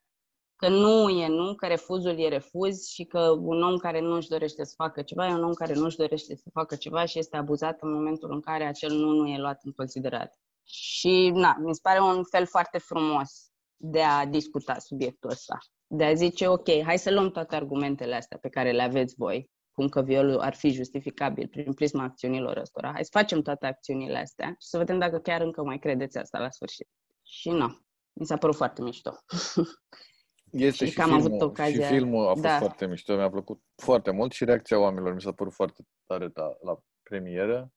Că 0.62 0.68
nu 0.68 1.08
e 1.08 1.26
nu, 1.26 1.54
că 1.54 1.66
refuzul 1.66 2.18
e 2.18 2.28
refuz 2.28 2.86
și 2.86 3.04
că 3.04 3.30
un 3.30 3.62
om 3.62 3.76
care 3.76 4.00
nu 4.00 4.14
își 4.14 4.28
dorește 4.28 4.64
să 4.64 4.72
facă 4.76 5.02
ceva 5.02 5.28
e 5.28 5.32
un 5.32 5.44
om 5.44 5.52
care 5.52 5.74
nu 5.74 5.84
își 5.84 5.96
dorește 5.96 6.36
să 6.36 6.50
facă 6.52 6.76
ceva 6.76 7.04
și 7.04 7.18
este 7.18 7.36
abuzat 7.36 7.82
în 7.82 7.92
momentul 7.92 8.32
în 8.32 8.40
care 8.40 8.64
acel 8.64 8.92
nu 8.92 9.10
nu 9.10 9.28
e 9.28 9.38
luat 9.38 9.60
în 9.64 9.72
considerare. 9.72 10.32
Și, 10.64 11.30
na, 11.34 11.56
mi 11.64 11.74
se 11.74 11.80
pare 11.82 12.00
un 12.00 12.24
fel 12.24 12.46
foarte 12.46 12.78
frumos 12.78 13.50
de 13.76 14.02
a 14.02 14.26
discuta 14.26 14.78
subiectul 14.78 15.30
ăsta. 15.30 15.58
De 15.86 16.04
a 16.04 16.14
zice, 16.14 16.48
ok, 16.48 16.82
hai 16.84 16.98
să 16.98 17.10
luăm 17.10 17.30
toate 17.30 17.56
argumentele 17.56 18.14
astea 18.14 18.38
pe 18.38 18.48
care 18.48 18.72
le 18.72 18.82
aveți 18.82 19.14
voi, 19.16 19.50
cum 19.72 19.88
că 19.88 20.02
violul 20.02 20.38
ar 20.38 20.54
fi 20.54 20.70
justificabil 20.70 21.48
prin 21.48 21.72
prisma 21.72 22.02
acțiunilor 22.02 22.56
ăstora. 22.56 22.90
Hai 22.92 23.04
să 23.04 23.10
facem 23.12 23.42
toate 23.42 23.66
acțiunile 23.66 24.18
astea 24.18 24.48
și 24.48 24.68
să 24.68 24.78
vedem 24.78 24.98
dacă 24.98 25.18
chiar 25.18 25.40
încă 25.40 25.64
mai 25.64 25.78
credeți 25.78 26.18
asta 26.18 26.38
la 26.38 26.50
sfârșit. 26.50 26.88
Și 27.22 27.48
nu, 27.48 27.80
mi 28.12 28.26
s-a 28.26 28.36
părut 28.36 28.56
foarte 28.56 28.82
mișto. 28.82 29.12
Este 30.53 30.84
și, 30.84 30.90
și, 30.90 31.00
filmul, 31.00 31.18
avut 31.18 31.40
ocazia... 31.40 31.86
și 31.86 31.92
filmul 31.92 32.26
a 32.26 32.30
fost 32.30 32.42
da. 32.42 32.59
foarte 32.59 32.86
mișto, 32.86 33.16
mi-a 33.16 33.30
plăcut 33.30 33.61
foarte 33.82 34.11
mult 34.11 34.32
și 34.32 34.44
reacția 34.44 34.78
oamenilor 34.78 35.14
mi 35.14 35.20
s-a 35.20 35.32
părut 35.32 35.53
foarte 35.53 35.82
tare 36.07 36.28
da, 36.28 36.57
la 36.62 36.78
premieră. 37.03 37.72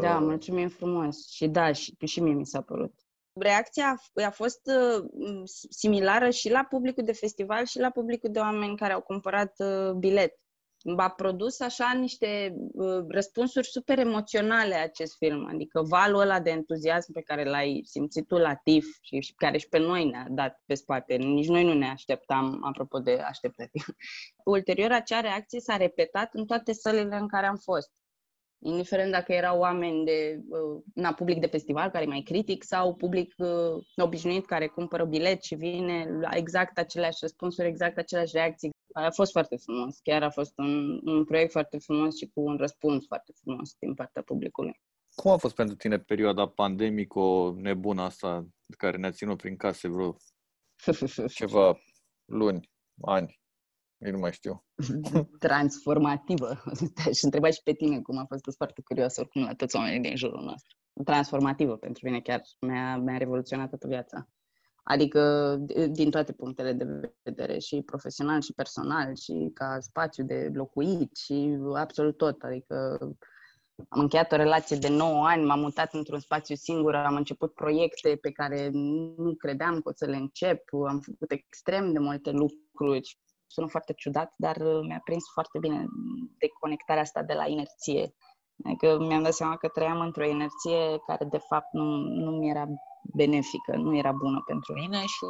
Da, 0.00 0.14
uh, 0.14 0.20
mulțumim 0.20 0.68
frumos. 0.68 1.28
Și 1.28 1.46
da, 1.46 1.72
și, 1.72 1.96
și 2.04 2.20
mie 2.20 2.34
mi 2.34 2.46
s-a 2.46 2.60
părut. 2.60 2.94
Reacția 3.32 4.00
a 4.14 4.30
fost 4.30 4.60
uh, 4.66 5.04
similară 5.68 6.30
și 6.30 6.50
la 6.50 6.66
publicul 6.70 7.04
de 7.04 7.12
festival 7.12 7.64
și 7.64 7.78
la 7.78 7.90
publicul 7.90 8.30
de 8.30 8.38
oameni 8.38 8.76
care 8.76 8.92
au 8.92 9.00
cumpărat 9.00 9.54
uh, 9.58 9.92
bilet. 9.92 10.38
A 10.96 11.08
produs 11.08 11.60
așa 11.60 11.92
niște 11.98 12.54
răspunsuri 13.08 13.66
super 13.66 13.98
emoționale 13.98 14.74
acest 14.74 15.16
film, 15.16 15.46
adică 15.46 15.82
valul 15.82 16.20
ăla 16.20 16.40
de 16.40 16.50
entuziasm 16.50 17.12
pe 17.12 17.20
care 17.20 17.44
l-ai 17.44 17.80
simțit 17.84 18.26
tu 18.26 18.36
la 18.36 18.54
TIF 18.54 18.86
și, 19.00 19.20
și 19.20 19.34
care 19.34 19.58
și 19.58 19.68
pe 19.68 19.78
noi 19.78 20.04
ne-a 20.04 20.26
dat 20.30 20.62
pe 20.66 20.74
spate. 20.74 21.16
Nici 21.16 21.48
noi 21.48 21.64
nu 21.64 21.72
ne 21.72 21.88
așteptam, 21.88 22.60
apropo 22.64 22.98
de 22.98 23.12
așteptări. 23.12 23.70
Ulterior, 24.44 24.92
acea 24.92 25.20
reacție 25.20 25.60
s-a 25.60 25.76
repetat 25.76 26.34
în 26.34 26.46
toate 26.46 26.72
sălile 26.72 27.16
în 27.16 27.28
care 27.28 27.46
am 27.46 27.56
fost 27.56 27.90
indiferent 28.58 29.12
dacă 29.12 29.32
erau 29.32 29.58
oameni 29.58 30.04
de 30.04 30.40
uh, 30.48 30.82
na, 30.94 31.12
public 31.12 31.40
de 31.40 31.46
festival 31.46 31.90
care 31.90 32.04
e 32.04 32.08
mai 32.08 32.20
critic 32.20 32.64
sau 32.64 32.94
public 32.94 33.34
uh, 33.36 33.84
obișnuit 33.96 34.46
care 34.46 34.66
cumpără 34.66 35.04
bilet 35.04 35.42
și 35.42 35.54
vine 35.54 36.18
la 36.20 36.30
exact 36.36 36.78
aceleași 36.78 37.18
răspunsuri, 37.20 37.68
exact 37.68 37.98
aceleași 37.98 38.36
reacții. 38.36 38.70
A 38.92 39.10
fost 39.10 39.32
foarte 39.32 39.56
frumos, 39.56 39.98
chiar 39.98 40.22
a 40.22 40.30
fost 40.30 40.52
un, 40.56 41.00
un 41.04 41.24
proiect 41.24 41.50
foarte 41.50 41.78
frumos 41.78 42.16
și 42.16 42.30
cu 42.34 42.40
un 42.40 42.56
răspuns 42.56 43.06
foarte 43.06 43.32
frumos 43.40 43.74
din 43.78 43.94
partea 43.94 44.22
publicului. 44.22 44.80
Cum 45.14 45.30
a 45.30 45.36
fost 45.36 45.54
pentru 45.54 45.76
tine 45.76 45.98
perioada 45.98 46.48
pandemică 46.48 47.20
nebună 47.56 48.02
asta 48.02 48.46
care 48.76 48.96
ne-a 48.96 49.10
ținut 49.10 49.36
prin 49.36 49.56
case 49.56 49.88
vreo 49.88 50.16
ceva 51.40 51.78
luni, 52.24 52.70
ani? 53.00 53.40
Eu 53.98 54.12
nu 54.12 54.18
mai 54.18 54.32
știu. 54.32 54.64
Transformativă. 55.38 56.62
Te-aș 56.94 57.22
întreba 57.22 57.50
și 57.50 57.62
pe 57.62 57.72
tine 57.72 58.00
cum 58.00 58.18
a 58.18 58.24
fost 58.24 58.56
foarte 58.56 58.82
curios 58.82 59.16
oricum 59.16 59.42
la 59.42 59.54
toți 59.54 59.76
oamenii 59.76 60.00
din 60.00 60.16
jurul 60.16 60.42
nostru. 60.42 60.76
Transformativă 61.04 61.76
pentru 61.76 62.06
mine 62.06 62.20
chiar. 62.20 62.40
Mi-a, 62.60 62.96
mi-a 62.96 63.16
revoluționat 63.16 63.68
toată 63.68 63.86
viața. 63.86 64.28
Adică 64.90 65.56
din 65.90 66.10
toate 66.10 66.32
punctele 66.32 66.72
de 66.72 67.12
vedere, 67.22 67.58
și 67.58 67.82
profesional, 67.82 68.40
și 68.40 68.52
personal, 68.52 69.16
și 69.16 69.50
ca 69.54 69.76
spațiu 69.80 70.24
de 70.24 70.50
locuit, 70.54 71.16
și 71.16 71.58
absolut 71.74 72.16
tot. 72.16 72.42
Adică 72.42 72.98
am 73.88 74.00
încheiat 74.00 74.32
o 74.32 74.36
relație 74.36 74.76
de 74.76 74.88
9 74.88 75.26
ani, 75.26 75.44
m-am 75.44 75.60
mutat 75.60 75.94
într-un 75.94 76.18
spațiu 76.18 76.54
singur, 76.54 76.94
am 76.94 77.16
început 77.16 77.54
proiecte 77.54 78.18
pe 78.20 78.30
care 78.30 78.70
nu 79.16 79.34
credeam 79.34 79.80
că 79.80 79.88
o 79.88 79.92
să 79.94 80.06
le 80.06 80.16
încep, 80.16 80.62
am 80.88 81.00
făcut 81.00 81.30
extrem 81.30 81.92
de 81.92 81.98
multe 81.98 82.30
lucruri 82.30 83.18
sună 83.46 83.66
foarte 83.66 83.92
ciudat, 83.92 84.34
dar 84.36 84.56
uh, 84.56 84.80
mi-a 84.86 85.00
prins 85.04 85.24
foarte 85.32 85.58
bine 85.58 85.86
deconectarea 86.38 87.02
asta 87.02 87.22
de 87.22 87.32
la 87.32 87.46
inerție. 87.46 88.14
Adică 88.64 88.98
mi-am 88.98 89.22
dat 89.22 89.32
seama 89.32 89.56
că 89.56 89.68
trăiam 89.68 90.00
într-o 90.00 90.24
inerție 90.24 90.98
care 91.06 91.24
de 91.24 91.38
fapt 91.38 91.72
nu, 91.72 91.84
nu 91.98 92.30
mi 92.30 92.50
era 92.50 92.66
benefică, 93.14 93.76
nu 93.76 93.96
era 93.96 94.12
bună 94.12 94.42
pentru 94.46 94.72
mine 94.72 94.98
și 95.00 95.24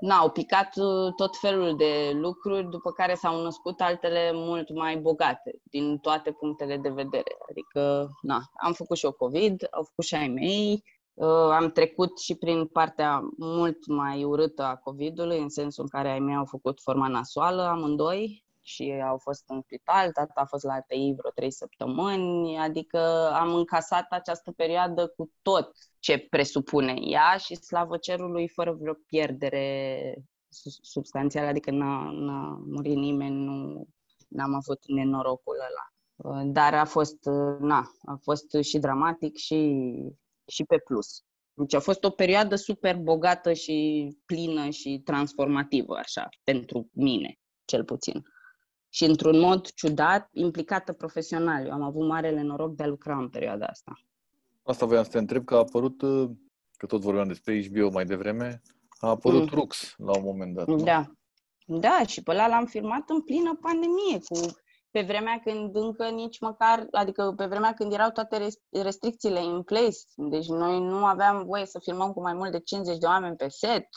na, 0.00 0.16
au 0.16 0.30
picat 0.30 0.76
uh, 0.76 1.14
tot 1.16 1.36
felul 1.36 1.76
de 1.76 2.12
lucruri, 2.14 2.68
după 2.70 2.90
care 2.92 3.14
s-au 3.14 3.42
născut 3.42 3.80
altele 3.80 4.30
mult 4.34 4.74
mai 4.74 4.96
bogate, 4.96 5.60
din 5.62 5.98
toate 5.98 6.30
punctele 6.30 6.76
de 6.76 6.88
vedere. 6.88 7.36
Adică, 7.50 8.08
na, 8.22 8.40
am 8.62 8.72
făcut 8.72 8.96
și 8.96 9.04
o 9.04 9.12
COVID, 9.12 9.66
au 9.70 9.82
făcut 9.82 10.04
și 10.04 10.14
ai 10.14 10.28
mei, 10.28 10.82
Uh, 11.18 11.50
am 11.50 11.70
trecut 11.70 12.18
și 12.18 12.34
prin 12.34 12.66
partea 12.66 13.28
mult 13.36 13.86
mai 13.86 14.24
urâtă 14.24 14.62
a 14.62 14.76
COVID-ului, 14.76 15.38
în 15.38 15.48
sensul 15.48 15.82
în 15.82 15.88
care 15.88 16.10
ai 16.12 16.18
mei 16.18 16.34
au 16.34 16.44
făcut 16.44 16.80
forma 16.80 17.08
nasoală 17.08 17.62
amândoi 17.62 18.44
și 18.68 19.02
au 19.08 19.18
fost 19.18 19.44
în 19.46 19.60
spital, 19.60 20.12
tata 20.12 20.40
a 20.40 20.44
fost 20.44 20.64
la 20.64 20.80
TI 20.80 21.14
vreo 21.16 21.30
trei 21.34 21.50
săptămâni, 21.50 22.58
adică 22.58 23.30
am 23.32 23.54
încasat 23.54 24.06
această 24.10 24.52
perioadă 24.52 25.06
cu 25.06 25.32
tot 25.42 25.72
ce 25.98 26.18
presupune 26.18 26.94
ea 27.00 27.36
și 27.36 27.54
slavă 27.54 27.96
cerului 27.96 28.48
fără 28.48 28.72
vreo 28.72 28.94
pierdere 29.06 30.14
substanțială, 30.82 31.48
adică 31.48 31.70
n-a, 31.70 32.10
n-a 32.10 32.62
murit 32.66 32.96
nimeni, 32.96 33.44
nu 33.44 33.86
n-am 34.28 34.54
avut 34.54 34.86
nenorocul 34.86 35.56
ăla. 35.56 35.86
Uh, 36.16 36.50
dar 36.52 36.74
a 36.74 36.84
fost, 36.84 37.26
uh, 37.26 37.56
na, 37.60 37.90
a 38.04 38.18
fost 38.22 38.62
și 38.62 38.78
dramatic 38.78 39.36
și 39.36 39.82
și 40.46 40.64
pe 40.64 40.78
plus. 40.78 41.22
Deci 41.54 41.74
a 41.74 41.80
fost 41.80 42.04
o 42.04 42.10
perioadă 42.10 42.54
super 42.56 42.96
bogată 42.96 43.52
și 43.52 44.08
plină 44.24 44.68
și 44.70 45.00
transformativă, 45.04 45.96
așa, 45.96 46.28
pentru 46.44 46.88
mine, 46.92 47.38
cel 47.64 47.84
puțin. 47.84 48.22
Și 48.88 49.04
într-un 49.04 49.38
mod 49.38 49.70
ciudat, 49.70 50.28
implicată 50.32 50.92
profesional. 50.92 51.66
Eu 51.66 51.72
am 51.72 51.82
avut 51.82 52.06
marele 52.06 52.42
noroc 52.42 52.74
de 52.74 52.82
a 52.82 52.86
lucra 52.86 53.16
în 53.16 53.28
perioada 53.28 53.66
asta. 53.66 53.92
Asta 54.62 54.86
voiam 54.86 55.04
să 55.04 55.10
te 55.10 55.18
întreb, 55.18 55.44
că 55.44 55.54
a 55.54 55.58
apărut, 55.58 55.98
că 56.76 56.86
tot 56.86 57.00
vorbeam 57.00 57.28
despre 57.28 57.66
HBO 57.66 57.90
mai 57.90 58.04
devreme, 58.04 58.62
a 58.98 59.08
apărut 59.08 59.40
mm. 59.40 59.58
Rux 59.58 59.94
la 59.96 60.16
un 60.16 60.22
moment 60.24 60.54
dat. 60.54 60.66
Da. 60.70 61.12
Da, 61.66 62.02
și 62.06 62.22
pe 62.22 62.30
ăla 62.30 62.48
l-am 62.48 62.66
filmat 62.66 63.10
în 63.10 63.22
plină 63.22 63.58
pandemie, 63.60 64.18
cu 64.28 64.58
pe 64.90 65.02
vremea 65.02 65.40
când 65.44 65.76
încă 65.76 66.08
nici 66.08 66.40
măcar, 66.40 66.86
adică 66.90 67.34
pe 67.36 67.46
vremea 67.46 67.74
când 67.74 67.92
erau 67.92 68.10
toate 68.10 68.48
restricțiile 68.70 69.40
în 69.40 69.62
place, 69.62 69.98
deci 70.16 70.46
noi 70.46 70.80
nu 70.80 71.04
aveam 71.04 71.44
voie 71.44 71.66
să 71.66 71.78
filmăm 71.82 72.12
cu 72.12 72.20
mai 72.20 72.34
mult 72.34 72.50
de 72.50 72.60
50 72.60 72.98
de 72.98 73.06
oameni 73.06 73.36
pe 73.36 73.48
set, 73.48 73.88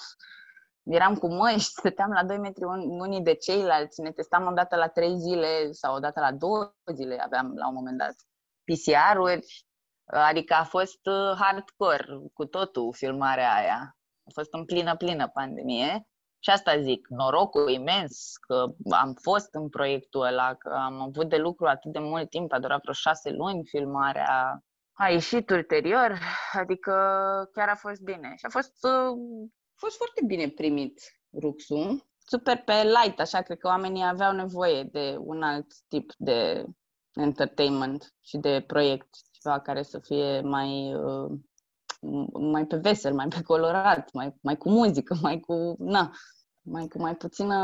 eram 0.84 1.16
cu 1.16 1.28
măști, 1.28 1.72
stăteam 1.80 2.12
la 2.12 2.24
2 2.24 2.38
metri 2.38 2.64
unii 2.64 3.22
de 3.22 3.34
ceilalți, 3.34 4.02
ne 4.02 4.12
testam 4.12 4.48
o 4.48 4.52
dată 4.52 4.76
la 4.76 4.88
3 4.88 5.18
zile 5.18 5.72
sau 5.72 5.96
o 5.96 6.00
dată 6.00 6.20
la 6.20 6.32
2 6.32 6.50
zile 6.94 7.18
aveam 7.20 7.54
la 7.56 7.68
un 7.68 7.74
moment 7.74 7.98
dat 7.98 8.16
PCR-uri, 8.64 9.66
adică 10.06 10.54
a 10.54 10.64
fost 10.64 11.06
uh, 11.06 11.34
hardcore 11.40 12.06
cu 12.34 12.46
totul 12.46 12.94
filmarea 12.94 13.54
aia. 13.54 13.96
A 14.24 14.30
fost 14.34 14.54
în 14.54 14.66
plină, 14.66 14.96
plină 14.96 15.28
pandemie 15.28 16.08
Și 16.40 16.50
asta 16.50 16.82
zic, 16.82 17.08
norocul 17.08 17.70
imens 17.70 18.38
că 18.48 18.66
am 18.90 19.14
fost 19.22 19.54
în 19.54 19.70
proiectul 19.70 20.22
ăla, 20.22 20.54
că 20.54 20.70
am 20.70 21.02
avut 21.02 21.30
de 21.30 21.38
lucru 21.38 21.66
atât 21.68 21.92
de 21.92 22.00
mult 22.00 22.30
timp, 22.30 22.54
a 22.54 22.60
durat 22.60 22.82
vreo 22.82 22.94
șase 22.94 23.30
luni 23.30 23.68
filmarea, 23.68 24.64
a 24.94 25.10
ieșit 25.10 25.50
ulterior, 25.50 26.20
adică 26.52 26.92
chiar 27.54 27.70
a 27.70 27.76
fost 27.76 28.02
bine. 28.02 28.34
Și 28.36 28.46
a 28.46 28.50
fost, 28.50 28.74
uh, 28.84 29.50
fost 29.82 29.98
foarte 29.98 30.22
bine 30.26 30.50
primit 30.50 31.02
Ruxu, 31.42 32.06
super 32.18 32.58
pe 32.66 32.74
light, 32.84 33.20
așa, 33.20 33.42
cred 33.42 33.58
că 33.58 33.68
oamenii 33.68 34.04
aveau 34.04 34.34
nevoie 34.34 34.84
de 34.84 35.16
un 35.20 35.44
alt 35.44 35.68
tip 35.88 36.12
de 36.18 36.66
entertainment 37.14 38.16
și 38.22 38.38
de 38.38 38.64
proiect, 38.68 39.10
ceva 39.32 39.60
care 39.60 39.84
să 39.84 40.00
fie 40.00 40.42
mai, 40.42 40.94
uh, 40.96 41.32
mai 42.34 42.66
pe 42.66 42.78
vesel, 42.78 43.14
mai 43.14 43.28
pe 43.28 43.42
colorat, 43.42 44.12
mai, 44.14 44.36
mai 44.42 44.58
cu 44.58 44.70
muzică, 44.70 45.18
mai 45.22 45.40
cu, 45.40 45.76
na, 45.80 46.12
mai 46.62 46.88
cu 46.88 47.00
mai 47.00 47.16
puțină 47.16 47.58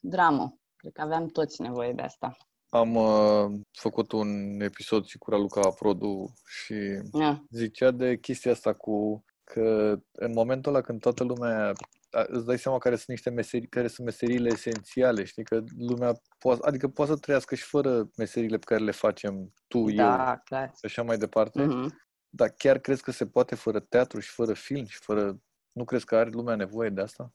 dramă. 0.00 0.58
Cred 0.76 0.92
că 0.92 1.00
aveam 1.00 1.26
toți 1.26 1.62
nevoie 1.62 1.92
de 1.92 2.02
asta. 2.02 2.36
Am 2.68 2.94
uh, 2.94 3.60
făcut 3.70 4.12
un 4.12 4.60
episod 4.60 5.04
și 5.04 5.18
cu 5.18 5.30
Raluca 5.30 5.70
Produ 5.70 6.32
și 6.46 6.74
yeah. 7.12 7.36
zicea 7.50 7.90
de 7.90 8.18
chestia 8.18 8.52
asta 8.52 8.72
cu 8.72 9.24
că 9.52 9.96
în 10.12 10.32
momentul 10.32 10.74
ăla 10.74 10.84
când 10.84 11.00
toată 11.00 11.24
lumea 11.24 11.72
îți 12.10 12.46
dai 12.46 12.58
seama 12.58 12.78
care 12.78 12.94
sunt 12.94 13.08
niște 13.08 13.30
meserii, 13.30 13.68
care 13.68 13.86
sunt 13.86 14.06
meseriile 14.06 14.48
esențiale, 14.52 15.24
știi, 15.24 15.44
că 15.44 15.62
lumea 15.78 16.12
poate, 16.38 16.60
adică 16.66 16.88
poate 16.88 17.10
să 17.10 17.18
trăiască 17.18 17.54
și 17.54 17.64
fără 17.64 18.10
meseriile 18.16 18.58
pe 18.58 18.64
care 18.64 18.84
le 18.84 18.90
facem 18.90 19.52
tu, 19.68 19.90
da, 19.90 20.28
eu, 20.28 20.40
clar. 20.44 20.68
și 20.68 20.84
așa 20.84 21.02
mai 21.02 21.16
departe. 21.16 21.66
Mm-hmm. 21.66 21.86
Dar 22.28 22.48
chiar 22.48 22.78
crezi 22.78 23.02
că 23.02 23.10
se 23.10 23.26
poate 23.26 23.54
fără 23.54 23.80
teatru 23.80 24.20
și 24.20 24.30
fără 24.30 24.52
film 24.52 24.84
și 24.84 24.98
fără... 24.98 25.40
Nu 25.72 25.84
crezi 25.84 26.04
că 26.04 26.16
are 26.16 26.30
lumea 26.30 26.56
nevoie 26.56 26.88
de 26.88 27.00
asta? 27.00 27.32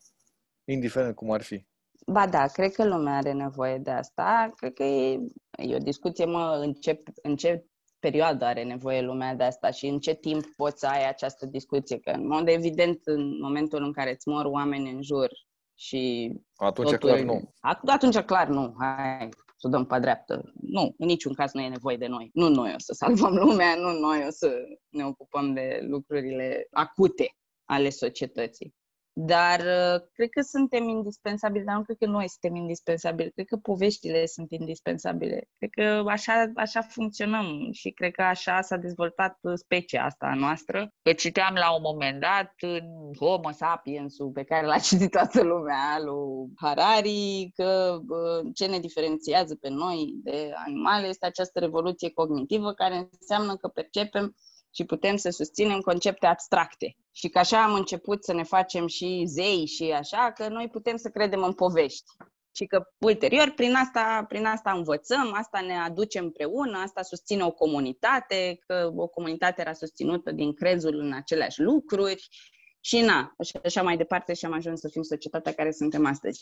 Indiferent 0.64 1.16
cum 1.16 1.32
ar 1.32 1.42
fi. 1.42 1.66
Ba 2.08 2.28
da, 2.28 2.48
cred 2.48 2.74
că 2.74 2.86
lumea 2.86 3.18
are 3.18 3.32
nevoie 3.32 3.78
de 3.78 3.92
asta. 3.92 4.52
Cred 4.56 4.74
că 4.74 4.84
e, 4.84 5.20
e 5.52 5.76
o 5.76 5.78
discuție, 5.78 6.26
mă, 6.26 6.60
în 6.62 6.74
ce, 6.74 7.04
în 7.22 7.36
ce 7.36 7.66
perioadă 8.00 8.46
are 8.46 8.64
nevoie 8.64 9.02
lumea 9.02 9.36
de 9.36 9.44
asta 9.44 9.72
și 9.72 9.88
în 9.88 10.00
ce 10.00 10.14
timp 10.14 10.46
poți 10.56 10.80
să 10.80 10.88
ai 10.88 11.08
această 11.08 11.46
discuție. 11.46 12.00
Că, 12.00 12.10
în 12.10 12.28
mod 12.28 12.48
evident, 12.48 13.02
în 13.04 13.40
momentul 13.42 13.84
în 13.84 13.92
care 13.92 14.12
îți 14.12 14.28
mor 14.28 14.46
oameni 14.46 14.92
în 14.92 15.02
jur 15.02 15.30
și... 15.76 16.34
Atunci 16.56 16.90
totul, 16.90 17.10
clar 17.10 17.20
nu. 17.20 17.54
Atunci 17.86 18.18
clar 18.18 18.48
nu. 18.48 18.76
Hai 18.80 19.30
să 19.58 19.68
o 19.68 19.70
dăm 19.70 19.86
pe 19.86 20.00
dreaptă. 20.00 20.52
Nu, 20.62 20.96
în 20.98 21.08
niciun 21.08 21.34
caz 21.34 21.54
nu 21.54 21.62
e 21.62 21.68
nevoie 21.68 21.98
de 21.98 22.08
noi. 22.08 22.30
Nu 22.34 22.50
noi 22.50 22.74
o 22.76 22.80
să 22.80 22.94
salvăm 22.94 23.34
lumea, 23.44 23.76
nu 23.76 24.00
noi 24.00 24.24
o 24.28 24.30
să 24.30 24.54
ne 24.90 25.06
ocupăm 25.06 25.54
de 25.54 25.80
lucrurile 25.88 26.68
acute 26.72 27.36
ale 27.66 27.90
societății. 27.90 28.76
Dar 29.20 29.60
uh, 29.60 30.08
cred 30.14 30.30
că 30.30 30.42
suntem 30.42 30.88
indispensabili, 30.88 31.64
dar 31.64 31.76
nu 31.76 31.84
cred 31.84 31.98
că 31.98 32.06
noi 32.06 32.30
suntem 32.30 32.56
indispensabili, 32.56 33.32
cred 33.32 33.46
că 33.46 33.58
poveștile 33.58 34.26
sunt 34.26 34.52
indispensabile. 34.52 35.48
Cred 35.58 35.70
că 35.70 36.10
așa, 36.10 36.52
așa 36.56 36.82
funcționăm 36.82 37.72
și 37.72 37.90
cred 37.90 38.12
că 38.12 38.22
așa 38.22 38.62
s-a 38.62 38.78
dezvoltat 38.78 39.38
specia 39.54 40.04
asta 40.04 40.34
noastră. 40.36 40.94
Că 41.02 41.14
citeam 41.14 41.54
la 41.54 41.76
un 41.76 41.82
moment 41.82 42.20
dat 42.20 42.54
în 42.60 43.14
Homo 43.20 43.52
sapiens 43.52 44.16
pe 44.34 44.44
care 44.44 44.66
l-a 44.66 44.78
citit 44.90 45.12
toată 45.12 45.44
lumea, 45.44 46.00
lui 46.06 46.52
Harari, 46.56 47.52
că 47.56 47.98
uh, 48.08 48.50
ce 48.54 48.66
ne 48.66 48.80
diferențiază 48.80 49.56
pe 49.56 49.70
noi 49.70 50.14
de 50.24 50.52
animale 50.66 51.08
este 51.08 51.26
această 51.26 51.60
revoluție 51.60 52.10
cognitivă 52.10 52.74
care 52.74 53.10
înseamnă 53.20 53.56
că 53.56 53.68
percepem 53.68 54.36
și 54.78 54.86
putem 54.86 55.16
să 55.16 55.30
susținem 55.30 55.80
concepte 55.80 56.26
abstracte. 56.26 56.96
Și 57.12 57.30
că 57.30 57.40
așa 57.40 57.64
am 57.64 57.74
început 57.74 58.24
să 58.24 58.34
ne 58.34 58.44
facem 58.44 58.88
și 58.88 59.24
zei 59.28 59.66
și 59.66 59.92
așa, 59.92 60.32
că 60.36 60.48
noi 60.48 60.70
putem 60.70 60.98
să 60.98 61.10
credem 61.10 61.44
în 61.44 61.54
povești. 61.54 62.12
Și 62.56 62.66
că 62.66 62.84
ulterior, 62.98 63.50
prin 63.56 63.74
asta, 63.76 64.26
prin 64.28 64.46
asta 64.46 64.72
învățăm, 64.72 65.34
asta 65.34 65.62
ne 65.62 65.78
aduce 65.78 66.20
împreună, 66.20 66.78
asta 66.78 67.02
susține 67.02 67.44
o 67.44 67.52
comunitate, 67.52 68.60
că 68.66 68.92
o 68.96 69.08
comunitate 69.08 69.62
era 69.62 69.74
susținută 69.74 70.32
din 70.32 70.54
crezul 70.54 71.00
în 71.00 71.14
aceleași 71.14 71.62
lucruri 71.62 72.28
și 72.80 73.00
na, 73.00 73.36
și 73.44 73.60
așa 73.64 73.82
mai 73.82 73.98
departe 73.98 74.34
și 74.34 74.46
am 74.46 74.54
ajuns 74.54 74.80
să 74.80 74.90
fim 74.92 75.02
societatea 75.02 75.54
care 75.54 75.72
suntem 75.72 76.06
astăzi. 76.06 76.42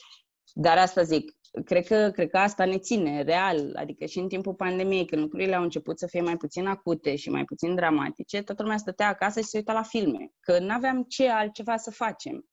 Dar 0.53 0.77
asta 0.77 1.01
zic, 1.01 1.31
cred 1.65 1.85
că, 1.85 2.09
cred 2.13 2.29
că 2.29 2.37
asta 2.37 2.65
ne 2.65 2.77
ține 2.77 3.21
real, 3.21 3.75
adică 3.75 4.05
și 4.05 4.19
în 4.19 4.27
timpul 4.27 4.53
pandemiei, 4.53 5.05
când 5.05 5.21
lucrurile 5.21 5.55
au 5.55 5.63
început 5.63 5.99
să 5.99 6.07
fie 6.07 6.21
mai 6.21 6.37
puțin 6.37 6.67
acute 6.67 7.15
și 7.15 7.29
mai 7.29 7.45
puțin 7.45 7.75
dramatice, 7.75 8.41
toată 8.41 8.61
lumea 8.61 8.77
stătea 8.77 9.07
acasă 9.07 9.39
și 9.39 9.45
se 9.45 9.57
uita 9.57 9.73
la 9.73 9.83
filme, 9.83 10.31
că 10.39 10.59
nu 10.59 10.73
aveam 10.73 11.03
ce 11.03 11.29
altceva 11.29 11.77
să 11.77 11.91
facem. 11.91 12.45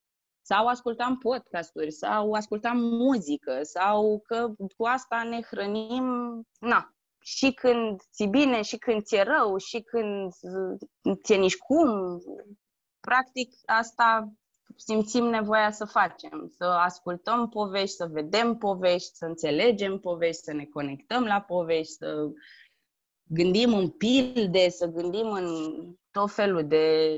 Sau 0.45 0.67
ascultam 0.67 1.19
podcasturi, 1.19 1.93
sau 1.93 2.33
ascultam 2.33 2.79
muzică, 2.79 3.59
sau 3.63 4.23
că 4.27 4.55
cu 4.77 4.85
asta 4.85 5.23
ne 5.23 5.41
hrănim, 5.43 6.07
na, 6.61 6.95
și 7.23 7.53
când 7.53 8.01
ți 8.13 8.25
bine, 8.25 8.63
și 8.63 8.77
când 8.77 9.03
ți-e 9.03 9.23
rău, 9.23 9.57
și 9.57 9.81
când 9.81 10.33
ți-e 11.23 11.37
nici 11.37 11.57
cum. 11.57 12.21
Practic, 13.01 13.55
asta 13.67 14.33
simțim 14.77 15.25
nevoia 15.25 15.71
să 15.71 15.85
facem, 15.85 16.53
să 16.57 16.65
ascultăm 16.65 17.49
povești, 17.49 17.97
să 17.97 18.07
vedem 18.07 18.57
povești, 18.57 19.15
să 19.15 19.25
înțelegem 19.25 19.99
povești, 19.99 20.43
să 20.43 20.53
ne 20.53 20.65
conectăm 20.65 21.25
la 21.25 21.41
povești, 21.41 21.93
să 21.93 22.31
gândim 23.23 23.75
în 23.75 23.89
pilde, 23.89 24.69
să 24.69 24.87
gândim 24.87 25.31
în 25.31 25.47
tot 26.11 26.33
felul 26.33 26.67
de... 26.67 27.17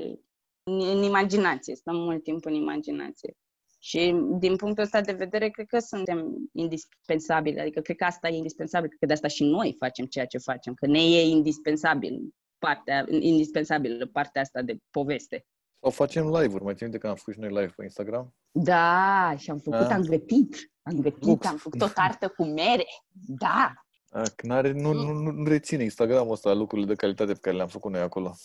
în 0.63 1.03
imaginație, 1.03 1.75
stăm 1.75 1.95
mult 1.95 2.23
timp 2.23 2.45
în 2.45 2.53
imaginație. 2.53 3.33
Și 3.79 4.15
din 4.39 4.55
punctul 4.55 4.83
ăsta 4.83 5.01
de 5.01 5.11
vedere, 5.11 5.49
cred 5.49 5.65
că 5.67 5.79
suntem 5.79 6.49
indispensabili, 6.51 7.59
adică 7.59 7.81
cred 7.81 7.95
că 7.95 8.03
asta 8.03 8.27
e 8.27 8.35
indispensabil, 8.35 8.87
cred 8.87 8.99
că 8.99 9.05
de 9.05 9.13
asta 9.13 9.27
și 9.27 9.43
noi 9.43 9.75
facem 9.79 10.05
ceea 10.05 10.25
ce 10.25 10.37
facem, 10.37 10.73
că 10.73 10.87
ne 10.87 10.99
e 10.99 11.21
indispensabil 11.21 12.33
partea, 12.57 13.05
indispensabil 13.09 14.09
partea 14.13 14.41
asta 14.41 14.61
de 14.61 14.77
poveste. 14.91 15.45
Sau 15.85 15.93
facem 15.93 16.29
live-uri. 16.29 16.63
Mai 16.63 16.75
țin 16.75 16.91
de 16.91 16.97
că 16.97 17.07
am 17.07 17.15
făcut 17.15 17.33
și 17.33 17.39
noi 17.39 17.49
live 17.49 17.73
pe 17.75 17.83
Instagram? 17.83 18.33
Da, 18.51 19.33
și 19.37 19.49
am 19.49 19.57
făcut, 19.57 19.79
A? 19.79 19.93
am 19.93 20.01
gătit. 20.01 20.71
Am 20.81 20.99
gătit, 20.99 21.23
Ux. 21.23 21.45
am 21.45 21.57
făcut 21.57 21.81
o 21.81 21.87
tartă 21.87 22.27
cu 22.27 22.45
mere. 22.45 22.85
Da. 23.11 23.73
A, 24.09 24.21
n-are, 24.41 24.71
nu, 24.71 24.93
nu, 24.93 25.11
nu, 25.11 25.31
nu 25.31 25.47
reține 25.47 25.83
Instagramul 25.83 26.31
ăsta 26.31 26.53
lucrurile 26.53 26.87
de 26.87 26.95
calitate 26.95 27.33
pe 27.33 27.39
care 27.41 27.55
le-am 27.55 27.67
făcut 27.67 27.91
noi 27.91 28.01
acolo. 28.01 28.35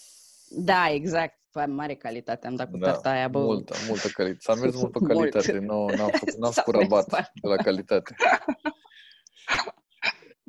Da, 0.49 0.91
exact. 0.91 1.39
Mare 1.67 1.95
calitate 1.95 2.47
am 2.47 2.55
dat 2.55 2.71
cu 2.71 2.77
da, 2.77 2.91
tarta 2.91 3.11
aia, 3.11 3.29
bă. 3.29 3.39
Multă, 3.39 3.75
multă 3.89 4.09
calitate. 4.09 4.41
S-a 4.41 4.55
mers 4.55 4.77
mult 4.77 4.93
pe 4.93 4.99
calitate. 5.15 5.53
Mult. 5.53 5.65
Nu, 5.65 5.97
n-am 5.97 6.11
făcut, 6.11 6.35
n-am 6.35 6.53
făcut 6.53 6.75
rabat 6.81 7.07
de 7.43 7.49
la 7.49 7.57
calitate. 7.57 8.15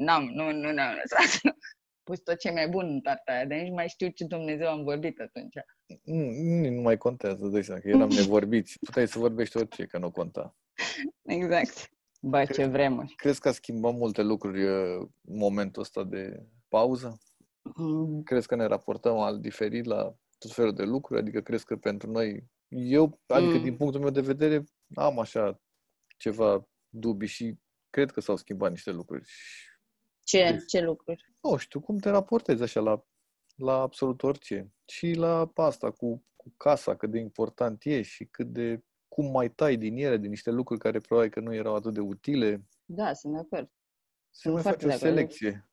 N-am, 0.06 0.24
nu, 0.24 0.52
nu 0.52 0.72
ne-am 0.72 0.96
lăsat 0.96 1.56
pus 2.04 2.20
tot 2.20 2.38
ce 2.38 2.52
mai 2.52 2.68
bun 2.68 2.86
în 2.86 3.02
tarta 3.02 3.32
aia, 3.32 3.45
dar 3.45 3.58
nici 3.58 3.72
mai 3.72 3.88
știu 3.88 4.10
ce 4.10 4.26
Dumnezeu 4.26 4.68
am 4.68 4.84
vorbit 4.84 5.20
atunci. 5.20 5.54
Nu, 6.04 6.70
nu 6.70 6.82
mai 6.82 6.97
contează, 6.97 7.47
dai 7.47 7.64
seama, 7.64 7.82
că 7.82 7.88
eram 7.88 8.10
nevorbiți. 8.10 8.78
Puteai 8.80 9.08
să 9.08 9.20
vorbești 9.20 9.58
orice, 9.58 9.86
că 9.86 9.97
nu 9.97 10.12
conta. 10.12 10.56
Exact. 11.38 11.89
Bă, 12.22 12.45
ce 12.45 12.66
vremuri. 12.66 13.14
Crezi 13.16 13.39
că 13.39 13.47
a 13.47 13.52
schimbat 13.52 13.93
multe 13.93 14.22
lucruri 14.22 14.64
uh, 14.64 15.08
momentul 15.22 15.82
ăsta 15.82 16.04
de 16.04 16.45
pauză? 16.68 17.18
Mm. 17.76 18.24
Crezi 18.24 18.47
că 18.47 18.56
ne 18.56 18.66
raportăm 18.66 19.18
al 19.18 19.39
diferit 19.39 19.86
la 19.86 20.16
tot 20.38 20.52
felul 20.52 20.74
de 20.74 20.84
lucruri? 20.84 21.20
Adică 21.20 21.41
crezi 21.41 21.66
că 21.66 21.76
pentru 21.76 22.12
noi, 22.12 22.45
eu, 22.68 23.20
adică 23.28 23.58
mm. 23.58 23.64
din 23.64 23.76
punctul 23.76 24.02
meu 24.02 24.10
de 24.10 24.22
vedere, 24.22 24.64
am 24.95 25.20
așa 25.20 25.62
ceva 26.18 26.68
dubii 26.89 27.28
și 27.28 27.56
cred 27.89 28.12
că 28.12 28.22
s-au 28.22 28.36
schimbat 28.36 28.70
niște 28.70 28.91
lucruri. 28.91 29.30
Ce, 30.24 30.63
ce 30.67 30.82
lucruri? 30.82 31.24
Nu 31.41 31.57
știu, 31.57 31.80
cum 31.80 31.97
te 31.97 32.09
raportezi 32.09 32.63
așa 32.63 32.80
la, 32.80 33.05
la 33.55 33.82
absolut 33.82 34.24
orice. 34.24 34.74
Și 34.86 35.13
la 35.13 35.51
asta 35.55 35.91
cu, 35.91 36.26
cu 36.36 36.53
casa, 36.57 36.95
cât 36.95 37.11
de 37.11 37.19
important 37.19 37.86
e 37.86 38.01
și 38.01 38.26
cât 38.26 38.47
de 38.47 38.84
cum 39.07 39.32
mai 39.32 39.51
tai 39.51 39.78
din 39.78 39.97
ele, 39.97 40.17
din 40.17 40.30
niște 40.30 40.51
lucruri 40.51 40.80
care 40.80 40.99
probabil 40.99 41.30
că 41.30 41.39
nu 41.39 41.53
erau 41.53 41.76
atât 41.76 41.93
de 41.93 41.99
utile. 41.99 42.65
Da, 42.86 43.13
sunt 43.13 43.34
de 43.34 43.39
acord. 43.39 43.72
Să 44.30 44.51
mai 44.51 44.61
faci 44.61 44.84
o 44.84 44.89
selecție. 44.89 45.69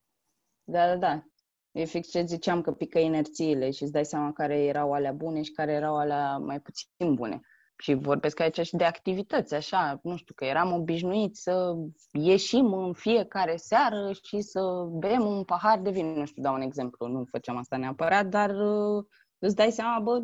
Da, 0.64 0.86
da, 0.86 0.96
da. 0.96 1.24
E 1.70 1.84
fix 1.84 2.08
ce 2.08 2.24
ziceam, 2.24 2.60
că 2.60 2.72
pică 2.72 2.98
inerțiile 2.98 3.70
și 3.70 3.82
îți 3.82 3.92
dai 3.92 4.04
seama 4.04 4.32
care 4.32 4.64
erau 4.64 4.92
alea 4.92 5.12
bune 5.12 5.42
și 5.42 5.52
care 5.52 5.72
erau 5.72 5.96
alea 5.96 6.36
mai 6.36 6.60
puțin 6.60 7.14
bune 7.14 7.40
și 7.78 7.94
vorbesc 7.94 8.40
aici 8.40 8.60
și 8.60 8.76
de 8.76 8.84
activități, 8.84 9.54
așa, 9.54 10.00
nu 10.02 10.16
știu, 10.16 10.34
că 10.34 10.44
eram 10.44 10.72
obișnuiți 10.72 11.42
să 11.42 11.74
ieșim 12.12 12.72
în 12.72 12.92
fiecare 12.92 13.56
seară 13.56 14.12
și 14.22 14.40
să 14.40 14.60
bem 14.98 15.26
un 15.26 15.44
pahar 15.44 15.80
de 15.80 15.90
vin, 15.90 16.06
nu 16.06 16.24
știu, 16.24 16.42
dau 16.42 16.54
un 16.54 16.60
exemplu, 16.60 17.06
nu 17.06 17.24
făceam 17.30 17.56
asta 17.56 17.76
neapărat, 17.76 18.26
dar 18.26 18.50
uh, 18.50 19.04
îți 19.38 19.54
dai 19.54 19.70
seama, 19.70 20.00
bă, 20.00 20.22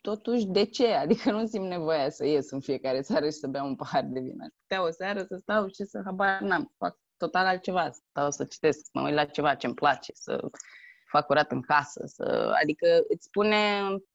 totuși 0.00 0.46
de 0.46 0.64
ce? 0.64 0.92
Adică 0.92 1.30
nu 1.30 1.46
simt 1.46 1.66
nevoia 1.66 2.10
să 2.10 2.26
ies 2.26 2.50
în 2.50 2.60
fiecare 2.60 3.02
seară 3.02 3.24
și 3.24 3.38
să 3.38 3.46
beau 3.46 3.66
un 3.66 3.76
pahar 3.76 4.04
de 4.04 4.20
vin. 4.20 4.40
Aș 4.40 4.48
putea 4.60 4.86
o 4.86 4.90
seară 4.90 5.22
să 5.22 5.36
stau 5.40 5.66
și 5.66 5.84
să 5.84 6.00
habar 6.04 6.40
n-am, 6.40 6.72
fac 6.78 6.98
total 7.16 7.46
altceva, 7.46 7.90
să 7.90 8.00
stau 8.08 8.30
să 8.30 8.44
citesc, 8.44 8.78
să 8.78 8.90
mă 8.92 9.02
uit 9.02 9.14
la 9.14 9.24
ceva 9.24 9.54
ce-mi 9.54 9.74
place, 9.74 10.12
să 10.14 10.50
fac 11.16 11.26
curat 11.26 11.50
în 11.50 11.60
casă, 11.60 12.02
să, 12.06 12.52
adică 12.62 12.86
îți 13.08 13.30
pune, 13.30 13.58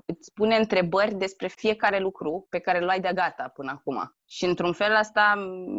îți 0.06 0.34
pune 0.34 0.56
întrebări 0.56 1.16
despre 1.16 1.48
fiecare 1.48 2.00
lucru 2.00 2.48
pe 2.50 2.60
care 2.60 2.80
l-ai 2.80 3.00
de 3.00 3.12
gata 3.16 3.52
până 3.54 3.72
acum. 3.72 4.16
Și 4.28 4.46
într-un 4.46 4.74
fel 4.74 4.96
asta 4.96 5.34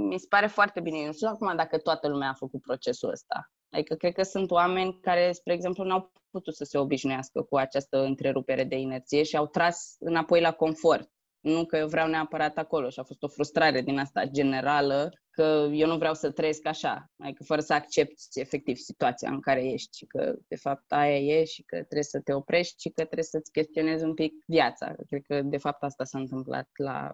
mi 0.08 0.18
se 0.18 0.26
pare 0.28 0.46
foarte 0.46 0.80
bine. 0.80 0.98
Eu 0.98 1.06
nu 1.06 1.12
știu 1.12 1.28
acum 1.28 1.56
dacă 1.56 1.78
toată 1.78 2.08
lumea 2.08 2.28
a 2.28 2.40
făcut 2.44 2.60
procesul 2.60 3.10
ăsta. 3.10 3.50
Adică 3.70 3.94
cred 3.94 4.12
că 4.12 4.22
sunt 4.22 4.50
oameni 4.50 4.98
care, 5.00 5.32
spre 5.32 5.52
exemplu, 5.52 5.84
n-au 5.84 6.12
putut 6.30 6.54
să 6.54 6.64
se 6.64 6.78
obișnuiască 6.78 7.42
cu 7.42 7.56
această 7.56 8.02
întrerupere 8.04 8.64
de 8.64 8.76
inerție 8.76 9.22
și 9.22 9.36
au 9.36 9.46
tras 9.46 9.96
înapoi 9.98 10.40
la 10.40 10.52
confort. 10.52 11.10
Nu 11.40 11.64
că 11.64 11.76
eu 11.76 11.88
vreau 11.88 12.08
neapărat 12.08 12.56
acolo 12.56 12.88
și 12.88 13.00
a 13.00 13.02
fost 13.02 13.22
o 13.22 13.28
frustrare 13.28 13.80
din 13.80 13.98
asta 13.98 14.24
generală 14.24 15.10
că 15.40 15.68
eu 15.72 15.86
nu 15.86 15.96
vreau 15.96 16.14
să 16.14 16.30
trăiesc 16.30 16.66
așa, 16.66 17.10
adică 17.18 17.44
fără 17.44 17.60
să 17.60 17.72
accepti 17.72 18.40
efectiv 18.40 18.76
situația 18.76 19.30
în 19.30 19.40
care 19.40 19.64
ești 19.64 19.96
și 19.96 20.06
că 20.06 20.34
de 20.48 20.56
fapt 20.56 20.92
aia 20.92 21.18
e 21.18 21.44
și 21.44 21.62
că 21.62 21.76
trebuie 21.76 22.02
să 22.02 22.20
te 22.20 22.32
oprești 22.32 22.80
și 22.80 22.88
că 22.88 23.02
trebuie 23.02 23.24
să-ți 23.24 23.52
chestionezi 23.52 24.04
un 24.04 24.14
pic 24.14 24.32
viața. 24.46 24.94
Cred 25.06 25.22
că 25.26 25.42
de 25.42 25.56
fapt 25.56 25.82
asta 25.82 26.04
s-a 26.04 26.18
întâmplat 26.18 26.68
la 26.74 27.12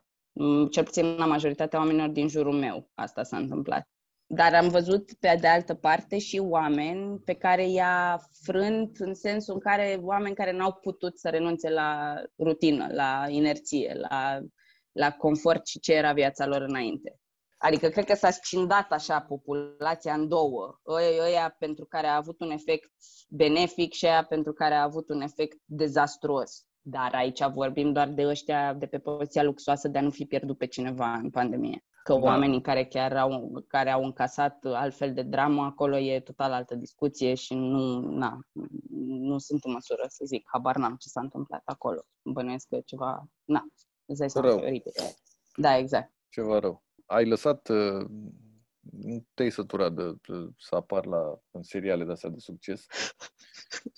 cel 0.70 0.84
puțin 0.84 1.16
la 1.16 1.26
majoritatea 1.26 1.78
oamenilor 1.78 2.08
din 2.08 2.28
jurul 2.28 2.54
meu 2.54 2.90
asta 2.94 3.22
s-a 3.22 3.36
întâmplat. 3.36 3.88
Dar 4.26 4.54
am 4.54 4.68
văzut 4.68 5.12
pe 5.12 5.36
de 5.40 5.46
altă 5.46 5.74
parte 5.74 6.18
și 6.18 6.38
oameni 6.38 7.18
pe 7.18 7.34
care 7.34 7.68
i-a 7.68 8.20
frânt 8.42 8.96
în 8.98 9.14
sensul 9.14 9.54
în 9.54 9.60
care 9.60 9.98
oameni 10.02 10.34
care 10.34 10.52
n-au 10.52 10.72
putut 10.72 11.18
să 11.18 11.28
renunțe 11.28 11.70
la 11.70 12.22
rutină, 12.38 12.86
la 12.90 13.26
inerție, 13.28 13.94
la, 13.94 14.40
la 14.92 15.10
confort 15.10 15.66
și 15.66 15.80
ce 15.80 15.92
era 15.92 16.12
viața 16.12 16.46
lor 16.46 16.60
înainte. 16.60 17.18
Adică 17.58 17.88
cred 17.88 18.04
că 18.04 18.14
s-a 18.14 18.30
scindat 18.30 18.92
așa 18.92 19.20
populația 19.20 20.14
în 20.14 20.28
două. 20.28 20.80
Ăia 20.86 21.56
pentru 21.58 21.84
care 21.84 22.06
a 22.06 22.16
avut 22.16 22.40
un 22.40 22.50
efect 22.50 22.90
benefic 23.28 23.92
și 23.92 24.06
aia 24.06 24.24
pentru 24.24 24.52
care 24.52 24.74
a 24.74 24.82
avut 24.82 25.08
un 25.08 25.20
efect 25.20 25.58
dezastruos. 25.64 26.66
Dar 26.80 27.14
aici 27.14 27.46
vorbim 27.52 27.92
doar 27.92 28.08
de 28.08 28.26
ăștia 28.26 28.74
de 28.74 28.86
pe 28.86 28.98
poziția 28.98 29.42
luxoasă 29.42 29.88
de 29.88 29.98
a 29.98 30.02
nu 30.02 30.10
fi 30.10 30.24
pierdut 30.24 30.58
pe 30.58 30.66
cineva 30.66 31.12
în 31.12 31.30
pandemie. 31.30 31.84
Că 32.02 32.12
da. 32.12 32.18
oamenii 32.18 32.60
care 32.60 32.84
chiar 32.84 33.16
au, 33.16 33.64
care 33.66 33.90
au 33.90 34.04
încasat 34.04 34.64
altfel 34.64 35.14
de 35.14 35.22
dramă, 35.22 35.62
acolo 35.62 35.98
e 35.98 36.20
total 36.20 36.52
altă 36.52 36.74
discuție 36.74 37.34
și 37.34 37.54
nu, 37.54 38.00
na, 38.00 38.38
nu 39.06 39.38
sunt 39.38 39.64
în 39.64 39.72
măsură 39.72 40.04
să 40.08 40.24
zic, 40.24 40.48
habar 40.52 40.76
n-am 40.76 40.96
ce 40.98 41.08
s-a 41.08 41.20
întâmplat 41.20 41.62
acolo. 41.64 42.00
Bănuiesc 42.22 42.68
că 42.68 42.80
ceva, 42.84 43.24
na, 43.44 43.64
îți 44.04 44.18
dai 44.18 44.30
seama, 44.30 44.48
Da, 45.56 45.76
exact. 45.76 46.12
Ceva 46.28 46.58
rău 46.58 46.85
ai 47.06 47.28
lăsat, 47.28 47.68
uh, 47.68 48.06
nu 48.80 49.26
te-ai 49.34 49.50
săturat 49.50 49.92
de, 49.92 50.02
de, 50.02 50.48
să 50.58 50.74
apar 50.74 51.06
la, 51.06 51.40
în 51.50 51.62
seriale 51.62 52.04
de 52.04 52.12
astea 52.12 52.30
de 52.30 52.38
succes. 52.38 52.86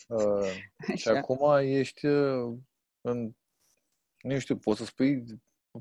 Uh, 0.08 0.94
și 0.94 1.08
acum 1.08 1.56
ești 1.58 2.06
uh, 2.06 2.56
în, 3.00 3.32
nu 4.22 4.38
știu, 4.38 4.56
poți 4.56 4.78
să 4.78 4.84
spui 4.84 5.24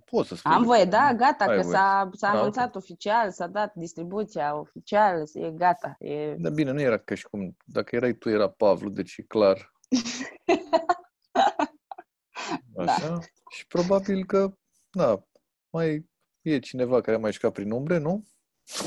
Poți 0.06 0.28
să 0.28 0.36
spui. 0.36 0.52
Am 0.52 0.64
voie, 0.64 0.86
da, 0.86 1.14
gata, 1.14 1.46
că 1.46 1.62
voie. 1.62 1.64
s-a, 1.64 2.10
s-a 2.14 2.32
da, 2.32 2.40
anunțat 2.40 2.68
okay. 2.68 2.82
oficial, 2.84 3.32
s-a 3.32 3.48
dat 3.48 3.74
distribuția 3.76 4.56
oficial, 4.56 5.24
e 5.34 5.52
gata. 5.52 5.96
E... 6.00 6.36
Da, 6.38 6.50
bine, 6.50 6.72
nu 6.72 6.82
era 6.82 6.98
ca 6.98 7.16
și 7.16 7.28
cum, 7.28 7.58
dacă 7.66 7.96
erai 7.96 8.14
tu, 8.14 8.30
era 8.30 8.50
Pavlu, 8.50 8.90
deci 8.90 9.18
e 9.18 9.24
clar. 9.24 9.72
Da. 12.74 12.84
Așa? 12.84 13.08
Da. 13.08 13.20
Și 13.50 13.68
probabil 13.68 14.26
că, 14.26 14.54
da, 14.90 15.24
mai 15.70 16.10
E 16.50 16.60
cineva 16.60 17.02
care 17.02 17.18
a 17.18 17.20
mai 17.20 17.32
jucat 17.32 17.52
prin 17.52 17.72
umbre, 17.72 17.98
nu? 17.98 18.24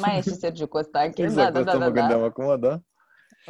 Mai 0.00 0.18
e 0.18 0.20
și 0.20 0.34
Sergiu 0.34 0.68
Costache. 0.68 1.22
exact, 1.22 1.52
da, 1.52 1.62
da, 1.62 1.72
da, 1.72 1.78
mă 1.78 1.84
da, 1.84 1.90
gândeam 1.90 2.20
da. 2.20 2.26
acum, 2.26 2.60
da. 2.60 2.80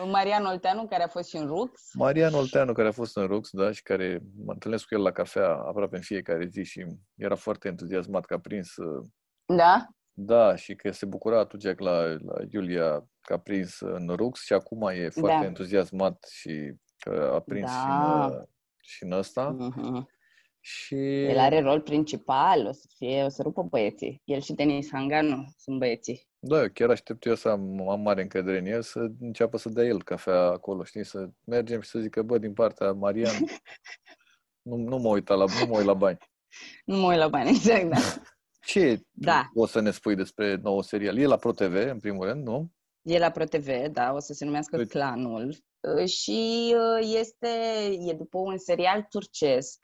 Marian 0.04 0.44
Olteanu, 0.44 0.86
care 0.86 1.02
a 1.02 1.08
fost 1.08 1.28
și 1.28 1.36
în 1.36 1.46
Rux. 1.46 1.94
Marian 1.94 2.34
Olteanu, 2.34 2.72
care 2.72 2.88
a 2.88 2.92
fost 2.92 3.16
în 3.16 3.26
Rux, 3.26 3.50
da, 3.52 3.72
și 3.72 3.82
care 3.82 4.22
mă 4.44 4.52
întâlnesc 4.52 4.86
cu 4.86 4.94
el 4.94 5.02
la 5.02 5.10
cafea 5.10 5.48
aproape 5.48 5.96
în 5.96 6.02
fiecare 6.02 6.46
zi 6.46 6.62
și 6.64 6.86
era 7.16 7.34
foarte 7.34 7.68
entuziasmat 7.68 8.24
că 8.24 8.34
a 8.34 8.38
prins... 8.38 8.76
Uh, 8.76 9.06
da? 9.46 9.86
Da, 10.12 10.56
și 10.56 10.74
că 10.74 10.90
se 10.90 11.06
bucura 11.06 11.38
atunci 11.38 11.64
la, 11.64 12.02
la 12.02 12.34
Iulia 12.50 13.04
că 13.20 13.32
a 13.32 13.38
prins 13.38 13.80
în 13.80 14.08
Rux 14.16 14.44
și 14.44 14.52
acum 14.52 14.88
e 14.88 15.08
foarte 15.08 15.38
da. 15.38 15.44
entuziasmat 15.44 16.26
și 16.30 16.74
că 16.98 17.30
a 17.34 17.40
prins 17.40 17.70
da. 17.70 17.76
și, 17.76 17.86
în, 17.86 18.44
și 18.80 19.04
în 19.04 19.12
ăsta. 19.12 19.56
Uh-huh. 19.56 20.18
Și... 20.60 21.24
El 21.24 21.38
are 21.38 21.60
rol 21.60 21.80
principal, 21.80 22.66
o 22.66 22.72
să 22.72 22.86
fie, 22.96 23.24
o 23.24 23.28
să 23.28 23.42
rupă 23.42 23.62
băieții. 23.62 24.22
El 24.24 24.40
și 24.40 24.52
Denis 24.52 24.88
Hanganu 24.92 25.44
sunt 25.56 25.78
băieții. 25.78 26.28
Da, 26.38 26.60
eu 26.60 26.68
chiar 26.72 26.90
aștept 26.90 27.24
eu 27.24 27.34
să 27.34 27.48
am, 27.48 27.88
am 27.88 28.00
mare 28.00 28.22
încredere 28.22 28.58
în 28.58 28.66
el, 28.66 28.82
să 28.82 29.10
înceapă 29.20 29.56
să 29.56 29.68
dea 29.68 29.84
el 29.84 30.02
cafea 30.02 30.40
acolo, 30.40 30.84
știi, 30.84 31.04
să 31.04 31.28
mergem 31.44 31.80
și 31.80 31.88
să 31.88 31.98
zică, 31.98 32.22
bă, 32.22 32.38
din 32.38 32.52
partea 32.52 32.92
Marian, 32.92 33.34
nu, 34.68 34.76
nu 34.76 34.96
mă 34.96 35.08
uit 35.08 35.28
la, 35.28 35.36
nu 35.36 35.66
mă 35.68 35.76
uit 35.76 35.86
la 35.86 35.94
bani. 35.94 36.18
Nu 36.84 36.96
mă 36.96 37.06
uit 37.06 37.18
la 37.18 37.28
bani, 37.28 37.48
exact, 37.56 37.88
da. 37.88 38.22
Ce 38.66 39.00
da. 39.10 39.50
o 39.54 39.66
să 39.66 39.80
ne 39.80 39.90
spui 39.90 40.14
despre 40.14 40.54
nou 40.54 40.82
serial? 40.82 41.18
E 41.18 41.26
la 41.26 41.36
ProTV, 41.36 41.74
în 41.74 41.98
primul 41.98 42.26
rând, 42.26 42.46
nu? 42.46 42.70
E 43.02 43.18
la 43.18 43.30
ProTV, 43.30 43.86
da, 43.86 44.12
o 44.12 44.18
să 44.18 44.32
se 44.32 44.44
numească 44.44 44.76
deci... 44.76 44.88
Clanul. 44.88 45.56
Și 46.06 46.74
uh, 46.76 47.16
este, 47.18 47.48
e 48.08 48.12
după 48.12 48.38
un 48.38 48.58
serial 48.58 49.06
turcesc 49.10 49.78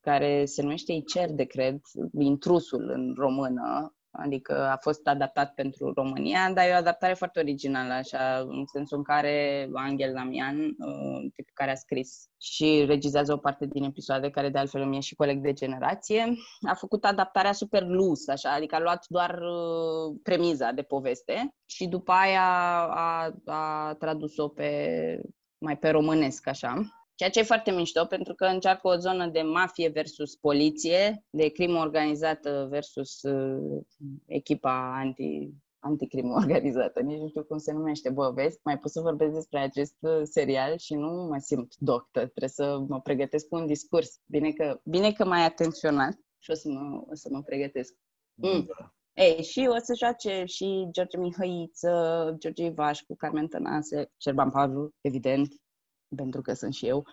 care 0.00 0.44
se 0.44 0.62
numește 0.62 0.92
Icer 0.92 1.30
de 1.30 1.44
cred, 1.44 1.80
Intrusul 2.18 2.90
în 2.94 3.14
română, 3.16 3.94
adică 4.12 4.68
a 4.68 4.76
fost 4.76 5.06
adaptat 5.06 5.54
pentru 5.54 5.92
România, 5.92 6.52
dar 6.54 6.66
e 6.66 6.72
o 6.72 6.76
adaptare 6.76 7.14
foarte 7.14 7.38
originală, 7.40 7.92
așa, 7.92 8.38
în 8.48 8.64
sensul 8.66 8.96
în 8.96 9.02
care 9.02 9.68
Angel 9.72 10.12
Lamian, 10.12 10.58
uh, 10.58 11.30
tipul 11.34 11.52
care 11.54 11.70
a 11.70 11.74
scris 11.74 12.28
și 12.40 12.84
regizează 12.86 13.32
o 13.32 13.36
parte 13.36 13.66
din 13.66 13.84
episoade, 13.84 14.30
care 14.30 14.48
de 14.48 14.58
altfel 14.58 14.80
îmi 14.80 14.96
e 14.96 15.00
și 15.00 15.14
coleg 15.14 15.42
de 15.42 15.52
generație, 15.52 16.34
a 16.68 16.74
făcut 16.74 17.04
adaptarea 17.04 17.52
super 17.52 17.82
loose, 17.82 18.32
așa, 18.32 18.52
adică 18.52 18.74
a 18.74 18.80
luat 18.80 19.04
doar 19.08 19.30
uh, 19.30 20.18
premiza 20.22 20.72
de 20.72 20.82
poveste 20.82 21.54
și 21.66 21.86
după 21.86 22.12
aia 22.12 22.48
a, 22.88 23.30
a 23.44 23.94
tradus-o 23.98 24.48
pe 24.48 25.20
mai 25.58 25.78
pe 25.78 25.88
românesc, 25.88 26.46
așa. 26.46 27.01
Ceea 27.22 27.34
ce 27.34 27.40
e 27.40 27.54
foarte 27.54 27.70
mișto, 27.70 28.04
pentru 28.04 28.34
că 28.34 28.44
încearcă 28.44 28.88
o 28.88 28.96
zonă 28.96 29.26
de 29.26 29.40
mafie 29.40 29.88
versus 29.88 30.34
poliție, 30.34 31.24
de 31.30 31.48
crimă 31.48 31.78
organizată 31.78 32.66
versus 32.70 33.22
uh, 33.22 33.82
echipa 34.26 34.98
anti, 34.98 35.50
anticrimă 35.78 36.34
organizată. 36.34 37.00
Nici 37.00 37.18
nu 37.18 37.28
știu 37.28 37.44
cum 37.44 37.58
se 37.58 37.72
numește. 37.72 38.10
Bă, 38.10 38.30
vezi, 38.30 38.58
mai 38.62 38.78
pot 38.78 38.90
să 38.90 39.00
vorbesc 39.00 39.32
despre 39.32 39.58
acest 39.58 39.96
uh, 40.00 40.20
serial 40.22 40.78
și 40.78 40.94
nu 40.94 41.08
mă 41.08 41.38
simt 41.38 41.74
doctor. 41.78 42.22
Trebuie 42.22 42.48
să 42.48 42.84
mă 42.88 43.00
pregătesc 43.00 43.48
cu 43.48 43.56
un 43.56 43.66
discurs. 43.66 44.20
Bine 44.26 44.50
că, 44.50 44.80
bine 44.84 45.12
că 45.12 45.24
m-ai 45.24 45.44
atenționat 45.44 46.18
și 46.38 46.50
o 46.50 46.54
să 46.54 46.68
mă, 46.68 47.02
o 47.10 47.14
să 47.14 47.28
mă 47.30 47.42
pregătesc. 47.42 47.94
Mm. 48.34 48.64
Da. 48.66 48.94
Ei, 49.12 49.42
și 49.42 49.68
o 49.70 49.78
să 49.78 49.94
joace 49.98 50.44
și 50.44 50.88
George 50.90 51.18
Mihăiță, 51.18 52.36
George 52.38 52.64
Ivașcu, 52.64 53.16
Carmen 53.16 53.46
Tănase, 53.46 54.12
Cerban 54.16 54.50
Pavlu, 54.50 54.90
evident, 55.00 55.61
pentru 56.16 56.40
că 56.40 56.52
sunt 56.52 56.74
și 56.74 56.86
eu. 56.86 57.06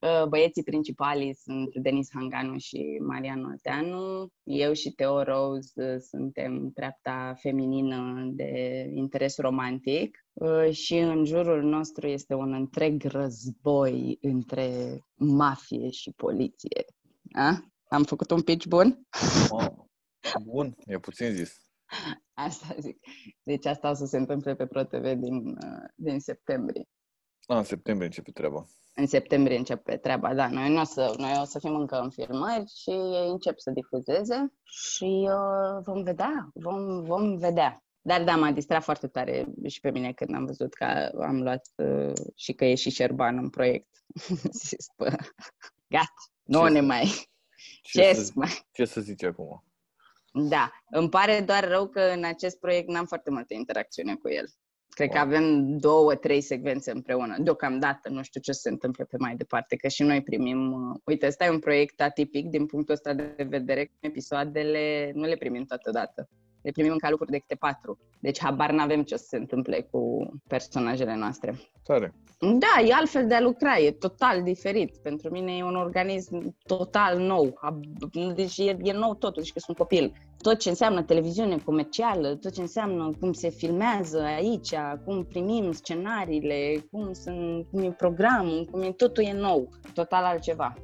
Uh, 0.00 0.26
băieții 0.28 0.62
principali 0.62 1.34
sunt 1.34 1.74
Denis 1.74 2.08
Hanganu 2.12 2.58
și 2.58 2.98
Marian 3.06 3.44
Olteanu. 3.44 4.28
Eu 4.42 4.72
și 4.72 4.90
Teo 4.90 5.22
Rose 5.22 5.70
uh, 5.74 6.00
suntem 6.00 6.70
treapta 6.70 7.34
feminină 7.38 8.30
de 8.32 8.84
interes 8.94 9.36
romantic 9.36 10.26
uh, 10.32 10.70
și 10.70 10.96
în 10.96 11.24
jurul 11.24 11.62
nostru 11.62 12.06
este 12.06 12.34
un 12.34 12.52
întreg 12.52 13.02
război 13.04 14.18
între 14.20 14.98
mafie 15.14 15.90
și 15.90 16.12
poliție. 16.16 16.84
A? 17.32 17.64
Am 17.88 18.02
făcut 18.02 18.30
un 18.30 18.42
pitch 18.42 18.66
bun? 18.66 19.06
Wow. 19.50 19.90
Bun, 20.42 20.74
e 20.84 20.98
puțin 20.98 21.32
zis. 21.32 21.56
Asta 22.34 22.74
zic. 22.78 22.98
Deci 23.42 23.66
asta 23.66 23.90
o 23.90 23.94
să 23.94 24.04
se 24.04 24.16
întâmple 24.16 24.54
pe 24.54 24.66
ProTV 24.66 25.12
din, 25.12 25.58
din 25.94 26.20
septembrie. 26.20 26.88
A, 27.46 27.56
în 27.56 27.64
septembrie 27.64 28.06
începe 28.06 28.30
treaba. 28.30 28.66
În 28.94 29.06
septembrie 29.06 29.56
începe 29.56 29.96
treaba, 29.96 30.34
da. 30.34 30.48
Noi, 30.48 30.72
nu 30.72 30.80
o, 30.80 30.84
să, 30.84 31.14
noi 31.18 31.38
o 31.40 31.44
să 31.44 31.58
fim 31.58 31.74
încă 31.74 31.98
în 32.00 32.10
filmări 32.10 32.72
și 32.82 32.90
ei 32.90 33.28
încep 33.28 33.58
să 33.58 33.70
difuzeze 33.70 34.52
și 34.64 35.28
uh, 35.30 35.82
vom 35.84 36.02
vedea, 36.02 36.50
vom, 36.54 37.02
vom 37.02 37.36
vedea. 37.36 37.80
Dar 38.00 38.24
da, 38.24 38.36
m-a 38.36 38.52
distrat 38.52 38.82
foarte 38.82 39.06
tare 39.06 39.46
și 39.66 39.80
pe 39.80 39.90
mine 39.90 40.12
când 40.12 40.34
am 40.34 40.44
văzut 40.44 40.74
că 40.74 40.84
am 41.20 41.42
luat 41.42 41.68
uh, 41.76 42.12
și 42.34 42.52
că 42.52 42.64
e 42.64 42.74
și 42.74 42.90
Șerban 42.90 43.38
în 43.38 43.50
proiect. 43.50 43.88
Zis, 44.66 44.86
bă, 44.96 45.16
gata, 45.88 46.14
nu 46.42 46.66
ce 46.66 46.72
ne 46.72 46.80
mai... 46.80 47.04
Ce, 47.82 48.00
ce, 48.00 48.12
să, 48.12 48.30
mai... 48.34 48.66
ce 48.72 48.84
să 48.84 49.00
zici 49.00 49.22
acum? 49.22 49.64
Da, 50.32 50.70
îmi 50.90 51.08
pare 51.08 51.40
doar 51.40 51.68
rău 51.68 51.88
că 51.88 52.00
în 52.00 52.24
acest 52.24 52.58
proiect 52.58 52.88
n-am 52.88 53.06
foarte 53.06 53.30
multă 53.30 53.54
interacțiune 53.54 54.14
cu 54.14 54.28
el. 54.28 54.46
Cred 54.96 55.10
că 55.10 55.18
avem 55.18 55.78
două, 55.78 56.14
trei 56.14 56.40
secvențe 56.40 56.90
împreună. 56.90 57.36
Deocamdată 57.38 58.08
nu 58.08 58.22
știu 58.22 58.40
ce 58.40 58.52
se 58.52 58.68
întâmplă 58.68 59.04
pe 59.04 59.16
mai 59.18 59.36
departe, 59.36 59.76
că 59.76 59.88
și 59.88 60.02
noi 60.02 60.22
primim... 60.22 60.72
Uh, 60.72 61.00
uite, 61.04 61.26
ăsta 61.26 61.44
e 61.44 61.50
un 61.50 61.58
proiect 61.58 62.00
atipic 62.00 62.46
din 62.46 62.66
punctul 62.66 62.94
ăsta 62.94 63.14
de 63.14 63.46
vedere. 63.48 63.92
Episoadele 64.00 65.10
nu 65.14 65.24
le 65.24 65.36
primim 65.36 65.64
toată 65.64 65.90
dată. 65.90 66.28
Le 66.66 66.72
primim 66.72 66.96
ca 66.96 67.10
lucruri 67.10 67.30
de 67.30 67.38
câte 67.38 67.54
patru. 67.54 67.98
Deci 68.20 68.42
habar 68.42 68.70
n-avem 68.70 69.02
ce 69.02 69.14
o 69.14 69.16
să 69.16 69.24
se 69.28 69.36
întâmple 69.36 69.88
cu 69.90 70.30
personajele 70.46 71.16
noastre. 71.16 71.54
Tare. 71.82 72.14
Da, 72.38 72.82
e 72.86 72.92
altfel 72.92 73.26
de 73.26 73.34
a 73.34 73.40
lucra, 73.40 73.78
e 73.78 73.90
total 73.90 74.42
diferit. 74.42 74.96
Pentru 74.96 75.30
mine 75.30 75.56
e 75.56 75.62
un 75.62 75.76
organism 75.76 76.56
total 76.64 77.18
nou. 77.18 77.58
Deci 78.34 78.58
e, 78.58 78.76
e 78.82 78.92
nou 78.92 79.14
totul, 79.14 79.42
deci 79.42 79.52
că 79.52 79.58
sunt 79.58 79.76
copil. 79.76 80.12
Tot 80.36 80.58
ce 80.58 80.68
înseamnă 80.68 81.02
televiziune 81.02 81.58
comercială, 81.64 82.34
tot 82.34 82.52
ce 82.52 82.60
înseamnă 82.60 83.10
cum 83.20 83.32
se 83.32 83.48
filmează 83.48 84.20
aici, 84.20 84.74
cum 85.04 85.24
primim 85.24 85.72
scenariile, 85.72 86.86
cum, 86.90 87.12
sunt, 87.12 87.66
cum 87.70 87.82
e 87.82 87.90
programul, 87.90 88.68
cum 88.70 88.82
e, 88.82 88.92
totul 88.92 89.24
e 89.24 89.32
nou, 89.32 89.68
total 89.94 90.24
altceva. 90.24 90.74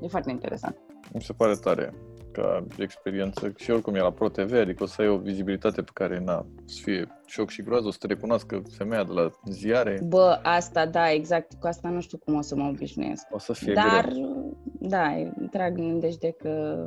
E 0.00 0.06
foarte 0.06 0.30
interesant. 0.30 0.76
Mi 1.12 1.22
se 1.22 1.32
pare 1.32 1.54
tare 1.54 2.07
ca 2.38 2.66
experiență 2.78 3.52
și 3.56 3.70
oricum 3.70 3.94
e 3.94 4.00
la 4.00 4.12
ProTV, 4.12 4.52
adică 4.52 4.82
o 4.82 4.86
să 4.86 5.02
ai 5.02 5.08
o 5.08 5.16
vizibilitate 5.16 5.82
pe 5.82 5.90
care 5.94 6.20
na, 6.24 6.46
să 6.64 6.80
fie 6.82 7.06
șoc 7.26 7.50
și 7.50 7.62
groază, 7.62 7.86
o 7.86 7.90
să 7.90 7.98
te 8.00 8.06
recunoască 8.06 8.62
femeia 8.76 9.04
de 9.04 9.12
la 9.12 9.30
ziare. 9.44 10.00
Bă, 10.04 10.40
asta, 10.42 10.86
da, 10.86 11.10
exact, 11.10 11.52
cu 11.60 11.66
asta 11.66 11.88
nu 11.88 12.00
știu 12.00 12.18
cum 12.18 12.34
o 12.34 12.40
să 12.40 12.56
mă 12.56 12.68
obișnuiesc. 12.68 13.26
O 13.30 13.38
să 13.38 13.52
fie 13.52 13.72
Dar, 13.72 14.08
greu. 14.08 14.56
da, 14.80 15.12
trag 15.50 15.78
în 15.78 15.84
nădejde 15.84 16.30
că 16.30 16.86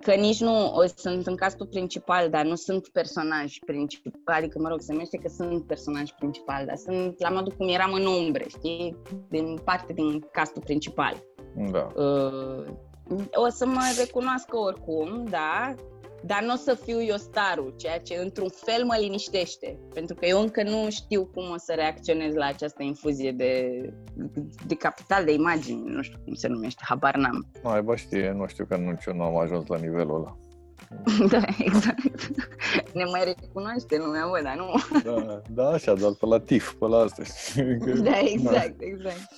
că 0.00 0.14
nici 0.14 0.40
nu 0.40 0.74
o, 0.74 0.82
sunt 0.96 1.26
în 1.26 1.36
castul 1.36 1.66
principal, 1.66 2.30
dar 2.30 2.44
nu 2.44 2.54
sunt 2.54 2.88
personaj 2.88 3.58
principal, 3.66 4.34
adică, 4.36 4.58
mă 4.58 4.68
rog, 4.68 4.80
se 4.80 4.92
numește 4.92 5.16
că 5.16 5.28
sunt 5.28 5.66
personaj 5.66 6.10
principal, 6.10 6.66
dar 6.66 6.76
sunt 6.76 7.20
la 7.20 7.28
modul 7.28 7.52
cum 7.56 7.68
eram 7.68 7.92
în 7.92 8.06
umbre, 8.06 8.44
știi, 8.48 8.96
din 9.28 9.58
parte 9.64 9.92
din 9.92 10.26
castul 10.32 10.62
principal. 10.62 11.22
Da. 11.70 11.88
Uh, 11.96 12.64
o 13.34 13.48
să 13.48 13.66
mă 13.66 13.94
recunoască 13.98 14.56
oricum, 14.56 15.24
da, 15.30 15.74
dar 16.26 16.42
nu 16.42 16.52
o 16.52 16.56
să 16.56 16.78
fiu 16.84 17.02
eu 17.02 17.16
starul, 17.16 17.74
ceea 17.76 17.98
ce 17.98 18.14
într-un 18.14 18.48
fel 18.48 18.84
mă 18.84 18.96
liniștește, 19.00 19.78
pentru 19.94 20.14
că 20.14 20.26
eu 20.26 20.40
încă 20.40 20.62
nu 20.62 20.90
știu 20.90 21.24
cum 21.24 21.50
o 21.50 21.56
să 21.56 21.72
reacționez 21.76 22.34
la 22.34 22.46
această 22.46 22.82
infuzie 22.82 23.32
de, 23.32 23.82
de 24.66 24.74
capital 24.74 25.24
de 25.24 25.32
imagini, 25.32 25.82
nu 25.86 26.02
știu 26.02 26.18
cum 26.24 26.34
se 26.34 26.48
numește, 26.48 26.82
habar 26.88 27.16
n-am. 27.16 27.46
Nu, 27.62 27.70
ai 27.70 27.84
știe, 27.96 28.32
nu 28.32 28.46
știu 28.46 28.64
că 28.64 28.76
nici 28.76 29.04
eu 29.06 29.14
nu 29.14 29.22
am 29.22 29.36
ajuns 29.36 29.66
la 29.66 29.76
nivelul 29.76 30.14
ăla. 30.14 30.36
da, 31.32 31.42
exact. 31.58 32.00
Ne 32.94 33.04
mai 33.04 33.24
recunoaște 33.24 33.96
lumea, 33.96 34.26
bă, 34.30 34.40
dar 34.42 34.56
nu. 34.56 35.00
Da, 35.02 35.40
da, 35.50 35.68
așa, 35.68 35.94
doar 35.94 36.12
pe 36.12 36.26
la 36.26 36.40
TIF, 36.40 36.72
pe 36.72 36.86
la 36.86 36.98
astea. 36.98 37.24
Da, 38.02 38.18
exact, 38.18 38.74
exact. 38.78 39.28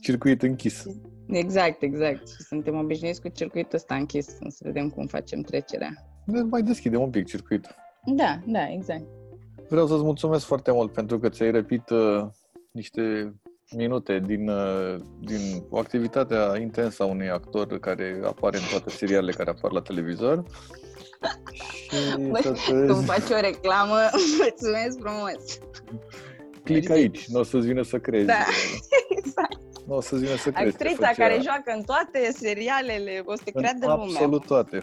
Circuit 0.00 0.42
închis. 0.42 0.86
Exact, 1.26 1.82
exact. 1.82 2.28
Și 2.28 2.42
suntem 2.42 2.74
obișnuiți 2.78 3.20
cu 3.20 3.28
circuitul 3.28 3.74
ăsta 3.78 3.94
închis, 3.94 4.26
să 4.26 4.60
vedem 4.60 4.88
cum 4.90 5.06
facem 5.06 5.40
trecerea. 5.40 5.94
Ne 6.24 6.42
mai 6.42 6.62
deschidem 6.62 7.00
un 7.00 7.10
pic 7.10 7.26
circuitul. 7.26 7.74
Da, 8.04 8.38
da, 8.46 8.70
exact. 8.70 9.04
Vreau 9.68 9.86
să-ți 9.86 10.02
mulțumesc 10.02 10.44
foarte 10.44 10.72
mult 10.72 10.92
pentru 10.92 11.18
că 11.18 11.28
ți-ai 11.28 11.50
răpit 11.50 11.90
uh, 11.90 12.26
niște 12.70 13.34
minute 13.76 14.22
din, 14.26 14.48
uh, 14.48 15.00
din 15.20 15.64
o 15.70 15.78
activitatea 15.78 16.58
intensă 16.60 17.02
a 17.02 17.06
unui 17.06 17.30
actor 17.30 17.78
care 17.78 18.20
apare 18.24 18.56
în 18.56 18.64
toate 18.70 18.90
serialele 18.90 19.32
care 19.32 19.50
apar 19.50 19.72
la 19.72 19.80
televizor. 19.80 20.44
Și 21.62 22.16
Băi, 22.30 22.42
să 22.42 22.52
te... 22.52 22.72
Când 22.72 23.04
faci 23.04 23.30
o 23.30 23.40
reclamă, 23.40 23.96
mulțumesc 24.42 24.98
frumos! 24.98 25.58
Clic 26.64 26.90
aici, 26.90 27.26
nu 27.26 27.40
o 27.40 27.42
să-ți 27.42 27.66
vină 27.66 27.82
să 27.82 27.98
crezi. 27.98 28.26
Da, 28.26 28.32
exact. 28.32 28.81
Nu 29.86 29.94
o 29.94 30.00
să-ți 30.00 30.22
vină 30.22 30.36
să 30.36 30.50
crezi. 30.50 30.74
Actrița 30.74 31.10
care 31.16 31.40
joacă 31.42 31.72
în 31.76 31.82
toate 31.82 32.30
serialele, 32.32 33.22
o 33.24 33.34
să 33.34 33.42
te 33.44 33.50
creadă 33.50 33.86
lumea. 33.86 34.04
absolut 34.04 34.46
toate. 34.46 34.82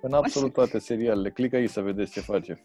În 0.00 0.12
absolut 0.20 0.52
toate 0.52 0.78
serialele. 0.78 1.30
Clică 1.30 1.56
aici 1.56 1.70
să 1.70 1.80
vedeți 1.80 2.12
ce 2.12 2.20
face. 2.20 2.64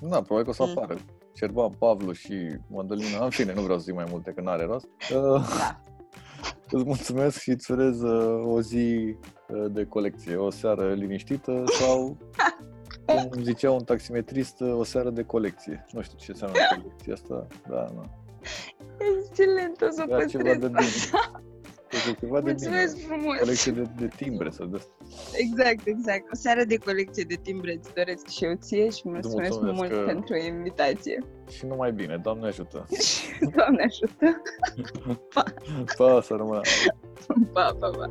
Da, 0.00 0.22
probabil 0.22 0.44
că 0.44 0.50
o 0.50 0.52
să 0.52 0.62
mm. 0.62 0.70
apară. 0.70 0.98
Cerba, 1.34 1.68
Pavlu 1.78 2.12
și 2.12 2.34
Madalina. 2.68 3.24
În 3.24 3.30
fine, 3.30 3.52
nu 3.52 3.60
vreau 3.60 3.78
să 3.78 3.84
zic 3.84 3.94
mai 3.94 4.06
multe, 4.10 4.30
că 4.30 4.40
n-are 4.40 4.64
rost. 4.64 4.88
Da. 5.10 5.44
Îți 6.70 6.84
mulțumesc 6.84 7.40
și 7.40 7.50
îți 7.50 7.70
urez 7.70 8.02
uh, 8.02 8.44
o 8.46 8.60
zi 8.60 9.16
uh, 9.48 9.64
de 9.70 9.84
colecție, 9.84 10.36
o 10.36 10.50
seară 10.50 10.94
liniștită 10.94 11.64
sau, 11.66 12.16
cum 13.30 13.42
zicea 13.42 13.70
un 13.70 13.84
taximetrist, 13.84 14.60
uh, 14.60 14.74
o 14.74 14.84
seară 14.84 15.10
de 15.10 15.22
colecție. 15.22 15.86
Nu 15.92 16.02
știu 16.02 16.18
ce 16.18 16.30
înseamnă 16.30 16.56
colecție 16.76 17.12
asta, 17.12 17.46
da, 17.68 17.90
nu. 17.94 18.25
Excelent, 18.98 19.80
o 19.80 19.90
să 19.90 20.04
da, 20.08 20.16
păstrez 20.16 20.30
ceva 20.42 20.54
de 20.54 20.66
bine. 20.66 20.80
Deci 22.04 22.18
ceva 22.18 22.40
Mulțumesc 22.40 22.96
de 22.96 23.02
frumos! 23.08 23.38
Colecție 23.38 23.72
de, 23.72 23.82
de 23.96 24.08
timbre 24.16 24.50
să 24.50 24.64
dă. 24.64 24.80
Exact, 25.32 25.86
exact. 25.86 26.32
O 26.32 26.34
seară 26.34 26.64
de 26.64 26.76
colecție 26.76 27.24
de 27.28 27.34
timbre 27.42 27.74
îți 27.74 27.94
doresc 27.94 28.28
și 28.28 28.44
eu 28.44 28.54
ție 28.54 28.90
și 28.90 29.02
mulțumesc, 29.04 29.50
mulțumesc 29.50 29.76
mult 29.76 29.90
că... 29.90 30.04
pentru 30.06 30.36
invitație. 30.36 31.18
Și 31.50 31.66
numai 31.66 31.92
bine, 31.92 32.20
Doamne 32.22 32.46
ajută! 32.46 32.86
Doamne 33.56 33.82
ajută! 33.82 34.42
pa! 35.34 35.42
Pa, 35.96 36.20
să 36.20 36.34
rămână! 36.34 36.60
Pa, 37.52 37.76
pa, 37.80 37.90
pa! 37.90 38.10